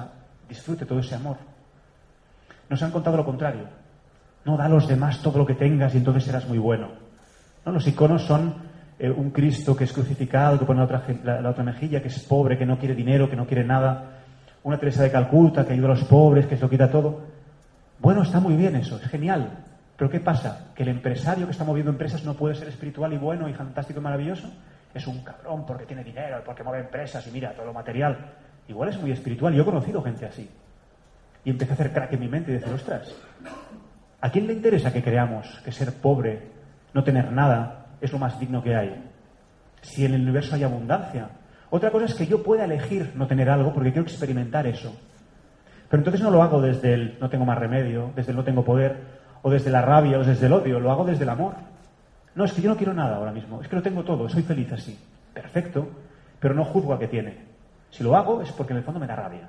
disfrute, 0.48 0.84
todo 0.84 0.98
ese 1.00 1.14
amor. 1.14 1.36
Nos 2.68 2.82
han 2.82 2.90
contado 2.90 3.16
lo 3.16 3.24
contrario. 3.24 3.64
No, 4.44 4.56
da 4.56 4.66
a 4.66 4.68
los 4.68 4.88
demás 4.88 5.20
todo 5.22 5.38
lo 5.38 5.46
que 5.46 5.54
tengas 5.54 5.94
y 5.94 5.98
entonces 5.98 6.24
serás 6.24 6.48
muy 6.48 6.58
bueno. 6.58 6.88
No, 7.64 7.72
los 7.72 7.86
iconos 7.86 8.22
son 8.22 8.54
eh, 8.98 9.10
un 9.10 9.30
Cristo 9.30 9.76
que 9.76 9.84
es 9.84 9.92
crucificado, 9.92 10.58
que 10.58 10.64
pone 10.64 10.78
la 10.78 10.84
otra, 10.84 11.04
la, 11.24 11.40
la 11.40 11.50
otra 11.50 11.64
mejilla, 11.64 12.00
que 12.00 12.08
es 12.08 12.20
pobre, 12.20 12.56
que 12.56 12.66
no 12.66 12.78
quiere 12.78 12.94
dinero, 12.94 13.28
que 13.28 13.36
no 13.36 13.46
quiere 13.46 13.64
nada. 13.64 14.18
Una 14.62 14.78
Teresa 14.78 15.02
de 15.02 15.10
Calcuta 15.10 15.64
que 15.64 15.72
ayuda 15.72 15.88
a 15.88 15.94
los 15.94 16.04
pobres, 16.04 16.46
que 16.46 16.56
se 16.56 16.62
lo 16.62 16.70
quita 16.70 16.90
todo. 16.90 17.22
Bueno, 17.98 18.22
está 18.22 18.40
muy 18.40 18.56
bien 18.56 18.76
eso, 18.76 18.96
es 18.96 19.08
genial. 19.08 19.64
Pero 20.00 20.10
¿qué 20.10 20.20
pasa? 20.20 20.72
¿Que 20.74 20.82
el 20.82 20.88
empresario 20.88 21.44
que 21.44 21.52
está 21.52 21.62
moviendo 21.62 21.92
empresas 21.92 22.24
no 22.24 22.32
puede 22.32 22.54
ser 22.54 22.68
espiritual 22.68 23.12
y 23.12 23.18
bueno 23.18 23.50
y 23.50 23.52
fantástico 23.52 24.00
y 24.00 24.02
maravilloso? 24.02 24.50
Es 24.94 25.06
un 25.06 25.22
cabrón 25.22 25.66
porque 25.66 25.84
tiene 25.84 26.02
dinero, 26.02 26.42
porque 26.42 26.62
mueve 26.62 26.84
empresas 26.84 27.26
y 27.26 27.30
mira 27.30 27.52
todo 27.52 27.66
lo 27.66 27.74
material. 27.74 28.16
Igual 28.66 28.88
es 28.88 28.98
muy 28.98 29.12
espiritual. 29.12 29.52
Yo 29.52 29.60
he 29.60 29.64
conocido 29.66 30.02
gente 30.02 30.24
así. 30.24 30.48
Y 31.44 31.50
empecé 31.50 31.72
a 31.72 31.74
hacer 31.74 31.92
crack 31.92 32.14
en 32.14 32.20
mi 32.20 32.28
mente 32.28 32.50
y 32.50 32.54
decir, 32.54 32.72
ostras, 32.72 33.14
¿a 34.22 34.30
quién 34.30 34.46
le 34.46 34.54
interesa 34.54 34.90
que 34.90 35.02
creamos 35.02 35.60
que 35.62 35.70
ser 35.70 35.92
pobre, 35.92 36.48
no 36.94 37.04
tener 37.04 37.30
nada, 37.30 37.88
es 38.00 38.10
lo 38.10 38.18
más 38.18 38.40
digno 38.40 38.62
que 38.62 38.74
hay? 38.74 39.04
Si 39.82 40.06
en 40.06 40.14
el 40.14 40.22
universo 40.22 40.54
hay 40.54 40.62
abundancia. 40.62 41.28
Otra 41.68 41.90
cosa 41.90 42.06
es 42.06 42.14
que 42.14 42.26
yo 42.26 42.42
pueda 42.42 42.64
elegir 42.64 43.12
no 43.16 43.26
tener 43.26 43.50
algo 43.50 43.74
porque 43.74 43.92
quiero 43.92 44.08
experimentar 44.08 44.66
eso. 44.66 44.98
Pero 45.90 46.00
entonces 46.00 46.22
no 46.22 46.30
lo 46.30 46.42
hago 46.42 46.62
desde 46.62 46.94
el 46.94 47.18
no 47.20 47.28
tengo 47.28 47.44
más 47.44 47.58
remedio, 47.58 48.12
desde 48.16 48.30
el 48.30 48.38
no 48.38 48.44
tengo 48.44 48.64
poder, 48.64 49.19
o 49.42 49.50
desde 49.50 49.70
la 49.70 49.82
rabia, 49.82 50.18
o 50.18 50.24
desde 50.24 50.46
el 50.46 50.52
odio, 50.52 50.80
lo 50.80 50.90
hago 50.90 51.04
desde 51.04 51.24
el 51.24 51.30
amor. 51.30 51.54
No, 52.34 52.44
es 52.44 52.52
que 52.52 52.62
yo 52.62 52.70
no 52.70 52.76
quiero 52.76 52.94
nada 52.94 53.16
ahora 53.16 53.32
mismo, 53.32 53.60
es 53.60 53.68
que 53.68 53.76
lo 53.76 53.82
tengo 53.82 54.04
todo, 54.04 54.28
soy 54.28 54.42
feliz 54.42 54.72
así. 54.72 54.98
Perfecto, 55.34 55.88
pero 56.38 56.54
no 56.54 56.64
juzgo 56.64 56.94
a 56.94 56.98
que 56.98 57.08
tiene. 57.08 57.38
Si 57.90 58.04
lo 58.04 58.16
hago 58.16 58.40
es 58.42 58.52
porque 58.52 58.72
en 58.72 58.78
el 58.78 58.84
fondo 58.84 59.00
me 59.00 59.06
da 59.06 59.16
rabia. 59.16 59.48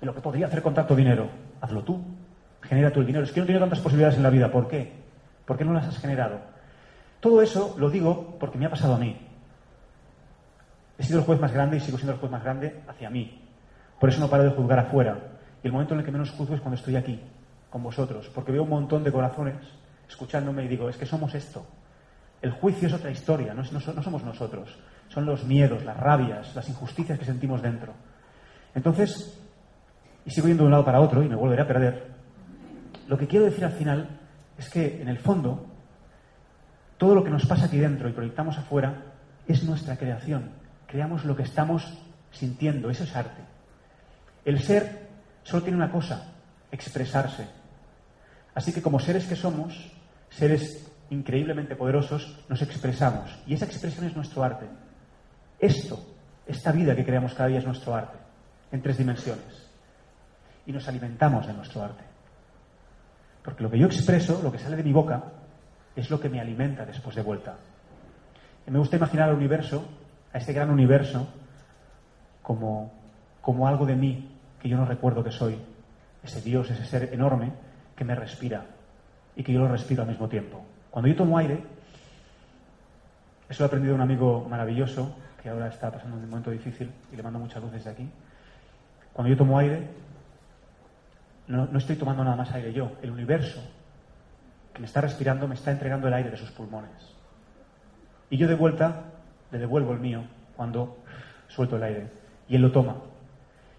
Y 0.00 0.06
lo 0.06 0.14
que 0.14 0.20
podría 0.20 0.46
hacer 0.46 0.62
con 0.62 0.74
tanto 0.74 0.94
dinero, 0.94 1.28
hazlo 1.60 1.82
tú. 1.82 2.02
Genera 2.62 2.90
tú 2.90 3.00
el 3.00 3.06
dinero. 3.06 3.24
Es 3.24 3.32
que 3.32 3.40
no 3.40 3.46
tiene 3.46 3.60
tantas 3.60 3.80
posibilidades 3.80 4.16
en 4.16 4.22
la 4.22 4.30
vida. 4.30 4.50
¿Por 4.50 4.68
qué? 4.68 4.92
¿Por 5.44 5.56
qué 5.56 5.64
no 5.64 5.72
las 5.72 5.86
has 5.86 5.98
generado? 5.98 6.40
Todo 7.20 7.40
eso 7.42 7.74
lo 7.78 7.90
digo 7.90 8.36
porque 8.38 8.58
me 8.58 8.66
ha 8.66 8.70
pasado 8.70 8.94
a 8.94 8.98
mí. 8.98 9.18
He 10.98 11.02
sido 11.02 11.20
el 11.20 11.24
juez 11.24 11.40
más 11.40 11.52
grande 11.52 11.78
y 11.78 11.80
sigo 11.80 11.96
siendo 11.96 12.12
el 12.12 12.18
juez 12.18 12.30
más 12.30 12.44
grande 12.44 12.82
hacia 12.86 13.10
mí. 13.10 13.42
Por 13.98 14.08
eso 14.08 14.20
no 14.20 14.28
paro 14.28 14.44
de 14.44 14.50
juzgar 14.50 14.78
afuera. 14.78 15.18
Y 15.62 15.66
el 15.66 15.72
momento 15.72 15.94
en 15.94 16.00
el 16.00 16.06
que 16.06 16.12
menos 16.12 16.30
juzgo 16.30 16.54
es 16.54 16.60
cuando 16.60 16.76
estoy 16.76 16.96
aquí, 16.96 17.20
con 17.74 17.82
vosotros. 17.82 18.30
Porque 18.32 18.52
veo 18.52 18.62
un 18.62 18.68
montón 18.68 19.02
de 19.02 19.10
corazones 19.10 19.56
escuchándome 20.08 20.64
y 20.64 20.68
digo, 20.68 20.88
es 20.88 20.96
que 20.96 21.06
somos 21.06 21.34
esto. 21.34 21.66
El 22.40 22.52
juicio 22.52 22.86
es 22.86 22.94
otra 22.94 23.10
historia, 23.10 23.52
no, 23.52 23.64
no, 23.64 23.80
somos 23.80 24.22
nosotros. 24.22 24.78
Son 25.08 25.26
los 25.26 25.42
miedos, 25.42 25.84
las 25.84 25.96
rabias, 25.96 26.54
las 26.54 26.68
injusticias 26.68 27.18
que 27.18 27.24
sentimos 27.24 27.60
dentro. 27.62 27.92
Entonces, 28.76 29.36
y 30.24 30.30
sigo 30.30 30.46
yendo 30.46 30.62
de 30.62 30.66
un 30.66 30.70
lado 30.70 30.84
para 30.84 31.00
otro 31.00 31.20
y 31.24 31.28
me 31.28 31.34
volveré 31.34 31.62
a 31.62 31.66
perder, 31.66 32.12
lo 33.08 33.18
que 33.18 33.26
quiero 33.26 33.46
decir 33.46 33.64
al 33.64 33.72
final 33.72 34.20
es 34.56 34.70
que, 34.70 35.02
en 35.02 35.08
el 35.08 35.18
fondo, 35.18 35.66
todo 36.96 37.16
lo 37.16 37.24
que 37.24 37.30
nos 37.30 37.44
pasa 37.44 37.64
aquí 37.64 37.78
dentro 37.78 38.08
y 38.08 38.12
proyectamos 38.12 38.56
afuera 38.56 39.02
es 39.48 39.64
nuestra 39.64 39.96
creación. 39.96 40.52
Creamos 40.86 41.24
lo 41.24 41.34
que 41.34 41.42
estamos 41.42 41.92
sintiendo, 42.30 42.88
eso 42.88 43.02
es 43.02 43.16
arte. 43.16 43.42
El 44.44 44.60
ser 44.60 45.08
solo 45.42 45.64
tiene 45.64 45.76
una 45.76 45.90
cosa, 45.90 46.34
expresarse. 46.70 47.63
Así 48.54 48.72
que 48.72 48.82
como 48.82 49.00
seres 49.00 49.26
que 49.26 49.36
somos, 49.36 49.90
seres 50.30 50.90
increíblemente 51.10 51.76
poderosos, 51.76 52.44
nos 52.48 52.62
expresamos. 52.62 53.36
Y 53.46 53.54
esa 53.54 53.64
expresión 53.64 54.06
es 54.06 54.16
nuestro 54.16 54.42
arte. 54.42 54.66
Esto, 55.58 56.00
esta 56.46 56.72
vida 56.72 56.94
que 56.94 57.04
creamos 57.04 57.34
cada 57.34 57.48
día 57.48 57.58
es 57.58 57.66
nuestro 57.66 57.94
arte, 57.94 58.18
en 58.70 58.82
tres 58.82 58.98
dimensiones. 58.98 59.68
Y 60.66 60.72
nos 60.72 60.86
alimentamos 60.88 61.46
de 61.46 61.52
nuestro 61.52 61.82
arte. 61.82 62.04
Porque 63.42 63.62
lo 63.62 63.70
que 63.70 63.78
yo 63.78 63.86
expreso, 63.86 64.40
lo 64.42 64.50
que 64.50 64.58
sale 64.58 64.76
de 64.76 64.82
mi 64.82 64.92
boca, 64.92 65.22
es 65.94 66.10
lo 66.10 66.20
que 66.20 66.28
me 66.28 66.40
alimenta 66.40 66.86
después 66.86 67.14
de 67.16 67.22
vuelta. 67.22 67.56
Y 68.66 68.70
me 68.70 68.78
gusta 68.78 68.96
imaginar 68.96 69.28
al 69.28 69.36
universo, 69.36 69.86
a 70.32 70.38
este 70.38 70.52
gran 70.52 70.70
universo, 70.70 71.28
como, 72.42 72.92
como 73.40 73.68
algo 73.68 73.84
de 73.84 73.96
mí 73.96 74.30
que 74.60 74.68
yo 74.68 74.76
no 74.76 74.86
recuerdo 74.86 75.22
que 75.22 75.30
soy. 75.30 75.58
Ese 76.22 76.40
Dios, 76.40 76.70
ese 76.70 76.84
ser 76.86 77.12
enorme 77.12 77.52
que 77.96 78.04
me 78.04 78.14
respira 78.14 78.66
y 79.36 79.42
que 79.42 79.52
yo 79.52 79.60
lo 79.60 79.68
respiro 79.68 80.02
al 80.02 80.08
mismo 80.08 80.28
tiempo. 80.28 80.64
Cuando 80.90 81.08
yo 81.08 81.16
tomo 81.16 81.38
aire, 81.38 81.62
eso 83.48 83.62
lo 83.62 83.66
he 83.66 83.68
aprendido 83.68 83.92
de 83.92 83.96
un 83.96 84.02
amigo 84.02 84.46
maravilloso 84.48 85.16
que 85.42 85.48
ahora 85.48 85.68
está 85.68 85.90
pasando 85.90 86.16
un 86.16 86.28
momento 86.28 86.50
difícil 86.50 86.90
y 87.12 87.16
le 87.16 87.22
mando 87.22 87.38
muchas 87.38 87.62
luces 87.62 87.84
desde 87.84 87.90
aquí. 87.90 88.10
Cuando 89.12 89.30
yo 89.30 89.36
tomo 89.36 89.58
aire, 89.58 89.88
no, 91.46 91.66
no 91.66 91.78
estoy 91.78 91.96
tomando 91.96 92.24
nada 92.24 92.36
más 92.36 92.52
aire 92.52 92.72
yo, 92.72 92.92
el 93.02 93.10
universo 93.10 93.60
que 94.72 94.80
me 94.80 94.86
está 94.86 95.00
respirando 95.00 95.46
me 95.46 95.54
está 95.54 95.70
entregando 95.70 96.08
el 96.08 96.14
aire 96.14 96.30
de 96.30 96.36
sus 96.36 96.50
pulmones. 96.50 97.14
Y 98.30 98.36
yo 98.36 98.48
de 98.48 98.54
vuelta 98.54 99.04
le 99.52 99.58
devuelvo 99.58 99.92
el 99.92 100.00
mío 100.00 100.22
cuando 100.56 100.98
suelto 101.48 101.76
el 101.76 101.82
aire. 101.84 102.10
Y 102.48 102.56
él 102.56 102.62
lo 102.62 102.72
toma. 102.72 102.96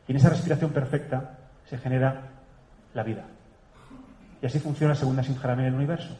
Y 0.08 0.12
en 0.12 0.18
esa 0.18 0.30
respiración 0.30 0.72
perfecta 0.72 1.38
se 1.66 1.78
genera 1.78 2.30
la 2.94 3.04
vida. 3.04 3.24
Y 4.46 4.48
así 4.48 4.60
funciona 4.60 4.94
según 4.94 5.16
Nassim 5.16 5.36
Haramein 5.42 5.70
el 5.70 5.74
universo. 5.74 6.16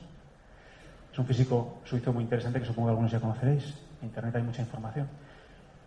Es 1.14 1.20
un 1.20 1.28
físico 1.28 1.78
suizo 1.86 2.12
muy 2.12 2.24
interesante 2.24 2.60
que 2.60 2.66
supongo 2.66 2.88
que 2.88 2.94
algunos 2.94 3.12
ya 3.12 3.20
conoceréis. 3.20 3.78
En 4.02 4.08
Internet 4.08 4.36
hay 4.36 4.42
mucha 4.42 4.64
información. 4.64 5.08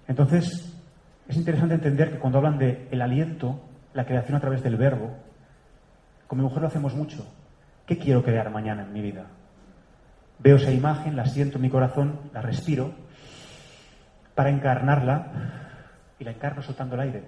Entonces, 0.07 0.73
es 1.27 1.37
interesante 1.37 1.75
entender 1.75 2.13
que 2.13 2.19
cuando 2.21 2.39
hablan 2.39 2.57
de 2.57 2.87
el 2.93 3.03
aliento, 3.03 3.61
la 3.93 4.07
creación 4.07 4.37
a 4.37 4.41
través 4.41 4.63
del 4.63 4.77
verbo, 4.77 5.17
con 6.29 6.39
mi 6.39 6.45
mujer 6.45 6.61
lo 6.61 6.69
hacemos 6.69 6.95
mucho. 6.95 7.27
¿Qué 7.85 7.99
quiero 7.99 8.23
crear 8.23 8.49
mañana 8.51 8.85
en 8.85 8.93
mi 8.93 9.03
vida? 9.03 9.27
Veo 10.39 10.59
esa 10.59 10.71
imagen, 10.71 11.17
la 11.17 11.27
siento 11.27 11.57
en 11.57 11.63
mi 11.63 11.71
corazón, 11.71 12.21
la 12.33 12.41
respiro, 12.41 12.93
para 14.37 14.51
encarnarla 14.51 15.27
y 16.21 16.23
la 16.23 16.31
encarno 16.31 16.63
soltando 16.63 16.95
el 16.95 17.01
aire. 17.01 17.25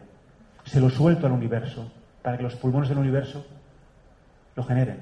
Se 0.67 0.79
lo 0.79 0.89
suelto 0.89 1.27
al 1.27 1.33
universo 1.33 1.91
para 2.23 2.37
que 2.37 2.45
los 2.45 2.55
pulmones 2.55 2.89
del 2.89 2.99
universo 2.99 3.45
lo 4.57 4.64
generen. 4.64 4.98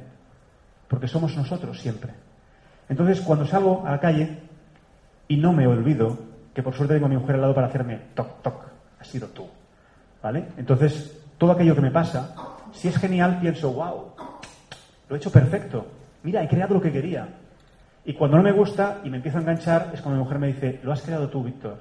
Porque 0.88 1.08
somos 1.08 1.36
nosotros 1.36 1.78
siempre. 1.80 2.12
Entonces, 2.88 3.20
cuando 3.20 3.46
salgo 3.46 3.84
a 3.86 3.90
la 3.90 4.00
calle 4.00 4.38
y 5.28 5.36
no 5.36 5.52
me 5.52 5.66
olvido 5.66 6.18
que 6.54 6.62
por 6.62 6.74
suerte 6.74 6.94
tengo 6.94 7.06
a 7.06 7.10
mi 7.10 7.16
mujer 7.16 7.36
al 7.36 7.42
lado 7.42 7.54
para 7.54 7.66
hacerme 7.66 8.00
toc, 8.14 8.42
toc, 8.42 8.64
has 8.98 9.06
sido 9.06 9.28
tú. 9.28 9.46
¿Vale? 10.22 10.48
Entonces, 10.56 11.22
todo 11.36 11.52
aquello 11.52 11.74
que 11.74 11.80
me 11.80 11.90
pasa, 11.90 12.34
si 12.72 12.88
es 12.88 12.96
genial, 12.96 13.38
pienso, 13.40 13.72
wow, 13.72 14.12
lo 15.08 15.14
he 15.14 15.18
hecho 15.18 15.30
perfecto. 15.30 15.86
Mira, 16.22 16.42
he 16.42 16.48
creado 16.48 16.74
lo 16.74 16.80
que 16.80 16.90
quería. 16.90 17.28
Y 18.04 18.14
cuando 18.14 18.38
no 18.38 18.42
me 18.42 18.52
gusta 18.52 19.00
y 19.04 19.10
me 19.10 19.18
empiezo 19.18 19.38
a 19.38 19.42
enganchar, 19.42 19.90
es 19.92 20.00
cuando 20.00 20.18
mi 20.18 20.24
mujer 20.24 20.38
me 20.38 20.46
dice, 20.48 20.80
lo 20.82 20.92
has 20.92 21.02
creado 21.02 21.28
tú, 21.28 21.44
Víctor. 21.44 21.76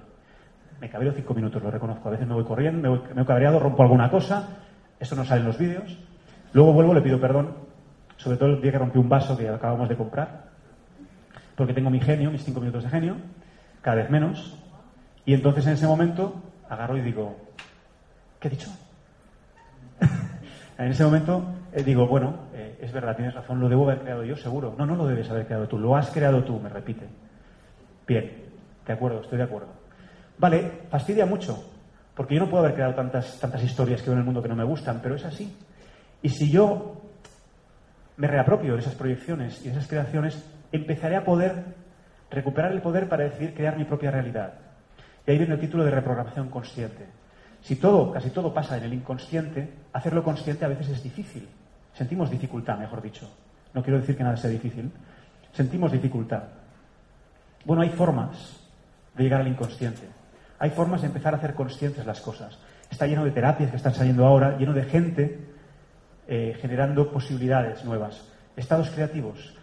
Me 0.79 0.89
cabreo 0.89 1.11
cinco 1.13 1.33
minutos, 1.33 1.63
lo 1.63 1.71
reconozco. 1.71 2.07
A 2.07 2.11
veces 2.11 2.27
me 2.27 2.35
voy 2.35 2.43
corriendo, 2.43 2.81
me, 2.81 2.89
voy, 2.89 3.01
me 3.15 3.21
he 3.21 3.25
cabreado, 3.25 3.59
rompo 3.59 3.81
alguna 3.81 4.11
cosa. 4.11 4.47
Esto 4.99 5.15
no 5.15 5.25
sale 5.25 5.41
en 5.41 5.47
los 5.47 5.57
vídeos. 5.57 5.97
Luego 6.53 6.73
vuelvo, 6.73 6.93
le 6.93 7.01
pido 7.01 7.19
perdón. 7.19 7.55
Sobre 8.17 8.37
todo 8.37 8.49
el 8.49 8.61
día 8.61 8.71
que 8.71 8.79
rompí 8.79 8.97
un 8.97 9.09
vaso 9.09 9.37
que 9.37 9.47
acabamos 9.47 9.87
de 9.89 9.95
comprar 9.95 10.47
porque 11.57 11.73
tengo 11.73 11.89
mi 11.89 11.99
genio, 11.99 12.29
mis 12.29 12.43
cinco 12.43 12.59
minutos 12.59 12.83
de 12.83 12.89
genio, 12.91 13.17
cada 13.81 13.97
vez 13.97 14.09
menos, 14.11 14.55
y 15.25 15.33
entonces 15.33 15.65
en 15.65 15.73
ese 15.73 15.87
momento 15.87 16.35
agarro 16.69 16.95
y 16.95 17.01
digo, 17.01 17.35
¿qué 18.39 18.47
he 18.47 18.51
dicho? 18.51 18.69
en 20.77 20.91
ese 20.91 21.03
momento 21.03 21.43
eh, 21.73 21.81
digo, 21.81 22.05
bueno, 22.05 22.35
eh, 22.53 22.77
es 22.79 22.91
verdad, 22.93 23.15
tienes 23.15 23.33
razón, 23.33 23.59
lo 23.59 23.67
debo 23.67 23.85
haber 23.85 24.03
creado 24.03 24.23
yo, 24.23 24.37
seguro. 24.37 24.75
No, 24.77 24.85
no 24.85 24.95
lo 24.95 25.07
debes 25.07 25.31
haber 25.31 25.47
creado 25.47 25.67
tú, 25.67 25.79
lo 25.79 25.95
has 25.95 26.11
creado 26.11 26.43
tú, 26.43 26.59
me 26.59 26.69
repite. 26.69 27.07
Bien, 28.07 28.31
de 28.85 28.93
acuerdo, 28.93 29.21
estoy 29.21 29.39
de 29.39 29.45
acuerdo. 29.45 29.69
Vale, 30.37 30.83
fastidia 30.91 31.25
mucho, 31.25 31.71
porque 32.13 32.35
yo 32.35 32.41
no 32.41 32.49
puedo 32.49 32.63
haber 32.63 32.75
creado 32.75 32.93
tantas, 32.93 33.39
tantas 33.39 33.63
historias 33.63 34.03
que 34.03 34.11
veo 34.11 34.13
en 34.13 34.19
el 34.19 34.25
mundo 34.25 34.43
que 34.43 34.49
no 34.49 34.55
me 34.55 34.63
gustan, 34.63 34.99
pero 35.01 35.15
es 35.15 35.25
así. 35.25 35.51
Y 36.21 36.29
si 36.29 36.49
yo 36.49 37.01
me 38.17 38.27
reapropio 38.27 38.73
de 38.73 38.79
esas 38.79 38.95
proyecciones 38.95 39.61
y 39.61 39.65
de 39.65 39.71
esas 39.71 39.87
creaciones, 39.87 40.43
empezaré 40.71 41.15
a 41.15 41.23
poder 41.23 41.63
recuperar 42.29 42.71
el 42.71 42.81
poder 42.81 43.07
para 43.07 43.25
decidir 43.25 43.53
crear 43.53 43.77
mi 43.77 43.85
propia 43.85 44.11
realidad. 44.11 44.53
Y 45.25 45.31
ahí 45.31 45.37
viene 45.37 45.53
el 45.53 45.59
título 45.59 45.83
de 45.85 45.91
reprogramación 45.91 46.49
consciente. 46.49 47.05
Si 47.61 47.75
todo, 47.75 48.11
casi 48.11 48.29
todo 48.29 48.53
pasa 48.53 48.77
en 48.77 48.83
el 48.83 48.93
inconsciente, 48.93 49.73
hacerlo 49.93 50.23
consciente 50.23 50.65
a 50.65 50.69
veces 50.69 50.89
es 50.89 51.03
difícil. 51.03 51.47
Sentimos 51.93 52.29
dificultad, 52.29 52.77
mejor 52.77 53.01
dicho. 53.01 53.29
No 53.73 53.83
quiero 53.83 53.99
decir 53.99 54.15
que 54.15 54.23
nada 54.23 54.37
sea 54.37 54.49
difícil. 54.49 54.91
Sentimos 55.51 55.91
dificultad. 55.91 56.43
Bueno, 57.65 57.81
hay 57.81 57.89
formas 57.89 58.59
de 59.15 59.23
llegar 59.23 59.41
al 59.41 59.47
inconsciente. 59.47 60.07
Hay 60.59 60.69
formas 60.71 61.01
de 61.01 61.07
empezar 61.07 61.33
a 61.33 61.37
hacer 61.37 61.53
conscientes 61.53 62.05
las 62.05 62.21
cosas. 62.21 62.57
Está 62.89 63.05
lleno 63.05 63.25
de 63.25 63.31
terapias 63.31 63.69
que 63.69 63.77
están 63.77 63.93
saliendo 63.93 64.25
ahora, 64.25 64.57
lleno 64.57 64.73
de 64.73 64.83
gente 64.83 65.56
eh, 66.27 66.57
generando 66.59 67.11
posibilidades 67.11 67.83
nuevas. 67.85 68.27
Estados 68.55 68.89
creativos. 68.89 69.53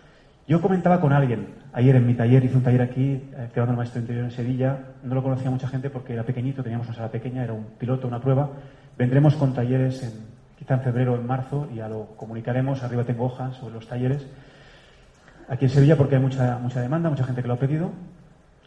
Yo 0.47 0.61
comentaba 0.61 1.01
con 1.01 1.13
alguien, 1.13 1.55
ayer 1.73 1.97
en 1.97 2.07
mi 2.07 2.15
taller, 2.15 2.45
hice 2.45 2.57
un 2.57 2.63
taller 2.63 2.83
aquí, 2.83 3.13
eh, 3.13 3.49
que 3.53 3.61
el 3.61 3.67
maestro 3.69 4.01
interior 4.01 4.25
en 4.25 4.31
Sevilla, 4.31 4.79
no 5.03 5.15
lo 5.15 5.23
conocía 5.23 5.51
mucha 5.51 5.69
gente 5.69 5.89
porque 5.89 6.13
era 6.13 6.23
pequeñito, 6.23 6.63
teníamos 6.63 6.87
una 6.87 6.97
sala 6.97 7.11
pequeña, 7.11 7.45
era 7.45 7.55
un 7.55 7.65
piloto, 7.79 8.07
una 8.07 8.21
prueba. 8.21 8.51
Vendremos 8.99 9.35
con 9.37 9.55
talleres 9.55 10.03
en, 10.03 10.13
quizá 10.59 10.75
en 10.75 10.83
febrero 10.83 11.15
o 11.15 11.17
en 11.17 11.27
marzo, 11.27 11.67
y 11.73 11.77
ya 11.77 11.89
lo 11.89 12.09
comunicaremos, 12.17 12.83
arriba 12.83 13.05
tengo 13.05 13.25
hojas 13.25 13.57
sobre 13.57 13.75
los 13.75 13.89
talleres. 13.89 14.27
Aquí 15.49 15.65
en 15.65 15.71
Sevilla 15.71 15.97
porque 15.97 16.17
hay 16.17 16.23
mucha, 16.23 16.59
mucha 16.59 16.81
demanda, 16.81 17.09
mucha 17.09 17.25
gente 17.25 17.41
que 17.41 17.49
lo 17.49 17.55
ha 17.55 17.59
pedido, 17.59 17.91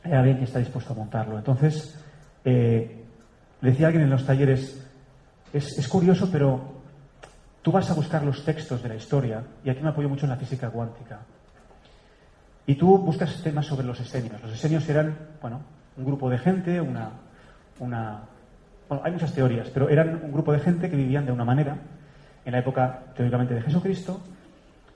hay 0.04 0.14
alguien 0.14 0.38
que 0.38 0.46
está 0.46 0.58
dispuesto 0.60 0.94
a 0.94 0.96
montarlo. 0.96 1.38
Entonces, 1.38 2.04
eh, 2.44 3.04
decía 3.62 3.88
alguien 3.88 4.06
en 4.06 4.10
los 4.10 4.26
talleres, 4.26 4.84
es, 5.54 5.78
es 5.78 5.88
curioso, 5.88 6.30
pero 6.32 6.77
tú 7.68 7.74
vas 7.74 7.92
a 7.92 7.94
buscar 7.94 8.24
los 8.24 8.46
textos 8.46 8.82
de 8.82 8.88
la 8.88 8.96
historia, 8.96 9.44
y 9.62 9.70
aquí 9.70 9.82
me 9.82 9.90
apoyo 9.90 10.08
mucho 10.08 10.26
en 10.26 10.30
la 10.30 10.38
física 10.38 10.70
cuántica 10.70 11.20
y 12.66 12.76
tú 12.76 12.98
buscas 12.98 13.44
temas 13.44 13.66
sobre 13.66 13.86
los 13.86 14.00
esenios. 14.00 14.42
Los 14.42 14.54
esenios 14.54 14.88
eran, 14.88 15.14
bueno, 15.42 15.60
un 15.98 16.06
grupo 16.06 16.30
de 16.30 16.38
gente, 16.38 16.80
una, 16.80 17.10
una... 17.80 18.22
Bueno, 18.88 19.04
hay 19.04 19.12
muchas 19.12 19.34
teorías, 19.34 19.70
pero 19.70 19.90
eran 19.90 20.22
un 20.24 20.32
grupo 20.32 20.54
de 20.54 20.62
gente 20.62 20.90
que 20.90 20.96
vivían 20.96 21.26
de 21.26 21.34
una 21.34 21.44
manera, 21.44 21.76
en 22.46 22.54
la 22.54 22.60
época 22.60 23.04
teóricamente 23.14 23.54
de 23.54 23.62
Jesucristo, 23.62 24.22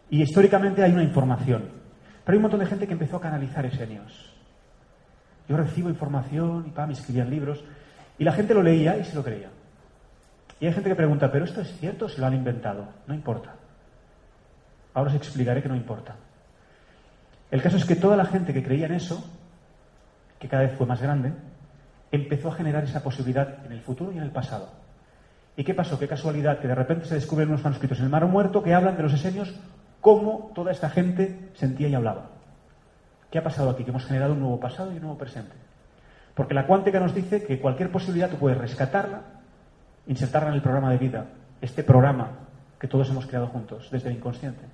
y 0.10 0.22
históricamente 0.22 0.82
hay 0.82 0.94
una 0.94 1.04
información. 1.04 1.64
Pero 2.24 2.36
hay 2.36 2.38
un 2.38 2.44
montón 2.44 2.62
de 2.62 2.68
gente 2.68 2.88
que 2.88 2.94
empezó 2.94 3.18
a 3.18 3.22
canalizar 3.22 3.66
esenios. 3.66 4.34
Yo 5.50 5.58
recibo 5.58 5.90
información 5.90 6.72
y 6.74 6.80
me 6.80 6.94
escribían 6.94 7.30
libros, 7.30 7.66
y 8.18 8.24
la 8.24 8.32
gente 8.32 8.54
lo 8.54 8.64
leía 8.64 8.98
y 8.98 9.04
se 9.04 9.14
lo 9.14 9.26
creía. 9.26 9.50
Y 10.62 10.68
hay 10.68 10.74
gente 10.74 10.90
que 10.90 10.96
pregunta, 10.96 11.32
¿pero 11.32 11.44
esto 11.44 11.60
es 11.60 11.76
cierto 11.80 12.06
o 12.06 12.10
se 12.10 12.22
lo 12.22 12.28
han 12.28 12.36
inventado? 12.36 12.88
No 13.08 13.16
importa. 13.16 13.56
Ahora 14.94 15.10
os 15.10 15.16
explicaré 15.16 15.64
que 15.64 15.68
no 15.68 15.76
importa. 15.76 16.16
El 17.50 17.64
caso 17.64 17.78
es 17.78 17.86
que 17.86 17.96
toda 17.96 18.16
la 18.16 18.26
gente 18.26 18.54
que 18.54 18.64
creía 18.64 18.86
en 18.86 18.94
eso, 18.94 19.28
que 20.38 20.48
cada 20.48 20.64
vez 20.64 20.78
fue 20.78 20.86
más 20.86 21.02
grande, 21.02 21.34
empezó 22.12 22.50
a 22.50 22.56
generar 22.56 22.84
esa 22.84 23.02
posibilidad 23.02 23.66
en 23.66 23.72
el 23.72 23.82
futuro 23.82 24.12
y 24.12 24.18
en 24.18 24.24
el 24.24 24.30
pasado. 24.30 24.70
¿Y 25.58 25.64
qué 25.64 25.74
pasó? 25.74 25.98
Qué 25.98 26.08
casualidad 26.08 26.60
que 26.60 26.68
de 26.68 26.76
repente 26.76 27.06
se 27.06 27.16
descubren 27.16 27.50
unos 27.50 27.64
manuscritos 27.64 27.98
en 27.98 28.06
el 28.06 28.12
Mar 28.12 28.28
Muerto 28.28 28.62
que 28.62 28.76
hablan 28.76 28.96
de 28.96 29.04
los 29.04 29.14
esenios 29.14 29.56
cómo 30.00 30.52
toda 30.54 30.72
esta 30.72 30.92
gente 30.92 31.50
sentía 31.56 31.88
y 31.88 31.96
hablaba. 31.96 32.30
¿Qué 33.32 33.40
ha 33.40 33.44
pasado 33.44 33.72
aquí? 33.72 33.84
Que 33.84 33.90
hemos 33.90 34.06
generado 34.06 34.34
un 34.34 34.42
nuevo 34.42 34.60
pasado 34.60 34.92
y 34.92 34.98
un 34.98 35.02
nuevo 35.02 35.18
presente. 35.18 35.56
Porque 36.36 36.54
la 36.54 36.68
cuántica 36.68 37.00
nos 37.00 37.16
dice 37.16 37.44
que 37.44 37.60
cualquier 37.60 37.92
posibilidad 37.92 38.30
tú 38.30 38.38
puedes 38.38 38.60
rescatarla, 38.60 39.41
insertarla 40.08 40.50
en 40.50 40.56
el 40.56 40.62
programa 40.62 40.92
de 40.92 40.98
vida, 40.98 41.26
este 41.62 41.84
programa 41.84 42.30
que 42.80 42.88
todos 42.88 43.10
hemos 43.10 43.28
creado 43.28 43.48
juntos 43.48 43.90
desde 43.92 44.10
el 44.10 44.16
inconsciente. 44.16 44.66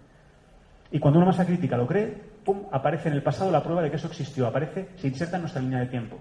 Y 0.91 0.99
cuando 0.99 1.19
una 1.19 1.27
masa 1.27 1.45
crítica 1.45 1.75
lo 1.75 1.85
cree, 1.85 2.07
¡pum!, 2.45 2.63
aparece 2.71 3.09
en 3.09 3.15
el 3.15 3.23
pasado 3.23 3.51
la 3.51 3.61
prueba 3.61 3.81
de 3.81 3.89
que 3.89 3.97
eso 3.97 4.07
existió, 4.07 4.47
aparece, 4.47 4.89
se 4.95 5.07
inserta 5.07 5.35
en 5.35 5.41
nuestra 5.41 5.61
línea 5.61 5.79
de 5.79 5.87
tiempo. 5.87 6.17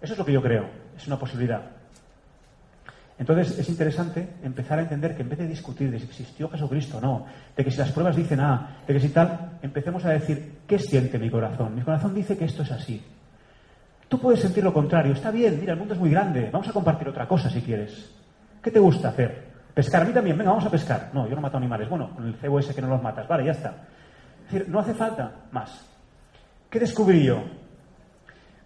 Eso 0.00 0.14
es 0.14 0.18
lo 0.18 0.24
que 0.24 0.32
yo 0.32 0.40
creo, 0.40 0.70
es 0.96 1.06
una 1.06 1.18
posibilidad. 1.18 1.62
Entonces 3.18 3.58
es 3.58 3.68
interesante 3.68 4.36
empezar 4.42 4.78
a 4.78 4.82
entender 4.82 5.14
que 5.14 5.20
en 5.20 5.28
vez 5.28 5.38
de 5.40 5.46
discutir 5.46 5.90
de 5.90 5.98
si 5.98 6.06
existió 6.06 6.48
Jesucristo 6.48 6.96
o 6.96 7.00
no, 7.02 7.26
de 7.54 7.62
que 7.62 7.70
si 7.70 7.76
las 7.76 7.92
pruebas 7.92 8.16
dicen 8.16 8.40
A, 8.40 8.78
de 8.86 8.94
que 8.94 9.00
si 9.00 9.10
tal, 9.10 9.58
empecemos 9.60 10.02
a 10.06 10.10
decir, 10.10 10.60
¿qué 10.66 10.78
siente 10.78 11.18
mi 11.18 11.28
corazón? 11.28 11.74
Mi 11.74 11.82
corazón 11.82 12.14
dice 12.14 12.38
que 12.38 12.46
esto 12.46 12.62
es 12.62 12.72
así. 12.72 13.04
Tú 14.10 14.18
puedes 14.18 14.40
sentir 14.40 14.64
lo 14.64 14.74
contrario, 14.74 15.12
está 15.12 15.30
bien, 15.30 15.60
mira, 15.60 15.74
el 15.74 15.78
mundo 15.78 15.94
es 15.94 16.00
muy 16.00 16.10
grande, 16.10 16.50
vamos 16.50 16.66
a 16.66 16.72
compartir 16.72 17.08
otra 17.08 17.28
cosa 17.28 17.48
si 17.48 17.62
quieres. 17.62 18.12
¿Qué 18.60 18.72
te 18.72 18.80
gusta 18.80 19.10
hacer? 19.10 19.50
Pescar, 19.72 20.02
a 20.02 20.04
mí 20.04 20.12
también, 20.12 20.36
venga, 20.36 20.50
vamos 20.50 20.66
a 20.66 20.70
pescar. 20.70 21.10
No, 21.12 21.28
yo 21.28 21.36
no 21.36 21.40
mato 21.40 21.58
animales. 21.58 21.88
Bueno, 21.88 22.10
con 22.10 22.26
el 22.26 22.34
cebo 22.34 22.58
ese 22.58 22.74
que 22.74 22.82
no 22.82 22.88
los 22.88 23.00
matas. 23.00 23.28
Vale, 23.28 23.44
ya 23.44 23.52
está. 23.52 23.68
Es 24.46 24.52
decir, 24.52 24.68
no 24.68 24.80
hace 24.80 24.94
falta 24.94 25.30
más. 25.52 25.88
¿Qué 26.68 26.80
descubrí 26.80 27.22
yo? 27.22 27.40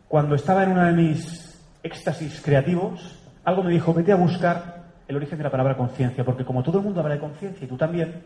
Cuando 0.08 0.34
estaba 0.34 0.62
en 0.62 0.72
uno 0.72 0.82
de 0.82 0.92
mis 0.92 1.62
éxtasis 1.82 2.40
creativos, 2.40 3.22
algo 3.44 3.62
me 3.62 3.70
dijo, 3.70 3.92
vete 3.92 4.12
a 4.12 4.16
buscar 4.16 4.84
el 5.06 5.16
origen 5.16 5.36
de 5.36 5.44
la 5.44 5.50
palabra 5.50 5.76
conciencia, 5.76 6.24
porque 6.24 6.46
como 6.46 6.62
todo 6.62 6.78
el 6.78 6.84
mundo 6.84 7.00
habla 7.00 7.16
de 7.16 7.20
conciencia, 7.20 7.66
y 7.66 7.68
tú 7.68 7.76
también, 7.76 8.22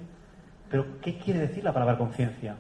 pero 0.70 1.00
¿qué 1.00 1.18
quiere 1.18 1.40
decir 1.40 1.64
la 1.64 1.72
palabra 1.72 1.98
conciencia? 1.98 2.54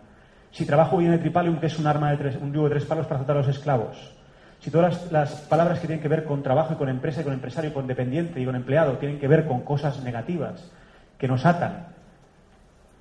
Si 0.50 0.66
trabajo 0.66 0.96
bien 0.96 1.12
de 1.12 1.18
tripalium, 1.18 1.60
que 1.60 1.66
es 1.66 1.78
un 1.78 1.86
arma 1.86 2.10
de 2.10 2.16
tres, 2.16 2.36
un 2.42 2.52
yugo 2.52 2.64
de 2.64 2.74
tres 2.74 2.86
palos 2.86 3.06
para 3.06 3.20
azotar 3.20 3.36
a 3.36 3.40
los 3.40 3.48
esclavos, 3.48 4.17
si 4.60 4.70
todas 4.70 5.10
las, 5.12 5.32
palabras 5.42 5.78
que 5.78 5.86
tienen 5.86 6.02
que 6.02 6.08
ver 6.08 6.24
con 6.24 6.42
trabajo 6.42 6.74
y 6.74 6.76
con 6.76 6.88
empresa 6.88 7.20
y 7.20 7.24
con 7.24 7.32
empresario 7.32 7.70
y 7.70 7.72
con 7.72 7.86
dependiente 7.86 8.40
y 8.40 8.44
con 8.44 8.56
empleado 8.56 8.98
tienen 8.98 9.18
que 9.18 9.28
ver 9.28 9.46
con 9.46 9.60
cosas 9.62 10.02
negativas 10.02 10.70
que 11.16 11.28
nos 11.28 11.46
atan, 11.46 11.86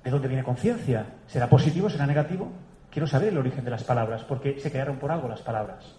¿de 0.04 0.10
dónde 0.10 0.28
viene 0.28 0.44
conciencia? 0.44 1.06
¿Será 1.26 1.48
positivo? 1.48 1.90
¿Será 1.90 2.06
negativo? 2.06 2.50
Quiero 2.90 3.06
saber 3.06 3.28
el 3.28 3.38
origen 3.38 3.64
de 3.64 3.70
las 3.70 3.84
palabras, 3.84 4.24
porque 4.24 4.58
se 4.60 4.70
crearon 4.70 4.98
por 4.98 5.10
algo 5.10 5.28
las 5.28 5.42
palabras. 5.42 5.94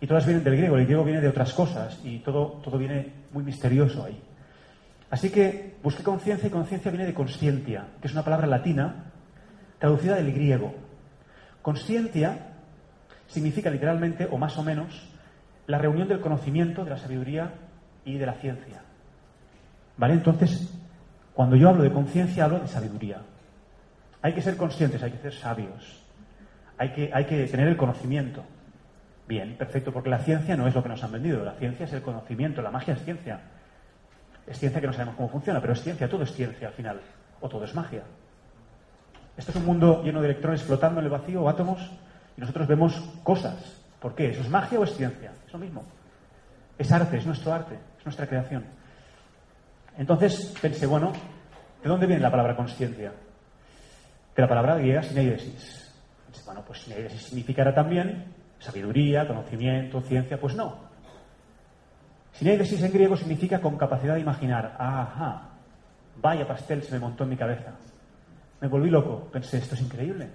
Y 0.00 0.06
todas 0.06 0.26
vienen 0.26 0.44
del 0.44 0.56
griego, 0.56 0.76
el 0.76 0.84
griego 0.84 1.04
viene 1.04 1.20
de 1.20 1.28
otras 1.28 1.52
cosas 1.52 1.98
y 2.04 2.18
todo, 2.18 2.60
todo 2.62 2.78
viene 2.78 3.12
muy 3.32 3.44
misterioso 3.44 4.04
ahí. 4.04 4.20
Así 5.10 5.30
que 5.30 5.76
busqué 5.82 6.02
conciencia 6.02 6.46
y 6.46 6.50
conciencia 6.50 6.90
viene 6.90 7.06
de 7.06 7.14
conscientia, 7.14 7.86
que 8.00 8.08
es 8.08 8.12
una 8.12 8.24
palabra 8.24 8.46
latina 8.46 9.12
traducida 9.78 10.16
del 10.16 10.32
griego. 10.32 10.74
Conscientia 11.60 12.51
significa 13.32 13.70
literalmente, 13.70 14.28
o 14.30 14.36
más 14.36 14.56
o 14.58 14.62
menos, 14.62 15.08
la 15.66 15.78
reunión 15.78 16.06
del 16.06 16.20
conocimiento, 16.20 16.84
de 16.84 16.90
la 16.90 16.98
sabiduría 16.98 17.50
y 18.04 18.18
de 18.18 18.26
la 18.26 18.34
ciencia. 18.34 18.82
¿Vale? 19.96 20.14
Entonces, 20.14 20.72
cuando 21.34 21.56
yo 21.56 21.70
hablo 21.70 21.82
de 21.82 21.92
conciencia, 21.92 22.44
hablo 22.44 22.60
de 22.60 22.68
sabiduría. 22.68 23.22
Hay 24.20 24.34
que 24.34 24.42
ser 24.42 24.56
conscientes, 24.56 25.02
hay 25.02 25.12
que 25.12 25.18
ser 25.18 25.32
sabios. 25.32 26.02
Hay 26.76 26.92
que, 26.92 27.10
hay 27.12 27.24
que 27.24 27.46
tener 27.46 27.68
el 27.68 27.76
conocimiento. 27.76 28.44
Bien, 29.26 29.56
perfecto, 29.56 29.92
porque 29.92 30.10
la 30.10 30.18
ciencia 30.18 30.56
no 30.56 30.66
es 30.66 30.74
lo 30.74 30.82
que 30.82 30.88
nos 30.90 31.02
han 31.02 31.12
vendido. 31.12 31.44
La 31.44 31.54
ciencia 31.54 31.84
es 31.84 31.92
el 31.92 32.02
conocimiento, 32.02 32.60
la 32.60 32.70
magia 32.70 32.94
es 32.94 33.02
ciencia. 33.02 33.40
Es 34.46 34.58
ciencia 34.58 34.80
que 34.80 34.86
no 34.86 34.92
sabemos 34.92 35.14
cómo 35.16 35.28
funciona, 35.28 35.60
pero 35.60 35.72
es 35.72 35.82
ciencia, 35.82 36.08
todo 36.08 36.24
es 36.24 36.32
ciencia 36.32 36.68
al 36.68 36.74
final. 36.74 37.00
O 37.40 37.48
todo 37.48 37.64
es 37.64 37.74
magia. 37.74 38.02
Esto 39.36 39.52
es 39.52 39.56
un 39.56 39.64
mundo 39.64 40.02
lleno 40.04 40.20
de 40.20 40.28
electrones 40.28 40.62
flotando 40.62 41.00
en 41.00 41.06
el 41.06 41.12
vacío 41.12 41.42
o 41.42 41.48
átomos 41.48 41.90
y 42.36 42.40
nosotros 42.40 42.66
vemos 42.66 42.94
cosas. 43.22 43.80
¿Por 44.00 44.14
qué? 44.14 44.30
¿Eso 44.30 44.42
es 44.42 44.48
magia 44.48 44.80
o 44.80 44.84
es 44.84 44.96
ciencia? 44.96 45.32
Es 45.46 45.52
lo 45.52 45.58
mismo. 45.58 45.84
Es 46.78 46.90
arte, 46.90 47.18
es 47.18 47.26
nuestro 47.26 47.52
arte, 47.52 47.78
es 47.98 48.04
nuestra 48.04 48.26
creación. 48.26 48.64
Entonces 49.96 50.54
pensé, 50.60 50.86
bueno, 50.86 51.12
¿de 51.82 51.88
dónde 51.88 52.06
viene 52.06 52.22
la 52.22 52.30
palabra 52.30 52.56
consciencia? 52.56 53.12
De 54.34 54.42
la 54.42 54.48
palabra 54.48 54.76
griega 54.76 55.02
sineidesis. 55.02 55.92
Bueno, 56.46 56.62
pues 56.66 56.80
sineidesis 56.80 57.22
significará 57.22 57.74
también 57.74 58.24
sabiduría, 58.58 59.26
conocimiento, 59.26 60.00
ciencia. 60.00 60.40
Pues 60.40 60.54
no. 60.54 60.76
Sineidesis 62.32 62.82
en 62.82 62.92
griego 62.92 63.16
significa 63.16 63.60
con 63.60 63.76
capacidad 63.76 64.14
de 64.14 64.20
imaginar. 64.20 64.74
Ajá, 64.78 65.50
vaya 66.16 66.46
pastel 66.46 66.82
se 66.82 66.92
me 66.92 67.00
montó 67.00 67.24
en 67.24 67.30
mi 67.30 67.36
cabeza. 67.36 67.72
Me 68.60 68.68
volví 68.68 68.90
loco. 68.90 69.28
Pensé, 69.30 69.58
esto 69.58 69.74
es 69.74 69.82
increíble. 69.82 70.30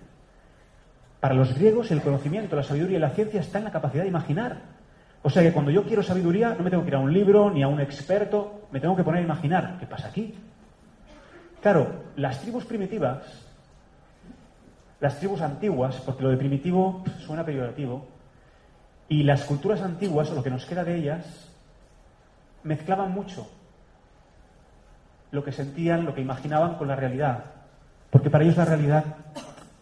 Para 1.19 1.33
los 1.33 1.53
griegos 1.55 1.91
el 1.91 2.01
conocimiento, 2.01 2.55
la 2.55 2.63
sabiduría 2.63 2.97
y 2.97 3.01
la 3.01 3.09
ciencia 3.09 3.39
está 3.39 3.57
en 3.57 3.65
la 3.65 3.71
capacidad 3.71 4.03
de 4.03 4.09
imaginar. 4.09 4.61
O 5.23 5.29
sea 5.29 5.41
que 5.41 5.51
cuando 5.51 5.71
yo 5.71 5.83
quiero 5.83 6.03
sabiduría 6.03 6.53
no 6.55 6.63
me 6.63 6.69
tengo 6.69 6.83
que 6.83 6.89
ir 6.89 6.95
a 6.95 6.99
un 6.99 7.11
libro 7.11 7.49
ni 7.49 7.63
a 7.63 7.67
un 7.67 7.81
experto, 7.81 8.67
me 8.71 8.79
tengo 8.79 8.95
que 8.95 9.03
poner 9.03 9.21
a 9.21 9.25
imaginar. 9.25 9.77
¿Qué 9.79 9.87
pasa 9.87 10.07
aquí? 10.07 10.35
Claro, 11.61 12.03
las 12.15 12.39
tribus 12.41 12.65
primitivas, 12.65 13.23
las 14.99 15.17
tribus 15.17 15.41
antiguas, 15.41 15.95
porque 16.05 16.23
lo 16.23 16.29
de 16.29 16.37
primitivo 16.37 17.03
suena 17.19 17.43
peyorativo, 17.43 18.05
y 19.09 19.23
las 19.23 19.43
culturas 19.43 19.81
antiguas, 19.81 20.29
o 20.29 20.35
lo 20.35 20.43
que 20.43 20.49
nos 20.49 20.65
queda 20.65 20.83
de 20.83 20.95
ellas, 20.95 21.49
mezclaban 22.63 23.11
mucho 23.11 23.49
lo 25.31 25.43
que 25.43 25.51
sentían, 25.51 26.05
lo 26.05 26.13
que 26.13 26.21
imaginaban 26.21 26.75
con 26.75 26.87
la 26.87 26.95
realidad. 26.95 27.43
Porque 28.09 28.29
para 28.29 28.43
ellos 28.43 28.57
la 28.57 28.65
realidad 28.65 29.03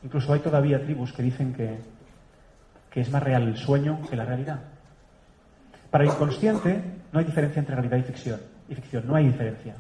Incluso 0.06 0.32
hay 0.34 0.40
todavía 0.40 0.80
tribus 0.80 1.12
que 1.12 1.24
dicen 1.24 1.52
que, 1.52 1.80
es 2.94 3.12
más 3.12 3.24
real 3.24 3.48
el 3.48 3.58
sueño 3.58 4.00
que 4.08 4.16
la 4.16 4.24
realidad. 4.24 4.60
Para 5.90 6.04
el 6.04 6.12
inconsciente 6.12 6.80
no 7.12 7.20
hay 7.20 7.26
diferencia 7.26 7.60
entre 7.60 7.76
realidad 7.76 7.98
y 7.98 8.04
ficción. 8.04 8.40
Y 8.70 8.76
ficción, 8.76 9.08
no 9.08 9.16
hay 9.16 9.26
diferencia. 9.26 9.74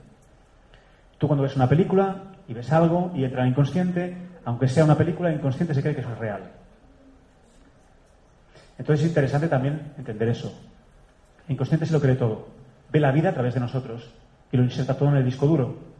Tú 1.19 1.27
cuando 1.27 1.43
ves 1.43 1.55
una 1.55 1.69
película 1.69 2.23
y 2.47 2.53
ves 2.53 2.71
algo 2.71 3.11
y 3.13 3.23
entra 3.23 3.43
en 3.43 3.49
inconsciente, 3.49 4.17
aunque 4.45 4.67
sea 4.67 4.83
una 4.83 4.97
película, 4.97 5.29
el 5.29 5.35
inconsciente 5.35 5.75
se 5.75 5.81
cree 5.81 5.93
que 5.93 6.01
eso 6.01 6.11
es 6.11 6.17
real. 6.17 6.51
Entonces 8.79 9.05
es 9.05 9.09
interesante 9.09 9.47
también 9.47 9.93
entender 9.95 10.27
eso. 10.29 10.51
El 11.47 11.53
inconsciente 11.53 11.85
se 11.85 11.93
lo 11.93 12.01
cree 12.01 12.15
todo. 12.15 12.47
Ve 12.91 12.99
la 12.99 13.11
vida 13.11 13.29
a 13.29 13.33
través 13.33 13.53
de 13.53 13.59
nosotros 13.59 14.11
y 14.51 14.57
lo 14.57 14.63
inserta 14.63 14.97
todo 14.97 15.09
en 15.09 15.17
el 15.17 15.25
disco 15.25 15.45
duro. 15.45 15.94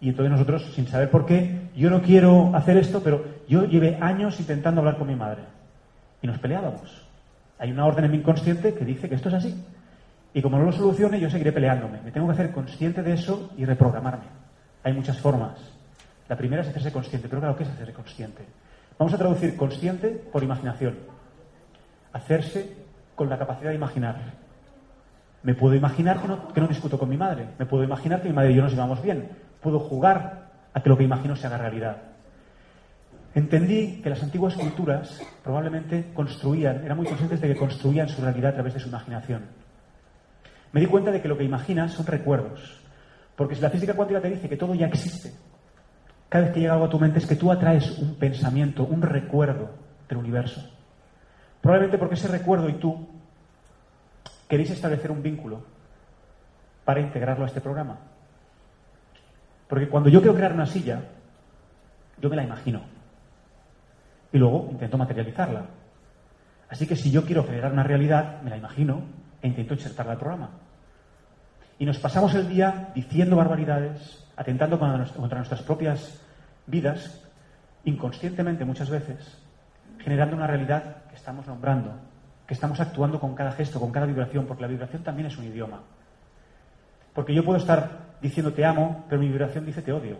Y 0.00 0.10
entonces 0.10 0.32
nosotros, 0.32 0.72
sin 0.74 0.86
saber 0.86 1.10
por 1.10 1.24
qué, 1.24 1.70
yo 1.74 1.90
no 1.90 2.02
quiero 2.02 2.54
hacer 2.54 2.76
esto, 2.76 3.02
pero 3.02 3.24
yo 3.48 3.64
llevé 3.64 3.96
años 4.00 4.38
intentando 4.38 4.80
hablar 4.80 4.98
con 4.98 5.08
mi 5.08 5.16
madre. 5.16 5.42
Y 6.22 6.26
nos 6.26 6.38
peleábamos. 6.38 7.06
Hay 7.58 7.70
una 7.70 7.86
orden 7.86 8.04
en 8.04 8.10
mi 8.10 8.18
inconsciente 8.18 8.74
que 8.74 8.84
dice 8.84 9.08
que 9.08 9.14
esto 9.14 9.28
es 9.28 9.34
así. 9.34 9.64
Y 10.32 10.42
como 10.42 10.58
no 10.58 10.64
lo 10.64 10.72
solucione, 10.72 11.20
yo 11.20 11.30
seguiré 11.30 11.52
peleándome. 11.52 12.00
Me 12.02 12.10
tengo 12.10 12.26
que 12.26 12.32
hacer 12.32 12.50
consciente 12.50 13.02
de 13.02 13.14
eso 13.14 13.50
y 13.56 13.64
reprogramarme. 13.64 14.24
Hay 14.82 14.92
muchas 14.92 15.18
formas. 15.18 15.58
La 16.28 16.36
primera 16.36 16.62
es 16.62 16.68
hacerse 16.68 16.92
consciente. 16.92 17.28
Pero 17.28 17.40
claro, 17.40 17.56
¿qué 17.56 17.62
es 17.62 17.70
hacerse 17.70 17.92
consciente? 17.92 18.44
Vamos 18.98 19.14
a 19.14 19.18
traducir 19.18 19.56
consciente 19.56 20.08
por 20.08 20.42
imaginación. 20.42 20.96
Hacerse 22.12 22.76
con 23.14 23.28
la 23.28 23.38
capacidad 23.38 23.70
de 23.70 23.76
imaginar. 23.76 24.16
Me 25.42 25.54
puedo 25.54 25.74
imaginar 25.74 26.20
que 26.20 26.28
no, 26.28 26.48
que 26.48 26.60
no 26.60 26.66
discuto 26.66 26.98
con 26.98 27.08
mi 27.08 27.16
madre. 27.16 27.46
Me 27.58 27.66
puedo 27.66 27.84
imaginar 27.84 28.20
que 28.20 28.28
mi 28.28 28.34
madre 28.34 28.52
y 28.52 28.56
yo 28.56 28.62
nos 28.62 28.72
llevamos 28.72 29.00
bien 29.02 29.28
puedo 29.64 29.80
jugar 29.80 30.50
a 30.74 30.82
que 30.82 30.90
lo 30.90 30.98
que 30.98 31.04
imagino 31.04 31.34
se 31.34 31.46
haga 31.46 31.56
realidad. 31.56 31.96
Entendí 33.34 34.02
que 34.02 34.10
las 34.10 34.22
antiguas 34.22 34.54
culturas 34.54 35.20
probablemente 35.42 36.12
construían, 36.12 36.84
eran 36.84 36.98
muy 36.98 37.06
conscientes 37.06 37.40
de 37.40 37.48
que 37.48 37.56
construían 37.56 38.08
su 38.08 38.20
realidad 38.20 38.50
a 38.50 38.54
través 38.54 38.74
de 38.74 38.80
su 38.80 38.88
imaginación. 38.88 39.46
Me 40.72 40.80
di 40.80 40.86
cuenta 40.86 41.10
de 41.10 41.22
que 41.22 41.28
lo 41.28 41.38
que 41.38 41.44
imaginas 41.44 41.92
son 41.92 42.04
recuerdos. 42.06 42.80
Porque 43.34 43.54
si 43.54 43.62
la 43.62 43.70
física 43.70 43.94
cuántica 43.94 44.20
te 44.20 44.28
dice 44.28 44.48
que 44.48 44.56
todo 44.56 44.74
ya 44.74 44.86
existe, 44.86 45.32
cada 46.28 46.44
vez 46.44 46.54
que 46.54 46.60
llega 46.60 46.74
algo 46.74 46.84
a 46.84 46.90
tu 46.90 47.00
mente 47.00 47.18
es 47.18 47.26
que 47.26 47.36
tú 47.36 47.50
atraes 47.50 47.98
un 47.98 48.16
pensamiento, 48.16 48.84
un 48.84 49.00
recuerdo 49.02 49.70
del 50.08 50.18
universo. 50.18 50.62
Probablemente 51.60 51.96
porque 51.96 52.16
ese 52.16 52.28
recuerdo 52.28 52.68
y 52.68 52.74
tú 52.74 53.08
queréis 54.46 54.70
establecer 54.70 55.10
un 55.10 55.22
vínculo 55.22 55.62
para 56.84 57.00
integrarlo 57.00 57.44
a 57.44 57.48
este 57.48 57.62
programa. 57.62 58.13
Porque 59.74 59.88
cuando 59.88 60.08
yo 60.08 60.20
quiero 60.20 60.36
crear 60.36 60.52
una 60.52 60.66
silla, 60.66 61.00
yo 62.20 62.30
me 62.30 62.36
la 62.36 62.44
imagino. 62.44 62.80
Y 64.32 64.38
luego 64.38 64.68
intento 64.70 64.96
materializarla. 64.96 65.64
Así 66.68 66.86
que 66.86 66.94
si 66.94 67.10
yo 67.10 67.24
quiero 67.24 67.44
crear 67.44 67.72
una 67.72 67.82
realidad, 67.82 68.40
me 68.42 68.50
la 68.50 68.56
imagino 68.56 69.02
e 69.42 69.48
intento 69.48 69.74
insertarla 69.74 70.12
al 70.12 70.18
programa. 70.18 70.50
Y 71.76 71.86
nos 71.86 71.98
pasamos 71.98 72.36
el 72.36 72.48
día 72.48 72.92
diciendo 72.94 73.34
barbaridades, 73.34 74.24
atentando 74.36 74.78
contra 74.78 75.38
nuestras 75.38 75.62
propias 75.62 76.20
vidas, 76.68 77.28
inconscientemente 77.82 78.64
muchas 78.64 78.88
veces, 78.88 79.42
generando 79.98 80.36
una 80.36 80.46
realidad 80.46 80.98
que 81.10 81.16
estamos 81.16 81.48
nombrando, 81.48 81.96
que 82.46 82.54
estamos 82.54 82.78
actuando 82.78 83.18
con 83.18 83.34
cada 83.34 83.50
gesto, 83.50 83.80
con 83.80 83.90
cada 83.90 84.06
vibración, 84.06 84.46
porque 84.46 84.62
la 84.62 84.68
vibración 84.68 85.02
también 85.02 85.26
es 85.26 85.36
un 85.36 85.46
idioma. 85.46 85.80
Porque 87.12 87.34
yo 87.34 87.44
puedo 87.44 87.58
estar 87.58 88.03
diciendo 88.24 88.54
te 88.54 88.64
amo, 88.64 89.04
pero 89.06 89.20
mi 89.20 89.28
vibración 89.28 89.66
dice 89.66 89.82
te 89.82 89.92
odio. 89.92 90.16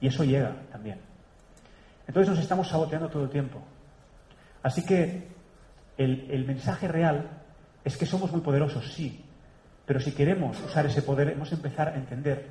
Y 0.00 0.08
eso 0.08 0.24
llega 0.24 0.56
también. 0.72 0.98
Entonces 2.06 2.30
nos 2.30 2.40
estamos 2.40 2.68
saboteando 2.68 3.08
todo 3.08 3.22
el 3.22 3.30
tiempo. 3.30 3.62
Así 4.60 4.84
que 4.84 5.28
el, 5.96 6.44
mensaje 6.44 6.88
real 6.88 7.28
es 7.84 7.96
que 7.96 8.06
somos 8.06 8.32
muy 8.32 8.40
poderosos, 8.40 8.92
sí, 8.92 9.24
pero 9.86 10.00
si 10.00 10.10
queremos 10.12 10.60
usar 10.62 10.84
ese 10.86 11.02
poder, 11.02 11.28
hemos 11.28 11.50
de 11.50 11.56
empezar 11.56 11.88
a 11.88 11.94
entender 11.94 12.48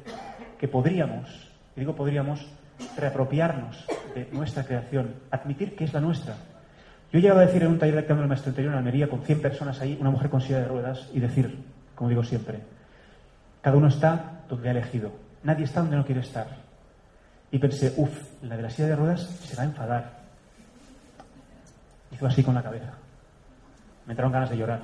que 0.57 0.69
podríamos, 0.69 1.51
y 1.75 1.81
digo 1.81 1.93
podríamos, 1.93 2.47
reapropiarnos 2.95 3.85
de 4.15 4.29
nuestra 4.31 4.63
creación, 4.63 5.15
admitir 5.31 5.75
que 5.75 5.83
es 5.83 5.93
la 5.93 5.99
nuestra. 5.99 6.35
Yo 7.11 7.19
he 7.19 7.21
llegado 7.21 7.41
a 7.41 7.45
decir 7.45 7.61
en 7.63 7.69
un 7.69 7.79
taller 7.79 7.95
de 7.95 8.05
cambio 8.05 8.21
del 8.21 8.29
maestro 8.29 8.51
interior 8.51 8.71
en 8.71 8.79
Almería, 8.79 9.09
con 9.09 9.21
100 9.21 9.41
personas 9.41 9.81
ahí, 9.81 9.97
una 9.99 10.11
mujer 10.11 10.29
con 10.29 10.39
silla 10.39 10.59
de 10.59 10.67
ruedas, 10.67 11.09
y 11.13 11.19
decir, 11.19 11.63
como 11.93 12.09
digo 12.09 12.23
siempre, 12.23 12.59
cada 13.61 13.75
uno 13.75 13.87
está 13.87 14.36
donde 14.47 14.67
ha 14.67 14.71
elegido. 14.71 15.11
Nadie 15.43 15.65
está 15.65 15.81
donde 15.81 15.97
no 15.97 16.05
quiere 16.05 16.21
estar. 16.21 16.47
Y 17.51 17.59
pensé, 17.59 17.93
uff, 17.97 18.43
la 18.43 18.57
de 18.57 18.63
la 18.63 18.69
silla 18.69 18.89
de 18.89 18.95
ruedas 18.95 19.21
se 19.21 19.55
va 19.55 19.63
a 19.63 19.65
enfadar. 19.65 20.17
Hizo 22.11 22.25
así 22.25 22.43
con 22.43 22.55
la 22.55 22.63
cabeza. 22.63 22.93
Me 24.05 24.13
entraron 24.13 24.31
ganas 24.31 24.49
de 24.49 24.57
llorar. 24.57 24.81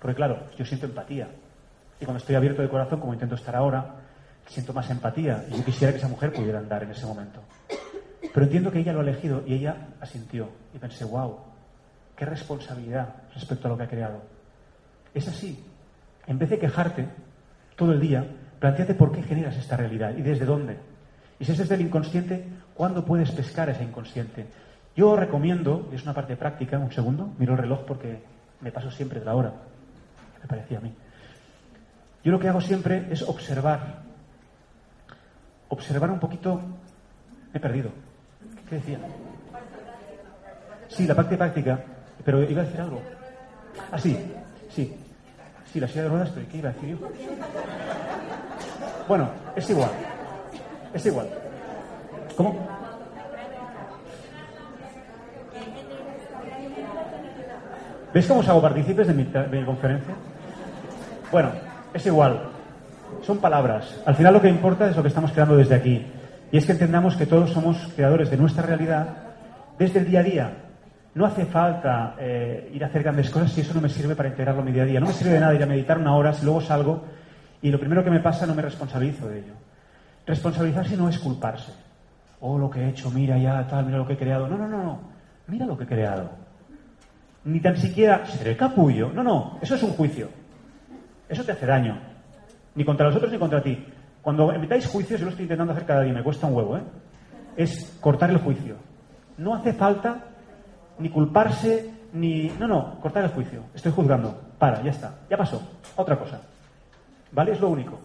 Porque 0.00 0.16
claro, 0.16 0.50
yo 0.56 0.64
siento 0.64 0.86
empatía. 0.86 1.28
Y 2.00 2.04
cuando 2.04 2.18
estoy 2.18 2.34
abierto 2.34 2.62
de 2.62 2.68
corazón, 2.68 3.00
como 3.00 3.12
intento 3.12 3.36
estar 3.36 3.54
ahora, 3.54 3.94
siento 4.46 4.72
más 4.72 4.90
empatía. 4.90 5.44
Y 5.48 5.56
yo 5.56 5.64
quisiera 5.64 5.92
que 5.92 5.98
esa 5.98 6.08
mujer 6.08 6.32
pudiera 6.32 6.58
andar 6.58 6.82
en 6.82 6.90
ese 6.90 7.06
momento. 7.06 7.40
Pero 8.32 8.46
entiendo 8.46 8.70
que 8.70 8.80
ella 8.80 8.92
lo 8.92 9.00
ha 9.00 9.02
elegido 9.02 9.42
y 9.46 9.54
ella 9.54 9.88
asintió. 10.00 10.48
Y 10.74 10.78
pensé, 10.78 11.04
wow, 11.04 11.38
qué 12.16 12.24
responsabilidad 12.24 13.14
respecto 13.34 13.68
a 13.68 13.70
lo 13.70 13.76
que 13.76 13.84
ha 13.84 13.88
creado. 13.88 14.22
Es 15.14 15.28
así. 15.28 15.64
En 16.26 16.38
vez 16.38 16.50
de 16.50 16.58
quejarte 16.58 17.08
todo 17.76 17.92
el 17.92 18.00
día, 18.00 18.26
Planteate 18.62 18.94
por 18.94 19.10
qué 19.10 19.24
generas 19.24 19.56
esta 19.56 19.76
realidad 19.76 20.14
y 20.16 20.22
desde 20.22 20.44
dónde. 20.44 20.76
Y 21.40 21.44
si 21.44 21.50
es 21.50 21.58
desde 21.58 21.74
el 21.74 21.80
inconsciente, 21.80 22.46
¿cuándo 22.74 23.04
puedes 23.04 23.32
pescar 23.32 23.68
ese 23.68 23.82
inconsciente? 23.82 24.46
Yo 24.94 25.16
recomiendo, 25.16 25.88
y 25.90 25.96
es 25.96 26.04
una 26.04 26.14
parte 26.14 26.36
práctica, 26.36 26.78
un 26.78 26.92
segundo, 26.92 27.34
miro 27.40 27.54
el 27.54 27.58
reloj 27.58 27.80
porque 27.84 28.22
me 28.60 28.70
paso 28.70 28.88
siempre 28.92 29.18
de 29.18 29.26
la 29.26 29.34
hora, 29.34 29.52
me 30.40 30.46
parecía 30.46 30.78
a 30.78 30.80
mí. 30.80 30.94
Yo 32.22 32.30
lo 32.30 32.38
que 32.38 32.48
hago 32.48 32.60
siempre 32.60 33.08
es 33.10 33.22
observar, 33.22 34.02
observar 35.68 36.12
un 36.12 36.20
poquito, 36.20 36.54
me 37.52 37.58
he 37.58 37.60
perdido. 37.60 37.90
¿Qué 38.68 38.76
decía? 38.76 39.00
Sí, 40.86 41.04
la 41.08 41.16
práctica 41.16 41.38
práctica, 41.38 41.80
pero 42.24 42.48
iba 42.48 42.62
a 42.62 42.64
decir 42.64 42.80
algo. 42.80 43.02
Ah, 43.90 43.98
sí, 43.98 44.16
sí. 44.70 44.96
Sí, 45.72 45.80
la 45.80 45.88
silla 45.88 46.02
de 46.02 46.08
ruedas, 46.10 46.30
pero 46.32 46.46
¿qué 46.48 46.58
iba 46.58 46.68
a 46.68 46.72
decir 46.74 46.90
yo? 46.90 47.08
Bueno, 49.08 49.28
es 49.56 49.68
igual. 49.68 49.90
Es 50.94 51.06
igual. 51.06 51.28
¿Cómo? 52.36 52.68
¿Veis 58.12 58.26
cómo 58.26 58.40
os 58.40 58.48
hago 58.48 58.60
partícipes 58.60 59.06
de 59.06 59.14
mi, 59.14 59.24
de 59.24 59.46
mi 59.48 59.64
conferencia? 59.64 60.14
Bueno, 61.30 61.50
es 61.94 62.04
igual. 62.06 62.42
Son 63.22 63.38
palabras. 63.38 64.02
Al 64.04 64.14
final 64.14 64.34
lo 64.34 64.40
que 64.40 64.48
importa 64.48 64.88
es 64.88 64.96
lo 64.96 65.02
que 65.02 65.08
estamos 65.08 65.32
creando 65.32 65.56
desde 65.56 65.74
aquí. 65.74 66.06
Y 66.50 66.58
es 66.58 66.66
que 66.66 66.72
entendamos 66.72 67.16
que 67.16 67.26
todos 67.26 67.50
somos 67.50 67.76
creadores 67.96 68.30
de 68.30 68.36
nuestra 68.36 68.64
realidad 68.64 69.08
desde 69.78 70.00
el 70.00 70.06
día 70.06 70.20
a 70.20 70.22
día. 70.22 70.52
No 71.14 71.24
hace 71.24 71.46
falta 71.46 72.14
eh, 72.18 72.70
ir 72.74 72.84
a 72.84 72.88
hacer 72.88 73.02
grandes 73.02 73.30
cosas 73.30 73.52
si 73.52 73.62
eso 73.62 73.74
no 73.74 73.80
me 73.80 73.88
sirve 73.88 74.14
para 74.14 74.28
integrarlo 74.28 74.60
en 74.60 74.66
mi 74.66 74.72
día 74.72 74.82
a 74.82 74.86
día. 74.86 75.00
No 75.00 75.06
me 75.06 75.12
sirve 75.12 75.32
de 75.32 75.40
nada 75.40 75.54
ir 75.54 75.62
a 75.62 75.66
meditar 75.66 75.98
una 75.98 76.14
hora 76.14 76.34
si 76.34 76.44
luego 76.44 76.60
salgo 76.60 77.04
y 77.62 77.70
lo 77.70 77.78
primero 77.78 78.02
que 78.02 78.10
me 78.10 78.20
pasa 78.20 78.44
no 78.44 78.54
me 78.54 78.62
responsabilizo 78.62 79.28
de 79.28 79.38
ello. 79.38 79.54
Responsabilizarse 80.26 80.96
no 80.96 81.08
es 81.08 81.18
culparse. 81.18 81.72
Oh, 82.40 82.58
lo 82.58 82.68
que 82.68 82.80
he 82.80 82.88
hecho, 82.88 83.10
mira 83.10 83.38
ya, 83.38 83.66
tal, 83.68 83.86
mira 83.86 83.98
lo 83.98 84.06
que 84.06 84.14
he 84.14 84.18
creado. 84.18 84.48
No, 84.48 84.58
no, 84.58 84.66
no, 84.66 84.82
no. 84.82 85.00
Mira 85.46 85.64
lo 85.64 85.78
que 85.78 85.84
he 85.84 85.86
creado. 85.86 86.30
Ni 87.44 87.60
tan 87.60 87.76
siquiera 87.76 88.26
seré 88.26 88.56
capullo. 88.56 89.12
No, 89.12 89.22
no, 89.22 89.58
eso 89.62 89.76
es 89.76 89.82
un 89.84 89.90
juicio. 89.90 90.28
Eso 91.28 91.44
te 91.44 91.52
hace 91.52 91.66
daño. 91.66 91.98
Ni 92.74 92.84
contra 92.84 93.06
los 93.06 93.16
otros 93.16 93.30
ni 93.30 93.38
contra 93.38 93.62
ti. 93.62 93.86
Cuando 94.20 94.52
emitáis 94.52 94.86
juicios, 94.86 95.20
yo 95.20 95.26
lo 95.26 95.30
estoy 95.30 95.44
intentando 95.44 95.72
hacer 95.72 95.86
cada 95.86 96.02
día, 96.02 96.12
me 96.12 96.22
cuesta 96.22 96.48
un 96.48 96.54
huevo, 96.54 96.76
¿eh? 96.76 96.82
Es 97.56 97.96
cortar 98.00 98.30
el 98.30 98.38
juicio. 98.38 98.76
No 99.38 99.54
hace 99.54 99.72
falta 99.72 100.24
ni 100.98 101.10
culparse, 101.10 101.92
ni... 102.12 102.48
No, 102.58 102.66
no, 102.66 103.00
cortar 103.00 103.24
el 103.24 103.30
juicio. 103.30 103.62
Estoy 103.74 103.92
juzgando. 103.92 104.40
Para, 104.58 104.82
ya 104.82 104.90
está. 104.90 105.14
Ya 105.30 105.36
pasó. 105.36 105.62
Otra 105.96 106.16
cosa. 106.16 106.40
¿Vale? 107.32 107.52
Es 107.52 107.60
lo 107.60 107.68
único. 107.68 107.98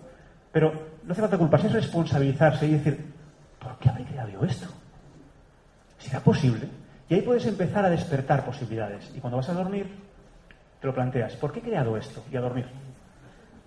Pero 0.51 0.73
no 1.03 1.11
hace 1.11 1.21
falta 1.21 1.37
culparse, 1.37 1.67
es 1.67 1.73
responsabilizarse 1.73 2.67
y 2.67 2.71
decir, 2.71 3.13
¿por 3.59 3.77
qué 3.77 3.89
habré 3.89 4.05
creado 4.05 4.29
yo 4.29 4.43
esto? 4.43 4.67
¿Será 5.97 6.19
posible? 6.19 6.67
Y 7.09 7.15
ahí 7.15 7.21
puedes 7.21 7.45
empezar 7.45 7.85
a 7.85 7.89
despertar 7.89 8.43
posibilidades. 8.45 9.11
Y 9.15 9.19
cuando 9.19 9.37
vas 9.37 9.49
a 9.49 9.53
dormir, 9.53 9.87
te 10.79 10.87
lo 10.87 10.93
planteas, 10.93 11.35
¿por 11.35 11.51
qué 11.51 11.59
he 11.59 11.63
creado 11.63 11.97
esto? 11.97 12.23
Y 12.31 12.37
a 12.37 12.41
dormir. 12.41 12.65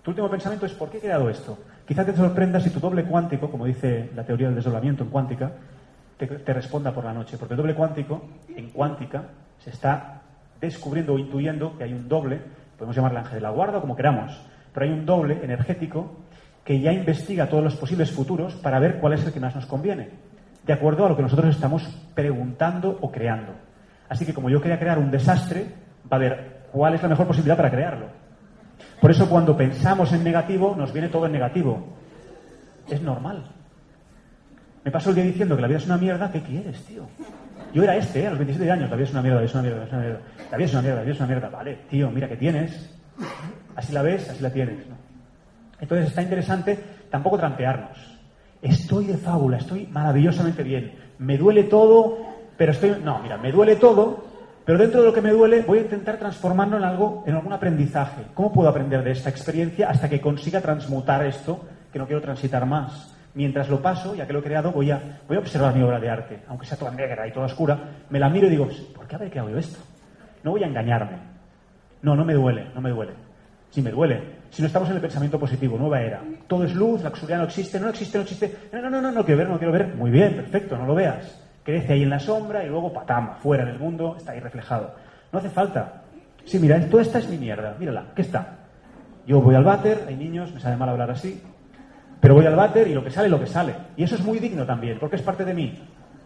Tu 0.03 0.11
último 0.11 0.29
pensamiento 0.29 0.65
es, 0.65 0.73
¿por 0.73 0.89
qué 0.89 0.97
he 0.97 1.01
creado 1.01 1.29
esto? 1.29 1.57
Quizá 1.87 2.05
te 2.05 2.15
sorprenda 2.15 2.59
si 2.59 2.69
tu 2.69 2.79
doble 2.79 3.03
cuántico, 3.03 3.49
como 3.49 3.65
dice 3.65 4.09
la 4.15 4.23
teoría 4.23 4.47
del 4.47 4.55
desdoblamiento 4.55 5.03
en 5.03 5.09
cuántica, 5.09 5.51
te, 6.17 6.27
te, 6.27 6.53
responda 6.53 6.91
por 6.91 7.03
la 7.03 7.13
noche. 7.13 7.37
Porque 7.37 7.53
el 7.53 7.57
doble 7.57 7.75
cuántico, 7.75 8.29
en 8.55 8.69
cuántica, 8.69 9.23
se 9.59 9.71
está 9.71 10.21
descubriendo 10.59 11.13
o 11.13 11.19
intuyendo 11.19 11.77
que 11.77 11.83
hay 11.83 11.93
un 11.93 12.07
doble, 12.07 12.39
podemos 12.77 12.95
llamarle 12.95 13.19
ángel 13.19 13.35
de 13.35 13.41
la 13.41 13.49
guarda 13.49 13.79
o 13.79 13.81
como 13.81 13.95
queramos, 13.95 14.39
pero 14.73 14.85
hay 14.85 14.91
un 14.91 15.05
doble 15.05 15.39
energético 15.43 16.21
que 16.63 16.79
ya 16.79 16.91
investiga 16.93 17.47
todos 17.47 17.63
los 17.63 17.75
posibles 17.75 18.11
futuros 18.11 18.55
para 18.55 18.79
ver 18.79 18.99
cuál 18.99 19.13
es 19.13 19.25
el 19.25 19.33
que 19.33 19.39
más 19.39 19.55
nos 19.55 19.65
conviene, 19.65 20.09
de 20.65 20.73
acuerdo 20.73 21.05
a 21.05 21.09
lo 21.09 21.15
que 21.15 21.23
nosotros 21.23 21.53
estamos 21.53 21.83
preguntando 22.13 22.97
o 23.01 23.11
creando. 23.11 23.53
Así 24.09 24.25
que 24.25 24.33
como 24.33 24.49
yo 24.49 24.61
quería 24.61 24.79
crear 24.79 24.99
un 24.99 25.09
desastre, 25.09 25.65
va 26.11 26.17
a 26.17 26.19
ver 26.19 26.61
cuál 26.71 26.93
es 26.93 27.01
la 27.01 27.09
mejor 27.09 27.27
posibilidad 27.27 27.57
para 27.57 27.71
crearlo. 27.71 28.07
Por 28.99 29.11
eso 29.11 29.29
cuando 29.29 29.57
pensamos 29.57 30.13
en 30.13 30.23
negativo, 30.23 30.75
nos 30.75 30.93
viene 30.93 31.09
todo 31.09 31.25
en 31.25 31.31
negativo. 31.31 31.87
Es 32.89 33.01
normal. 33.01 33.43
Me 34.83 34.91
paso 34.91 35.09
el 35.09 35.15
día 35.15 35.23
diciendo 35.23 35.55
que 35.55 35.61
la 35.61 35.67
vida 35.67 35.77
es 35.77 35.85
una 35.85 35.97
mierda, 35.97 36.31
¿qué 36.31 36.41
quieres, 36.41 36.83
tío? 36.85 37.07
Yo 37.73 37.83
era 37.83 37.95
este, 37.95 38.21
¿eh? 38.21 38.27
a 38.27 38.31
los 38.31 38.39
27 38.39 38.69
años, 38.69 38.89
la 38.89 38.95
vida 38.95 39.05
es 39.05 39.11
una 39.11 39.21
mierda, 39.21 39.39
la 39.39 39.41
vida 39.41 39.49
es 39.49 39.53
una 39.53 39.63
mierda, 39.63 39.79
la 39.79 39.85
vida 39.85 39.85
es 39.85 39.93
una 39.93 40.01
mierda, 40.01 40.21
la 40.51 40.57
vida 40.57 40.65
es 40.65 40.73
una 40.73 40.81
mierda, 40.81 40.95
la 40.95 41.03
vida 41.03 41.13
es 41.13 41.19
una 41.19 41.27
mierda. 41.27 41.49
Vale, 41.49 41.79
tío, 41.89 42.11
mira 42.11 42.27
que 42.27 42.37
tienes. 42.37 42.99
Así 43.81 43.93
la 43.93 44.03
ves, 44.03 44.29
así 44.29 44.43
la 44.43 44.51
tienes. 44.51 44.77
Entonces 45.79 46.09
está 46.09 46.21
interesante 46.21 46.77
tampoco 47.09 47.39
trampearnos. 47.39 47.97
Estoy 48.61 49.07
de 49.07 49.17
fábula, 49.17 49.57
estoy 49.57 49.87
maravillosamente 49.87 50.61
bien. 50.61 50.93
Me 51.17 51.35
duele 51.35 51.63
todo, 51.63 52.19
pero 52.55 52.73
estoy... 52.73 52.97
No, 53.03 53.17
mira, 53.23 53.37
me 53.37 53.51
duele 53.51 53.77
todo, 53.77 54.23
pero 54.65 54.77
dentro 54.77 55.01
de 55.01 55.07
lo 55.07 55.13
que 55.15 55.21
me 55.21 55.31
duele, 55.31 55.63
voy 55.63 55.79
a 55.79 55.81
intentar 55.81 56.17
transformarlo 56.17 56.77
en 56.77 56.83
algo, 56.83 57.23
en 57.25 57.33
algún 57.33 57.53
aprendizaje. 57.53 58.21
¿Cómo 58.35 58.53
puedo 58.53 58.69
aprender 58.69 59.03
de 59.03 59.13
esta 59.13 59.31
experiencia 59.31 59.89
hasta 59.89 60.07
que 60.07 60.21
consiga 60.21 60.61
transmutar 60.61 61.25
esto 61.25 61.65
que 61.91 61.97
no 61.97 62.05
quiero 62.05 62.21
transitar 62.21 62.67
más? 62.67 63.17
Mientras 63.33 63.67
lo 63.67 63.81
paso, 63.81 64.13
ya 64.13 64.27
que 64.27 64.33
lo 64.33 64.39
he 64.39 64.43
creado, 64.43 64.71
voy 64.71 64.91
a, 64.91 65.21
voy 65.27 65.37
a 65.37 65.39
observar 65.39 65.73
mi 65.73 65.81
obra 65.81 65.99
de 65.99 66.07
arte, 66.07 66.43
aunque 66.49 66.67
sea 66.67 66.77
toda 66.77 66.91
negra 66.91 67.27
y 67.27 67.31
toda 67.31 67.47
oscura, 67.47 67.79
me 68.11 68.19
la 68.19 68.29
miro 68.29 68.45
y 68.45 68.51
digo, 68.51 68.69
¿por 68.95 69.07
qué 69.07 69.15
habré 69.15 69.31
creado 69.31 69.57
esto? 69.57 69.79
No 70.43 70.51
voy 70.51 70.63
a 70.63 70.67
engañarme. 70.67 71.17
No, 72.03 72.15
no 72.15 72.23
me 72.23 72.35
duele, 72.35 72.67
no 72.75 72.81
me 72.81 72.91
duele. 72.91 73.30
Sí 73.71 73.81
me 73.81 73.89
duele. 73.89 74.41
Si 74.51 74.61
no 74.61 74.67
estamos 74.67 74.89
en 74.89 74.95
el 74.95 75.01
pensamiento 75.01 75.39
positivo, 75.39 75.77
nueva 75.77 76.01
era. 76.01 76.21
Todo 76.47 76.65
es 76.65 76.75
luz, 76.75 77.01
la 77.01 77.09
oscuridad 77.09 77.39
no 77.39 77.45
existe, 77.45 77.79
no 77.79 77.89
existe, 77.89 78.17
no 78.17 78.23
existe. 78.23 78.55
No, 78.71 78.81
no, 78.81 78.89
no, 78.89 79.01
no, 79.01 79.11
no 79.11 79.25
quiero 79.25 79.39
ver, 79.39 79.49
no 79.49 79.57
quiero 79.57 79.73
ver. 79.73 79.95
Muy 79.95 80.11
bien, 80.11 80.35
perfecto, 80.35 80.77
no 80.77 80.85
lo 80.85 80.93
veas 80.93 81.41
crece 81.63 81.93
ahí 81.93 82.03
en 82.03 82.09
la 82.09 82.19
sombra 82.19 82.63
y 82.63 82.67
luego 82.67 82.91
patama, 82.91 83.35
fuera 83.41 83.63
en 83.63 83.69
el 83.69 83.79
mundo, 83.79 84.15
está 84.17 84.31
ahí 84.31 84.39
reflejado. 84.39 84.95
No 85.31 85.39
hace 85.39 85.49
falta. 85.49 86.03
Sí, 86.45 86.59
mira, 86.59 86.79
toda 86.89 87.03
esta 87.03 87.19
es 87.19 87.29
mi 87.29 87.37
mierda, 87.37 87.75
mírala, 87.79 88.05
¿qué 88.15 88.23
está? 88.23 88.57
Yo 89.27 89.41
voy 89.41 89.55
al 89.55 89.63
váter, 89.63 90.05
hay 90.07 90.15
niños, 90.15 90.51
me 90.53 90.59
sale 90.59 90.75
mal 90.75 90.89
hablar 90.89 91.11
así, 91.11 91.41
pero 92.19 92.33
voy 92.33 92.45
al 92.45 92.55
váter 92.55 92.87
y 92.87 92.93
lo 92.93 93.03
que 93.03 93.11
sale, 93.11 93.29
lo 93.29 93.39
que 93.39 93.45
sale. 93.45 93.75
Y 93.95 94.03
eso 94.03 94.15
es 94.15 94.23
muy 94.23 94.39
digno 94.39 94.65
también, 94.65 94.97
porque 94.99 95.17
es 95.17 95.21
parte 95.21 95.45
de 95.45 95.53
mí. 95.53 95.79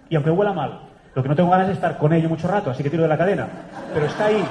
Y 0.09 0.15
aunque 0.15 0.31
huela 0.31 0.53
mal, 0.53 0.81
lo 1.13 1.21
que 1.21 1.29
no 1.29 1.35
tengo 1.35 1.49
ganas 1.49 1.67
es 1.67 1.75
estar 1.75 1.97
con 1.97 2.13
ello 2.13 2.29
mucho 2.29 2.47
rato, 2.47 2.71
así 2.71 2.81
que 2.81 2.89
tiro 2.89 3.03
de 3.03 3.09
la 3.09 3.17
cadena. 3.17 3.47
Pero 3.93 4.05
está 4.05 4.27
ahí, 4.27 4.43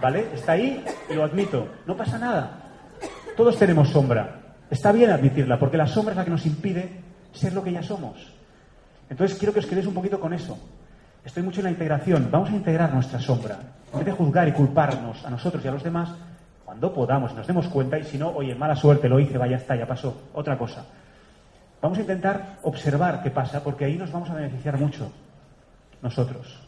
¿vale? 0.00 0.28
Está 0.34 0.52
ahí 0.52 0.84
y 1.10 1.14
lo 1.14 1.24
admito. 1.24 1.68
No 1.86 1.96
pasa 1.96 2.18
nada. 2.18 2.58
Todos 3.36 3.58
tenemos 3.58 3.88
sombra. 3.90 4.40
Está 4.70 4.92
bien 4.92 5.10
admitirla, 5.10 5.58
porque 5.58 5.76
la 5.76 5.86
sombra 5.86 6.12
es 6.12 6.16
la 6.18 6.24
que 6.24 6.30
nos 6.30 6.44
impide 6.46 7.00
ser 7.32 7.52
lo 7.52 7.62
que 7.62 7.72
ya 7.72 7.82
somos. 7.82 8.32
Entonces 9.08 9.38
quiero 9.38 9.52
que 9.52 9.60
os 9.60 9.66
quedéis 9.66 9.86
un 9.86 9.94
poquito 9.94 10.20
con 10.20 10.32
eso. 10.32 10.58
Estoy 11.24 11.42
mucho 11.42 11.60
en 11.60 11.64
la 11.64 11.70
integración. 11.70 12.28
Vamos 12.30 12.50
a 12.50 12.56
integrar 12.56 12.92
nuestra 12.92 13.20
sombra. 13.20 13.58
En 13.92 13.98
vez 13.98 14.06
de 14.06 14.12
juzgar 14.12 14.48
y 14.48 14.52
culparnos 14.52 15.24
a 15.24 15.30
nosotros 15.30 15.64
y 15.64 15.68
a 15.68 15.72
los 15.72 15.82
demás, 15.82 16.10
cuando 16.64 16.92
podamos, 16.92 17.34
nos 17.34 17.46
demos 17.46 17.66
cuenta 17.68 17.98
y 17.98 18.04
si 18.04 18.18
no, 18.18 18.28
oye, 18.28 18.54
mala 18.54 18.76
suerte, 18.76 19.08
lo 19.08 19.18
hice, 19.18 19.38
vaya, 19.38 19.56
está, 19.56 19.74
ya 19.74 19.86
pasó. 19.86 20.28
Otra 20.34 20.58
cosa. 20.58 20.84
Vamos 21.80 21.96
a 21.98 22.02
intentar 22.02 22.58
observar 22.62 23.22
qué 23.22 23.30
pasa, 23.30 23.62
porque 23.62 23.86
ahí 23.86 23.96
nos 23.96 24.12
vamos 24.12 24.28
a 24.30 24.34
beneficiar 24.34 24.78
mucho 24.78 25.10
nosotros. 26.02 26.67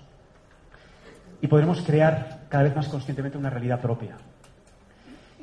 Y 1.41 1.47
podremos 1.47 1.83
crear 1.83 2.41
cada 2.49 2.65
vez 2.65 2.77
más 2.77 2.89
conscientemente 2.89 3.39
una 3.39 3.51
realidad 3.51 3.81
propia. 3.81 4.17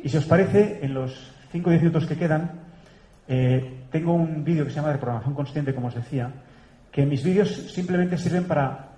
Y 0.04 0.10
si 0.10 0.18
os 0.18 0.26
parece, 0.26 0.80
en 0.84 0.93
los 0.93 1.32
5 1.52 1.68
o 1.68 1.72
10 1.72 1.82
minutos 1.82 2.06
que 2.06 2.18
quedan, 2.18 2.52
eh, 3.28 3.86
tengo 3.91 4.14
un 4.14 4.43
vídeo 4.43 4.64
que 4.64 4.70
se 4.70 4.78
llama 4.78 4.91
de 4.91 5.00
programación 5.00 5.34
consciente, 5.34 5.74
como 5.74 5.88
os 5.88 5.95
decía, 5.95 6.32
que 6.91 7.06
mis 7.06 7.24
vídeos 7.24 7.50
simplemente 7.74 8.18
sirven 8.18 8.45
para, 8.45 8.89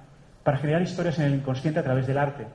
para 0.44 0.58
generar 0.58 0.82
historias 0.82 1.18
en 1.20 1.26
el 1.26 1.36
inconsciente 1.36 1.80
a 1.80 1.84
través 1.84 2.06
del 2.06 2.18
arte. 2.18 2.48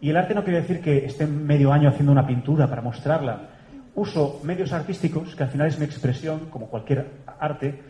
Y 0.00 0.10
el 0.10 0.16
arte 0.16 0.34
no 0.34 0.44
quiere 0.44 0.60
decir 0.60 0.80
que 0.80 1.06
esté 1.06 1.26
medio 1.26 1.72
año 1.72 1.88
haciendo 1.88 2.12
una 2.12 2.26
pintura 2.26 2.68
para 2.68 2.82
mostrarla. 2.82 3.48
Uso 3.94 4.40
medios 4.42 4.72
artísticos, 4.72 5.34
que 5.34 5.42
al 5.44 5.50
final 5.50 5.68
es 5.68 5.78
mi 5.78 5.84
expresión, 5.84 6.50
como 6.50 6.66
cualquier 6.66 7.06
arte, 7.38 7.80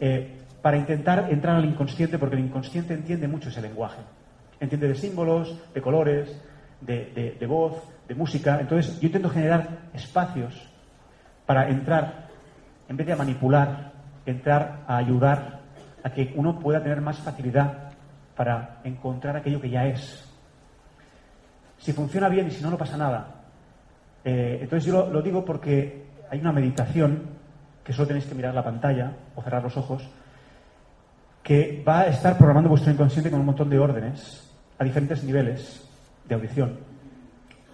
eh, 0.00 0.38
para 0.62 0.76
intentar 0.76 1.28
entrar 1.30 1.56
al 1.56 1.64
inconsciente, 1.64 2.18
porque 2.18 2.36
el 2.36 2.44
inconsciente 2.44 2.94
entiende 2.94 3.28
mucho 3.28 3.48
ese 3.48 3.60
lenguaje. 3.60 4.00
Entiende 4.60 4.88
de 4.88 4.94
símbolos, 4.94 5.56
de 5.72 5.80
colores, 5.80 6.40
de, 6.80 7.36
de, 7.38 7.46
voz, 7.46 7.82
de 8.06 8.14
música. 8.14 8.58
Entonces, 8.60 9.00
yo 9.00 9.06
intento 9.06 9.30
generar 9.30 9.68
espacios 9.94 10.54
para 11.46 11.68
entrar, 11.68 12.28
en 12.88 12.96
vez 12.96 13.06
de 13.06 13.16
manipular, 13.16 13.92
entrar 14.26 14.84
a 14.86 14.96
ayudar 14.96 15.60
a 16.02 16.10
que 16.10 16.32
uno 16.36 16.58
pueda 16.58 16.82
tener 16.82 17.00
más 17.00 17.18
facilidad 17.18 17.90
para 18.36 18.80
encontrar 18.84 19.36
aquello 19.36 19.60
que 19.60 19.70
ya 19.70 19.86
es. 19.86 20.24
Si 21.78 21.92
funciona 21.92 22.28
bien 22.28 22.48
y 22.48 22.50
si 22.50 22.62
no, 22.62 22.70
no 22.70 22.78
pasa 22.78 22.96
nada. 22.96 23.34
Eh, 24.24 24.58
entonces 24.62 24.84
yo 24.84 25.08
lo, 25.10 25.22
digo 25.22 25.44
porque 25.44 26.06
hay 26.30 26.40
una 26.40 26.52
meditación, 26.52 27.38
que 27.84 27.92
solo 27.92 28.08
tenéis 28.08 28.26
que 28.26 28.34
mirar 28.34 28.54
la 28.54 28.64
pantalla 28.64 29.12
o 29.34 29.42
cerrar 29.42 29.62
los 29.62 29.76
ojos, 29.76 30.06
que 31.42 31.82
va 31.86 32.00
a 32.00 32.06
estar 32.08 32.36
programando 32.36 32.68
vuestro 32.68 32.92
inconsciente 32.92 33.30
con 33.30 33.40
un 33.40 33.46
montón 33.46 33.70
de 33.70 33.78
órdenes 33.78 34.47
a 34.78 34.84
diferentes 34.84 35.22
niveles 35.24 35.82
de 36.28 36.34
audición. 36.34 36.78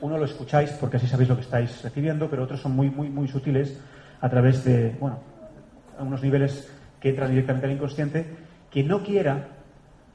Uno 0.00 0.18
lo 0.18 0.24
escucháis 0.24 0.70
porque 0.72 0.96
así 0.96 1.06
sabéis 1.06 1.28
lo 1.28 1.36
que 1.36 1.42
estáis 1.42 1.82
recibiendo, 1.82 2.28
pero 2.28 2.44
otros 2.44 2.60
son 2.60 2.72
muy, 2.72 2.90
muy, 2.90 3.08
muy 3.08 3.28
sutiles 3.28 3.78
a 4.20 4.28
través 4.28 4.64
de, 4.64 4.96
bueno, 5.00 5.18
unos 5.98 6.22
niveles 6.22 6.70
que 7.00 7.10
entra 7.10 7.28
directamente 7.28 7.66
al 7.66 7.72
inconsciente, 7.72 8.26
quien 8.70 8.88
no 8.88 9.02
quiera 9.02 9.48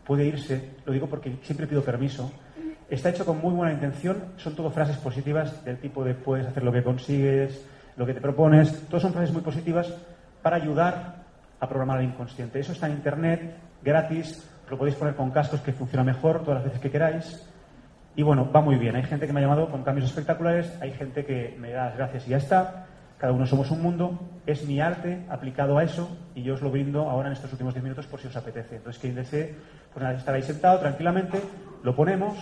puede 0.06 0.26
irse, 0.26 0.72
lo 0.86 0.94
digo 0.94 1.08
porque 1.08 1.38
siempre 1.44 1.68
pido 1.68 1.84
permiso, 1.84 2.32
está 2.90 3.10
hecho 3.10 3.26
con 3.26 3.40
muy 3.40 3.54
buena 3.54 3.74
intención, 3.74 4.34
son 4.38 4.56
todo 4.56 4.72
frases 4.72 4.98
positivas 4.98 5.64
del 5.64 5.78
tipo 5.78 6.04
de 6.04 6.16
puedes 6.16 6.48
hacer 6.48 6.64
lo 6.64 6.72
que 6.72 6.82
consigues, 6.82 7.64
lo 7.96 8.06
que 8.06 8.14
te 8.14 8.22
propones, 8.22 8.88
todas 8.88 9.04
son 9.04 9.14
frases 9.14 9.32
muy 9.32 9.44
positivas 9.44 9.94
para 10.42 10.56
ayudar 10.56 11.26
a 11.60 11.68
programar 11.68 12.00
el 12.00 12.06
inconsciente. 12.06 12.60
Eso 12.60 12.72
está 12.72 12.88
en 12.88 12.94
internet, 12.94 13.56
gratis, 13.84 14.44
lo 14.70 14.78
podéis 14.78 14.96
poner 14.96 15.16
con 15.16 15.32
cascos 15.32 15.62
que 15.62 15.74
funciona 15.74 16.04
mejor 16.04 16.42
todas 16.42 16.56
las 16.56 16.64
veces 16.66 16.80
que 16.80 16.92
queráis. 16.92 17.46
Y 18.16 18.24
bueno, 18.24 18.52
va 18.52 18.62
muy 18.62 18.76
bien. 18.76 18.96
Hay 18.96 19.04
gente 19.04 19.28
que 19.28 19.34
me 19.34 19.40
ha 19.40 19.44
llamado 19.44 19.70
con 19.70 19.84
cambios 19.84 20.10
espectaculares, 20.10 20.72
hay 20.82 20.92
gente 20.92 21.26
que 21.26 21.56
me 21.60 21.72
da 21.72 21.86
las 21.86 21.98
gracias 21.98 22.28
y 22.28 22.32
ya 22.32 22.38
está. 22.38 22.86
Cada 23.18 23.34
uno 23.34 23.46
somos 23.46 23.70
un 23.72 23.82
mundo. 23.82 24.20
Es 24.46 24.66
mi 24.66 24.80
arte 24.80 25.26
aplicado 25.30 25.78
a 25.78 25.84
eso 25.84 26.10
y 26.36 26.44
yo 26.44 26.54
os 26.54 26.62
lo 26.62 26.72
brindo 26.72 27.10
ahora 27.10 27.28
en 27.28 27.34
estos 27.34 27.52
últimos 27.52 27.74
10 27.74 27.84
minutos 27.84 28.08
por 28.08 28.20
si 28.20 28.28
os 28.28 28.36
apetece. 28.36 28.78
Entonces, 28.78 29.02
quien 29.02 29.16
desee, 29.16 29.56
pues 29.94 30.04
nada, 30.04 30.18
estar 30.18 30.34
ahí 30.34 30.42
sentado 30.42 30.80
tranquilamente, 30.80 31.42
lo 31.84 31.96
ponemos, 31.96 32.38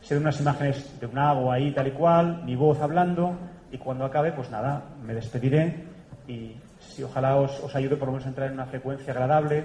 se 0.00 0.14
ven 0.14 0.22
unas 0.22 0.40
imágenes 0.40 1.00
de 1.00 1.06
un 1.06 1.18
agua 1.18 1.54
ahí 1.54 1.72
tal 1.72 1.86
y 1.86 1.92
cual, 1.92 2.42
mi 2.44 2.56
voz 2.56 2.80
hablando 2.80 3.36
y 3.70 3.78
cuando 3.78 4.04
acabe, 4.04 4.32
pues 4.32 4.50
nada, 4.50 4.82
me 5.04 5.14
despediré 5.14 5.84
y 6.26 6.56
si 6.80 7.02
ojalá 7.02 7.36
os, 7.36 7.60
os 7.60 7.74
ayude 7.74 7.96
por 7.96 8.08
lo 8.08 8.12
menos 8.12 8.26
a 8.26 8.30
entrar 8.30 8.48
en 8.48 8.54
una 8.54 8.66
frecuencia 8.66 9.12
agradable 9.12 9.64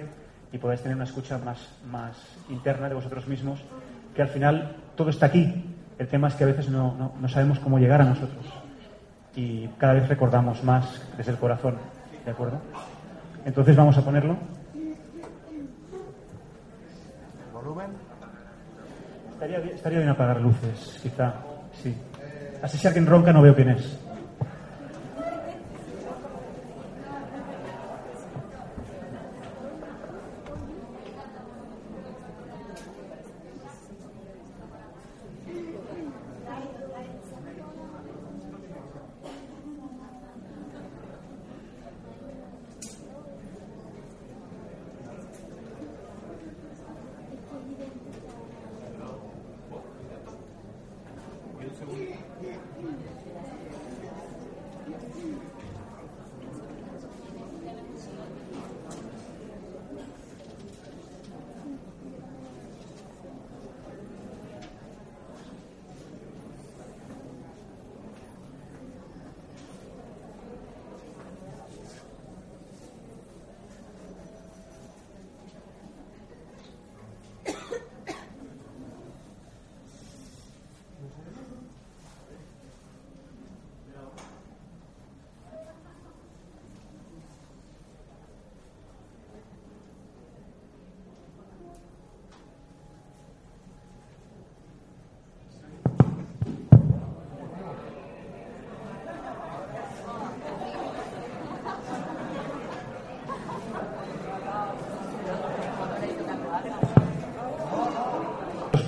y 0.51 0.57
podáis 0.57 0.81
tener 0.81 0.95
una 0.95 1.05
escucha 1.05 1.37
más, 1.37 1.59
más 1.89 2.17
interna 2.49 2.89
de 2.89 2.95
vosotros 2.95 3.27
mismos, 3.27 3.59
que 4.13 4.21
al 4.21 4.27
final 4.27 4.75
todo 4.95 5.09
está 5.09 5.27
aquí. 5.27 5.65
El 5.97 6.07
tema 6.07 6.27
es 6.27 6.35
que 6.35 6.43
a 6.43 6.47
veces 6.47 6.69
no, 6.69 7.13
no, 7.19 7.29
sabemos 7.29 7.59
cómo 7.59 7.79
llegar 7.79 8.01
a 8.01 8.05
nosotros. 8.05 8.45
Y 9.35 9.67
cada 9.77 9.93
vez 9.93 10.09
recordamos 10.09 10.63
más 10.63 11.01
desde 11.15 11.31
el 11.31 11.37
corazón. 11.37 11.77
¿De 12.25 12.31
acuerdo? 12.31 12.59
Entonces 13.45 13.75
vamos 13.75 13.97
a 13.97 14.03
ponerlo. 14.03 14.37
¿Volumen? 17.53 17.91
Estaría 19.33 19.59
bien, 19.59 19.75
estaría 19.75 19.99
bien 19.99 20.09
apagar 20.09 20.41
luces, 20.41 20.99
quizá. 21.01 21.33
Sí. 21.81 21.95
Así 22.61 22.77
si 22.77 22.87
alguien 22.87 23.05
ronca 23.05 23.31
no 23.31 23.41
veo 23.41 23.55
quién 23.55 23.69
es. 23.69 23.97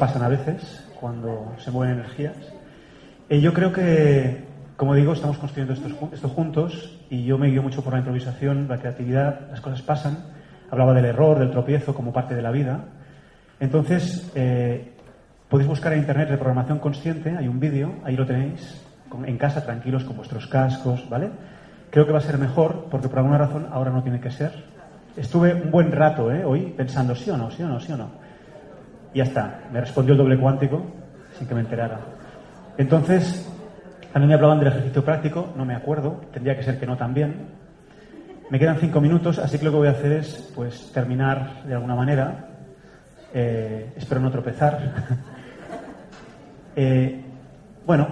Pasan 0.03 0.23
a 0.23 0.27
veces 0.27 0.85
cuando 0.99 1.53
se 1.59 1.71
mueven 1.71 1.95
energías. 1.95 2.35
y 3.29 3.39
yo 3.39 3.53
creo 3.53 3.71
que, 3.71 4.43
como 4.75 4.95
digo, 4.95 5.13
estamos 5.13 5.37
construyendo 5.37 5.73
esto, 6.11 6.27
juntos 6.27 6.99
y 7.09 7.23
yo 7.23 7.37
me 7.37 7.47
guío 7.47 7.63
mucho 7.63 7.81
por 7.81 7.93
la 7.93 7.99
improvisación, 7.99 8.67
la 8.67 8.79
creatividad, 8.79 9.49
las 9.49 9.61
cosas 9.61 9.81
pasan. 9.81 10.17
Hablaba 10.69 10.93
del 10.93 11.05
error, 11.05 11.39
del 11.39 11.51
tropiezo 11.51 11.93
como 11.93 12.11
parte 12.11 12.35
de 12.35 12.41
la 12.41 12.51
vida. 12.51 12.83
Entonces, 13.61 14.29
eh, 14.35 14.91
podéis 15.47 15.69
buscar 15.69 15.93
en 15.93 15.99
internet 15.99 16.27
reprogramación 16.27 16.79
consciente, 16.79 17.37
hay 17.37 17.47
un 17.47 17.61
vídeo, 17.61 17.93
ahí 18.03 18.17
lo 18.17 18.25
tenéis, 18.25 18.83
en 19.25 19.37
casa, 19.37 19.63
tranquilos, 19.63 20.03
con 20.03 20.17
vuestros 20.17 20.47
cascos, 20.47 21.09
¿vale? 21.09 21.29
Creo 21.91 22.05
que 22.05 22.11
va 22.11 22.17
a 22.17 22.21
ser 22.21 22.37
mejor, 22.37 22.87
porque 22.91 23.07
por 23.07 23.19
alguna 23.19 23.37
razón 23.37 23.69
ahora 23.71 23.91
no 23.91 24.03
tiene 24.03 24.19
que 24.19 24.31
ser. 24.31 24.51
Estuve 25.15 25.53
un 25.53 25.71
buen 25.71 25.93
rato 25.93 26.29
¿eh? 26.29 26.43
hoy 26.43 26.73
pensando, 26.75 27.15
sí 27.15 27.29
o 27.29 27.37
no, 27.37 27.49
sí 27.51 27.63
o 27.63 27.69
no, 27.69 27.79
sí 27.79 27.93
o 27.93 27.95
no. 27.95 28.22
Y 29.13 29.19
ya 29.19 29.23
está. 29.25 29.61
Me 29.71 29.79
respondió 29.79 30.13
el 30.13 30.17
doble 30.17 30.37
cuántico 30.37 30.83
sin 31.37 31.47
que 31.47 31.53
me 31.53 31.61
enterara. 31.61 31.99
Entonces, 32.77 33.49
a 34.13 34.19
mí 34.19 34.25
me 34.25 34.33
hablaban 34.33 34.59
del 34.59 34.69
ejercicio 34.69 35.03
práctico, 35.03 35.53
no 35.55 35.65
me 35.65 35.75
acuerdo, 35.75 36.21
tendría 36.31 36.55
que 36.55 36.63
ser 36.63 36.79
que 36.79 36.85
no 36.85 36.97
también. 36.97 37.47
Me 38.49 38.59
quedan 38.59 38.77
cinco 38.77 39.01
minutos, 39.01 39.39
así 39.39 39.57
que 39.57 39.65
lo 39.65 39.71
que 39.71 39.77
voy 39.77 39.87
a 39.87 39.91
hacer 39.91 40.11
es 40.11 40.51
pues 40.55 40.91
terminar 40.91 41.63
de 41.65 41.73
alguna 41.73 41.95
manera. 41.95 42.49
Eh, 43.33 43.93
espero 43.95 44.21
no 44.21 44.31
tropezar. 44.31 44.93
Eh, 46.75 47.21
bueno, 47.85 48.07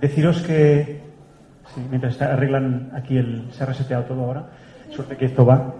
deciros 0.00 0.42
que 0.42 1.04
mientras 1.88 2.20
arreglan 2.20 2.90
aquí 2.96 3.16
el 3.16 3.48
se 3.52 3.62
ha 3.62 3.66
reseteado 3.66 4.06
todo 4.06 4.24
ahora, 4.24 4.46
suerte 4.90 5.16
que 5.16 5.26
esto 5.26 5.46
va. 5.46 5.72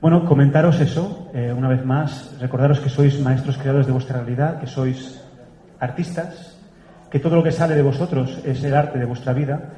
Bueno, 0.00 0.24
comentaros 0.24 0.78
eso, 0.78 1.28
eh, 1.34 1.52
una 1.52 1.68
vez 1.68 1.84
más, 1.84 2.38
recordaros 2.38 2.78
que 2.78 2.88
sois 2.88 3.18
maestros 3.18 3.58
creadores 3.58 3.90
de 3.90 3.92
vuestra 3.92 4.22
realidad, 4.22 4.60
que 4.60 4.70
sois 4.70 5.18
artistas, 5.80 6.54
que 7.10 7.18
todo 7.18 7.34
lo 7.34 7.42
que 7.42 7.50
sale 7.50 7.74
de 7.74 7.82
vosotros 7.82 8.38
es 8.46 8.62
el 8.62 8.76
arte 8.76 9.00
de 9.00 9.10
vuestra 9.10 9.32
vida, 9.32 9.74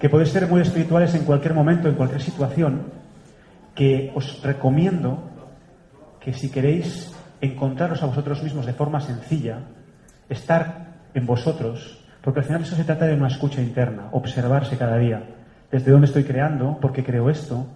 que 0.00 0.10
podéis 0.10 0.30
ser 0.30 0.48
muy 0.48 0.60
espirituales 0.60 1.14
en 1.14 1.22
cualquier 1.22 1.54
momento, 1.54 1.86
en 1.86 1.94
cualquier 1.94 2.20
situación, 2.20 2.90
que 3.76 4.10
os 4.16 4.42
recomiendo 4.42 5.22
que 6.18 6.32
si 6.34 6.50
queréis 6.50 7.14
encontraros 7.40 8.02
a 8.02 8.06
vosotros 8.06 8.42
mismos 8.42 8.66
de 8.66 8.74
forma 8.74 8.98
sencilla, 8.98 9.60
estar 10.28 10.98
en 11.14 11.26
vosotros, 11.26 12.02
porque 12.22 12.40
al 12.40 12.46
final 12.46 12.62
eso 12.62 12.74
se 12.74 12.82
trata 12.82 13.06
de 13.06 13.14
una 13.14 13.28
escucha 13.28 13.62
interna, 13.62 14.08
observarse 14.10 14.76
cada 14.76 14.98
día, 14.98 15.22
desde 15.70 15.92
dónde 15.92 16.08
estoy 16.08 16.24
creando, 16.24 16.76
por 16.80 16.92
qué 16.92 17.04
creo 17.04 17.30
esto, 17.30 17.68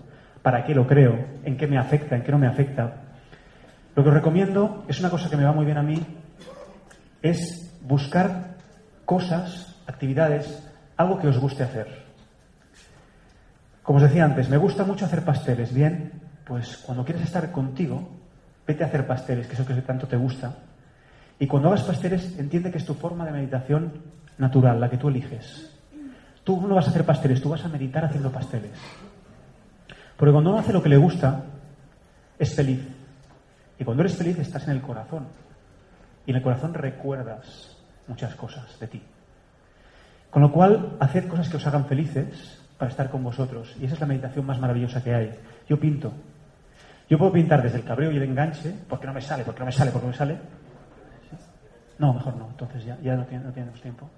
para 0.42 0.64
qué 0.64 0.74
lo 0.74 0.86
creo, 0.86 1.18
en 1.44 1.56
qué 1.56 1.66
me 1.66 1.78
afecta, 1.78 2.16
en 2.16 2.22
qué 2.22 2.32
no 2.32 2.38
me 2.38 2.46
afecta. 2.46 3.02
Lo 3.94 4.02
que 4.02 4.08
os 4.08 4.14
recomiendo 4.14 4.84
es 4.88 5.00
una 5.00 5.10
cosa 5.10 5.28
que 5.28 5.36
me 5.36 5.44
va 5.44 5.52
muy 5.52 5.64
bien 5.64 5.78
a 5.78 5.82
mí, 5.82 6.00
es 7.22 7.76
buscar 7.82 8.56
cosas, 9.04 9.76
actividades, 9.86 10.62
algo 10.96 11.18
que 11.18 11.28
os 11.28 11.38
guste 11.38 11.62
hacer. 11.62 12.06
Como 13.82 13.96
os 13.96 14.02
decía 14.02 14.24
antes, 14.24 14.48
me 14.50 14.58
gusta 14.58 14.84
mucho 14.84 15.06
hacer 15.06 15.24
pasteles. 15.24 15.72
Bien, 15.72 16.12
pues 16.44 16.76
cuando 16.76 17.04
quieres 17.04 17.24
estar 17.24 17.50
contigo, 17.50 18.06
vete 18.66 18.84
a 18.84 18.86
hacer 18.86 19.06
pasteles, 19.06 19.46
que 19.46 19.54
es 19.54 19.58
lo 19.58 19.66
que 19.66 19.80
tanto 19.80 20.06
te 20.06 20.16
gusta. 20.16 20.54
Y 21.38 21.46
cuando 21.46 21.68
hagas 21.68 21.84
pasteles, 21.84 22.38
entiende 22.38 22.70
que 22.70 22.78
es 22.78 22.84
tu 22.84 22.94
forma 22.94 23.24
de 23.24 23.32
meditación 23.32 23.92
natural, 24.36 24.78
la 24.78 24.90
que 24.90 24.98
tú 24.98 25.08
eliges. 25.08 25.74
Tú 26.44 26.60
no 26.66 26.74
vas 26.74 26.86
a 26.86 26.90
hacer 26.90 27.04
pasteles, 27.04 27.40
tú 27.40 27.48
vas 27.48 27.64
a 27.64 27.68
meditar 27.68 28.04
haciendo 28.04 28.30
pasteles. 28.30 28.72
Porque 30.18 30.32
cuando 30.32 30.50
uno 30.50 30.58
hace 30.58 30.72
lo 30.72 30.82
que 30.82 30.88
le 30.88 30.96
gusta, 30.96 31.44
es 32.38 32.54
feliz. 32.54 32.80
Y 33.78 33.84
cuando 33.84 34.02
eres 34.02 34.16
feliz 34.16 34.36
estás 34.40 34.66
en 34.66 34.74
el 34.74 34.82
corazón. 34.82 35.28
Y 36.26 36.32
en 36.32 36.36
el 36.36 36.42
corazón 36.42 36.74
recuerdas 36.74 37.76
muchas 38.08 38.34
cosas 38.34 38.78
de 38.80 38.88
ti. 38.88 39.02
Con 40.30 40.42
lo 40.42 40.50
cual, 40.50 40.96
haced 40.98 41.28
cosas 41.28 41.48
que 41.48 41.56
os 41.56 41.66
hagan 41.66 41.86
felices 41.86 42.60
para 42.76 42.90
estar 42.90 43.08
con 43.10 43.22
vosotros. 43.22 43.76
Y 43.80 43.84
esa 43.84 43.94
es 43.94 44.00
la 44.00 44.06
meditación 44.06 44.44
más 44.44 44.58
maravillosa 44.58 45.02
que 45.02 45.14
hay. 45.14 45.38
Yo 45.68 45.78
pinto. 45.78 46.12
Yo 47.08 47.16
puedo 47.16 47.32
pintar 47.32 47.62
desde 47.62 47.78
el 47.78 47.84
cabreo 47.84 48.10
y 48.10 48.16
el 48.16 48.22
enganche, 48.24 48.74
porque 48.88 49.06
no 49.06 49.14
me 49.14 49.20
sale, 49.20 49.44
porque 49.44 49.60
no 49.60 49.66
me 49.66 49.72
sale, 49.72 49.90
porque 49.92 50.06
no 50.06 50.12
me 50.12 50.18
sale. 50.18 50.36
No, 51.98 52.12
mejor 52.12 52.36
no, 52.36 52.48
entonces 52.48 52.84
ya, 52.84 52.98
ya 53.00 53.16
no, 53.16 53.24
tenemos 53.24 53.80
tiempo. 53.80 54.08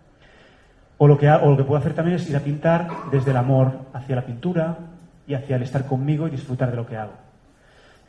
O 0.99 1.07
lo, 1.07 1.17
que 1.17 1.31
o 1.31 1.51
lo 1.51 1.57
que 1.57 1.65
puedo 1.65 1.79
hacer 1.79 1.95
también 1.95 2.17
es 2.17 2.29
ir 2.29 2.37
a 2.37 2.41
pintar 2.41 2.89
desde 3.11 3.31
el 3.31 3.37
amor 3.37 3.87
hacia 3.93 4.17
la 4.17 4.27
pintura, 4.27 4.77
y 5.31 5.35
hacia 5.35 5.55
el 5.55 5.63
estar 5.63 5.87
conmigo 5.87 6.27
y 6.27 6.31
disfrutar 6.31 6.73
de 6.73 6.77
lo 6.77 6.85
que 6.85 6.97
hago. 6.97 7.13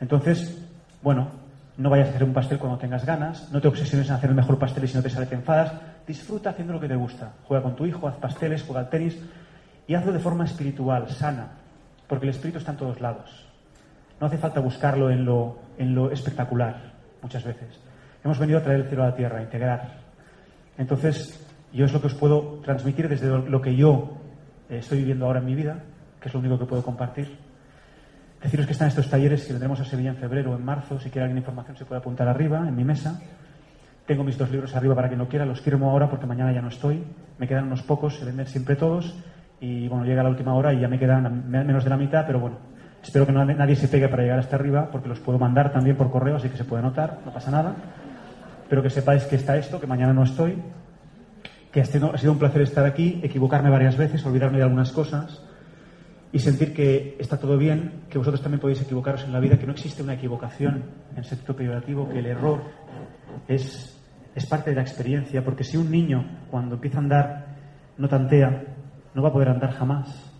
Entonces, 0.00 0.58
bueno, 1.02 1.28
no 1.76 1.88
vayas 1.88 2.08
a 2.08 2.10
hacer 2.10 2.24
un 2.24 2.32
pastel 2.32 2.58
cuando 2.58 2.78
tengas 2.78 3.06
ganas, 3.06 3.48
no 3.52 3.60
te 3.60 3.68
obsesiones 3.68 4.08
en 4.08 4.14
hacer 4.14 4.30
el 4.30 4.34
mejor 4.34 4.58
pastel 4.58 4.82
y 4.82 4.88
si 4.88 4.96
no 4.96 5.04
te 5.04 5.08
sale 5.08 5.26
te 5.26 5.36
enfadas, 5.36 5.72
disfruta 6.04 6.50
haciendo 6.50 6.72
lo 6.72 6.80
que 6.80 6.88
te 6.88 6.96
gusta. 6.96 7.30
Juega 7.44 7.62
con 7.62 7.76
tu 7.76 7.86
hijo, 7.86 8.08
haz 8.08 8.16
pasteles, 8.16 8.64
juega 8.64 8.80
al 8.80 8.90
tenis 8.90 9.16
y 9.86 9.94
hazlo 9.94 10.12
de 10.12 10.18
forma 10.18 10.44
espiritual, 10.44 11.08
sana, 11.10 11.46
porque 12.08 12.26
el 12.26 12.30
espíritu 12.30 12.58
está 12.58 12.72
en 12.72 12.78
todos 12.78 13.00
lados. 13.00 13.46
No 14.20 14.26
hace 14.26 14.38
falta 14.38 14.58
buscarlo 14.58 15.08
en 15.08 15.24
lo, 15.24 15.60
en 15.78 15.94
lo 15.94 16.10
espectacular, 16.10 16.92
muchas 17.22 17.44
veces. 17.44 17.78
Hemos 18.24 18.40
venido 18.40 18.58
a 18.58 18.62
traer 18.64 18.80
el 18.80 18.88
cielo 18.88 19.04
a 19.04 19.10
la 19.10 19.14
tierra, 19.14 19.38
a 19.38 19.42
integrar. 19.42 19.92
Entonces, 20.76 21.40
yo 21.72 21.84
es 21.84 21.92
lo 21.92 22.00
que 22.00 22.08
os 22.08 22.14
puedo 22.14 22.58
transmitir 22.64 23.08
desde 23.08 23.28
lo 23.28 23.62
que 23.62 23.76
yo 23.76 24.16
eh, 24.68 24.78
estoy 24.78 24.98
viviendo 24.98 25.26
ahora 25.26 25.38
en 25.38 25.46
mi 25.46 25.54
vida, 25.54 25.84
que 26.22 26.28
es 26.28 26.34
lo 26.34 26.40
único 26.40 26.58
que 26.58 26.64
puedo 26.64 26.82
compartir. 26.82 27.36
Deciros 28.40 28.66
que 28.66 28.72
están 28.72 28.88
estos 28.88 29.10
talleres 29.10 29.44
que 29.44 29.52
vendremos 29.52 29.80
a 29.80 29.84
Sevilla 29.84 30.10
en 30.10 30.16
febrero 30.16 30.52
o 30.52 30.56
en 30.56 30.64
marzo. 30.64 30.98
Si 31.00 31.10
quiere 31.10 31.24
alguien 31.24 31.38
información 31.38 31.76
se 31.76 31.84
puede 31.84 32.00
apuntar 32.00 32.28
arriba, 32.28 32.66
en 32.66 32.74
mi 32.74 32.84
mesa. 32.84 33.20
Tengo 34.06 34.24
mis 34.24 34.38
dos 34.38 34.50
libros 34.50 34.74
arriba 34.74 34.94
para 34.94 35.08
quien 35.08 35.18
no 35.18 35.28
quiera. 35.28 35.44
Los 35.44 35.60
firmo 35.60 35.90
ahora 35.90 36.08
porque 36.08 36.26
mañana 36.26 36.52
ya 36.52 36.62
no 36.62 36.68
estoy. 36.68 37.04
Me 37.38 37.48
quedan 37.48 37.66
unos 37.66 37.82
pocos, 37.82 38.16
se 38.16 38.24
venden 38.24 38.46
siempre 38.46 38.76
todos. 38.76 39.14
Y 39.60 39.88
bueno, 39.88 40.04
llega 40.04 40.22
la 40.22 40.28
última 40.28 40.54
hora 40.54 40.72
y 40.72 40.80
ya 40.80 40.88
me 40.88 40.98
quedan 40.98 41.48
menos 41.48 41.84
de 41.84 41.90
la 41.90 41.96
mitad, 41.96 42.24
pero 42.26 42.40
bueno, 42.40 42.56
espero 43.00 43.26
que 43.26 43.32
nadie 43.32 43.76
se 43.76 43.86
pegue 43.86 44.08
para 44.08 44.22
llegar 44.22 44.40
hasta 44.40 44.56
arriba 44.56 44.88
porque 44.90 45.08
los 45.08 45.20
puedo 45.20 45.38
mandar 45.38 45.72
también 45.72 45.96
por 45.96 46.10
correo, 46.10 46.36
así 46.36 46.48
que 46.48 46.56
se 46.56 46.64
puede 46.64 46.82
notar, 46.82 47.20
no 47.24 47.32
pasa 47.32 47.52
nada. 47.52 47.76
Pero 48.68 48.82
que 48.82 48.90
sepáis 48.90 49.22
que 49.24 49.36
está 49.36 49.56
esto, 49.56 49.80
que 49.80 49.86
mañana 49.86 50.12
no 50.12 50.24
estoy, 50.24 50.60
que 51.70 51.80
ha 51.80 51.84
sido 51.84 52.32
un 52.32 52.38
placer 52.40 52.62
estar 52.62 52.84
aquí, 52.84 53.20
equivocarme 53.22 53.70
varias 53.70 53.96
veces, 53.96 54.26
olvidarme 54.26 54.58
de 54.58 54.64
algunas 54.64 54.90
cosas 54.90 55.42
y 56.32 56.38
sentir 56.38 56.72
que 56.72 57.16
está 57.18 57.38
todo 57.38 57.58
bien, 57.58 58.04
que 58.08 58.16
vosotros 58.16 58.40
también 58.40 58.60
podéis 58.60 58.80
equivocaros 58.80 59.24
en 59.24 59.32
la 59.32 59.40
vida, 59.40 59.58
que 59.58 59.66
no 59.66 59.72
existe 59.72 60.02
una 60.02 60.14
equivocación 60.14 60.82
en 61.14 61.24
sentido 61.24 61.54
peyorativo, 61.54 62.08
que 62.08 62.20
el 62.20 62.26
error 62.26 62.62
es, 63.46 64.00
es 64.34 64.46
parte 64.46 64.70
de 64.70 64.76
la 64.76 64.82
experiencia, 64.82 65.44
porque 65.44 65.62
si 65.62 65.76
un 65.76 65.90
niño 65.90 66.24
cuando 66.50 66.76
empieza 66.76 66.98
a 66.98 67.00
andar 67.02 67.46
no 67.98 68.08
tantea, 68.08 68.64
no 69.14 69.22
va 69.22 69.28
a 69.28 69.32
poder 69.32 69.50
andar 69.50 69.72
jamás. 69.72 70.32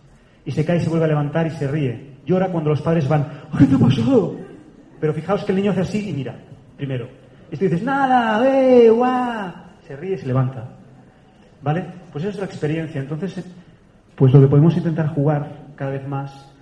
Y 0.47 0.51
se 0.51 0.65
cae 0.65 0.79
y 0.79 0.81
se 0.81 0.89
vuelve 0.89 1.05
a 1.05 1.09
levantar 1.09 1.47
y 1.47 1.51
se 1.51 1.69
ríe. 1.69 2.17
Llora 2.25 2.49
cuando 2.49 2.71
los 2.71 2.81
padres 2.81 3.07
van, 3.07 3.43
¿qué 3.59 3.67
te 3.67 3.75
ha 3.75 3.79
pasado? 3.79 4.37
Pero 4.99 5.13
fijaos 5.13 5.45
que 5.45 5.53
el 5.53 5.57
niño 5.57 5.73
hace 5.73 5.83
así 5.83 6.09
y 6.09 6.13
mira, 6.15 6.37
primero. 6.77 7.09
Y 7.51 7.57
tú 7.57 7.65
dices, 7.65 7.83
nada, 7.83 8.43
eh, 8.49 8.89
guau. 8.89 9.53
Se 9.87 9.95
ríe 9.95 10.15
y 10.15 10.19
se 10.19 10.27
levanta. 10.27 10.71
¿Vale? 11.61 11.85
Pues 12.11 12.25
esa 12.25 12.33
es 12.33 12.39
la 12.39 12.47
experiencia. 12.47 13.01
Entonces, 13.01 13.45
pues 14.17 14.33
lo 14.33 14.41
que 14.41 14.47
podemos 14.47 14.77
intentar 14.77 15.09
jugar 15.09 15.62
cada 15.77 15.93
vez 15.93 16.07
más 16.07 16.53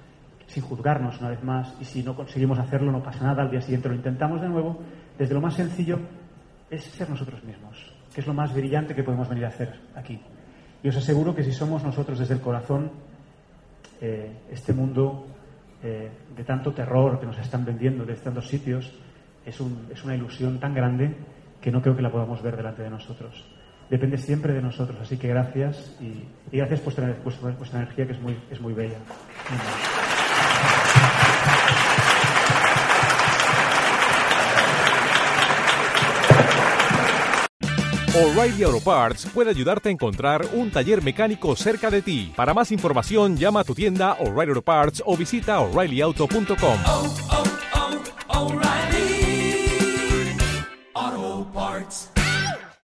sin 0.46 0.62
juzgarnos 0.64 1.20
una 1.20 1.30
vez 1.30 1.42
más 1.44 1.74
y 1.80 1.84
si 1.84 2.02
no 2.02 2.14
conseguimos 2.14 2.58
hacerlo 2.58 2.90
no 2.90 3.02
pasa 3.02 3.24
nada, 3.24 3.42
al 3.42 3.50
día 3.50 3.60
siguiente 3.60 3.88
lo 3.88 3.94
intentamos 3.94 4.40
de 4.40 4.48
nuevo, 4.48 4.78
desde 5.16 5.34
lo 5.34 5.40
más 5.40 5.54
sencillo 5.54 5.98
es 6.68 6.84
ser 6.84 7.08
nosotros 7.08 7.42
mismos, 7.44 7.92
que 8.12 8.20
es 8.20 8.26
lo 8.26 8.34
más 8.34 8.52
brillante 8.52 8.94
que 8.94 9.02
podemos 9.02 9.28
venir 9.28 9.44
a 9.44 9.48
hacer 9.48 9.80
aquí. 9.94 10.20
Y 10.82 10.88
os 10.88 10.96
aseguro 10.96 11.34
que 11.34 11.44
si 11.44 11.52
somos 11.52 11.84
nosotros 11.84 12.18
desde 12.18 12.34
el 12.34 12.40
corazón, 12.40 12.90
eh, 14.00 14.32
este 14.50 14.72
mundo 14.72 15.26
eh, 15.82 16.10
de 16.34 16.44
tanto 16.44 16.72
terror 16.72 17.20
que 17.20 17.26
nos 17.26 17.38
están 17.38 17.64
vendiendo 17.64 18.04
de 18.04 18.14
tantos 18.14 18.48
sitios 18.48 18.92
es, 19.44 19.60
un, 19.60 19.88
es 19.92 20.02
una 20.04 20.14
ilusión 20.14 20.58
tan 20.58 20.74
grande 20.74 21.14
que 21.60 21.70
no 21.70 21.82
creo 21.82 21.94
que 21.94 22.02
la 22.02 22.10
podamos 22.10 22.42
ver 22.42 22.56
delante 22.56 22.82
de 22.82 22.90
nosotros 22.90 23.44
depende 23.90 24.16
siempre 24.16 24.54
de 24.54 24.62
nosotros. 24.62 24.98
Así 25.02 25.18
que 25.18 25.28
gracias 25.28 25.94
y, 26.00 26.24
gracias 26.56 26.80
por 26.80 26.94
vuestra, 26.94 27.50
vuestra, 27.58 27.80
energía 27.80 28.06
que 28.06 28.12
es 28.12 28.20
muy, 28.20 28.38
es 28.50 28.60
muy 28.60 28.72
bella. 28.72 28.96
O'Reilly 38.12 38.64
Auto 38.64 38.80
Parts 38.80 39.26
puede 39.32 39.50
ayudarte 39.50 39.88
a 39.88 39.92
encontrar 39.92 40.44
un 40.52 40.70
taller 40.70 41.00
mecánico 41.02 41.54
cerca 41.54 41.90
de 41.90 42.02
ti. 42.02 42.32
Para 42.34 42.52
más 42.52 42.72
información, 42.72 43.36
llama 43.36 43.60
a 43.60 43.64
tu 43.64 43.74
tienda 43.74 44.14
O'Reilly 44.14 44.50
Auto 44.50 44.62
Parts 44.62 45.02
o 45.06 45.16
visita 45.16 45.60
oreillyauto.com. 45.60 46.78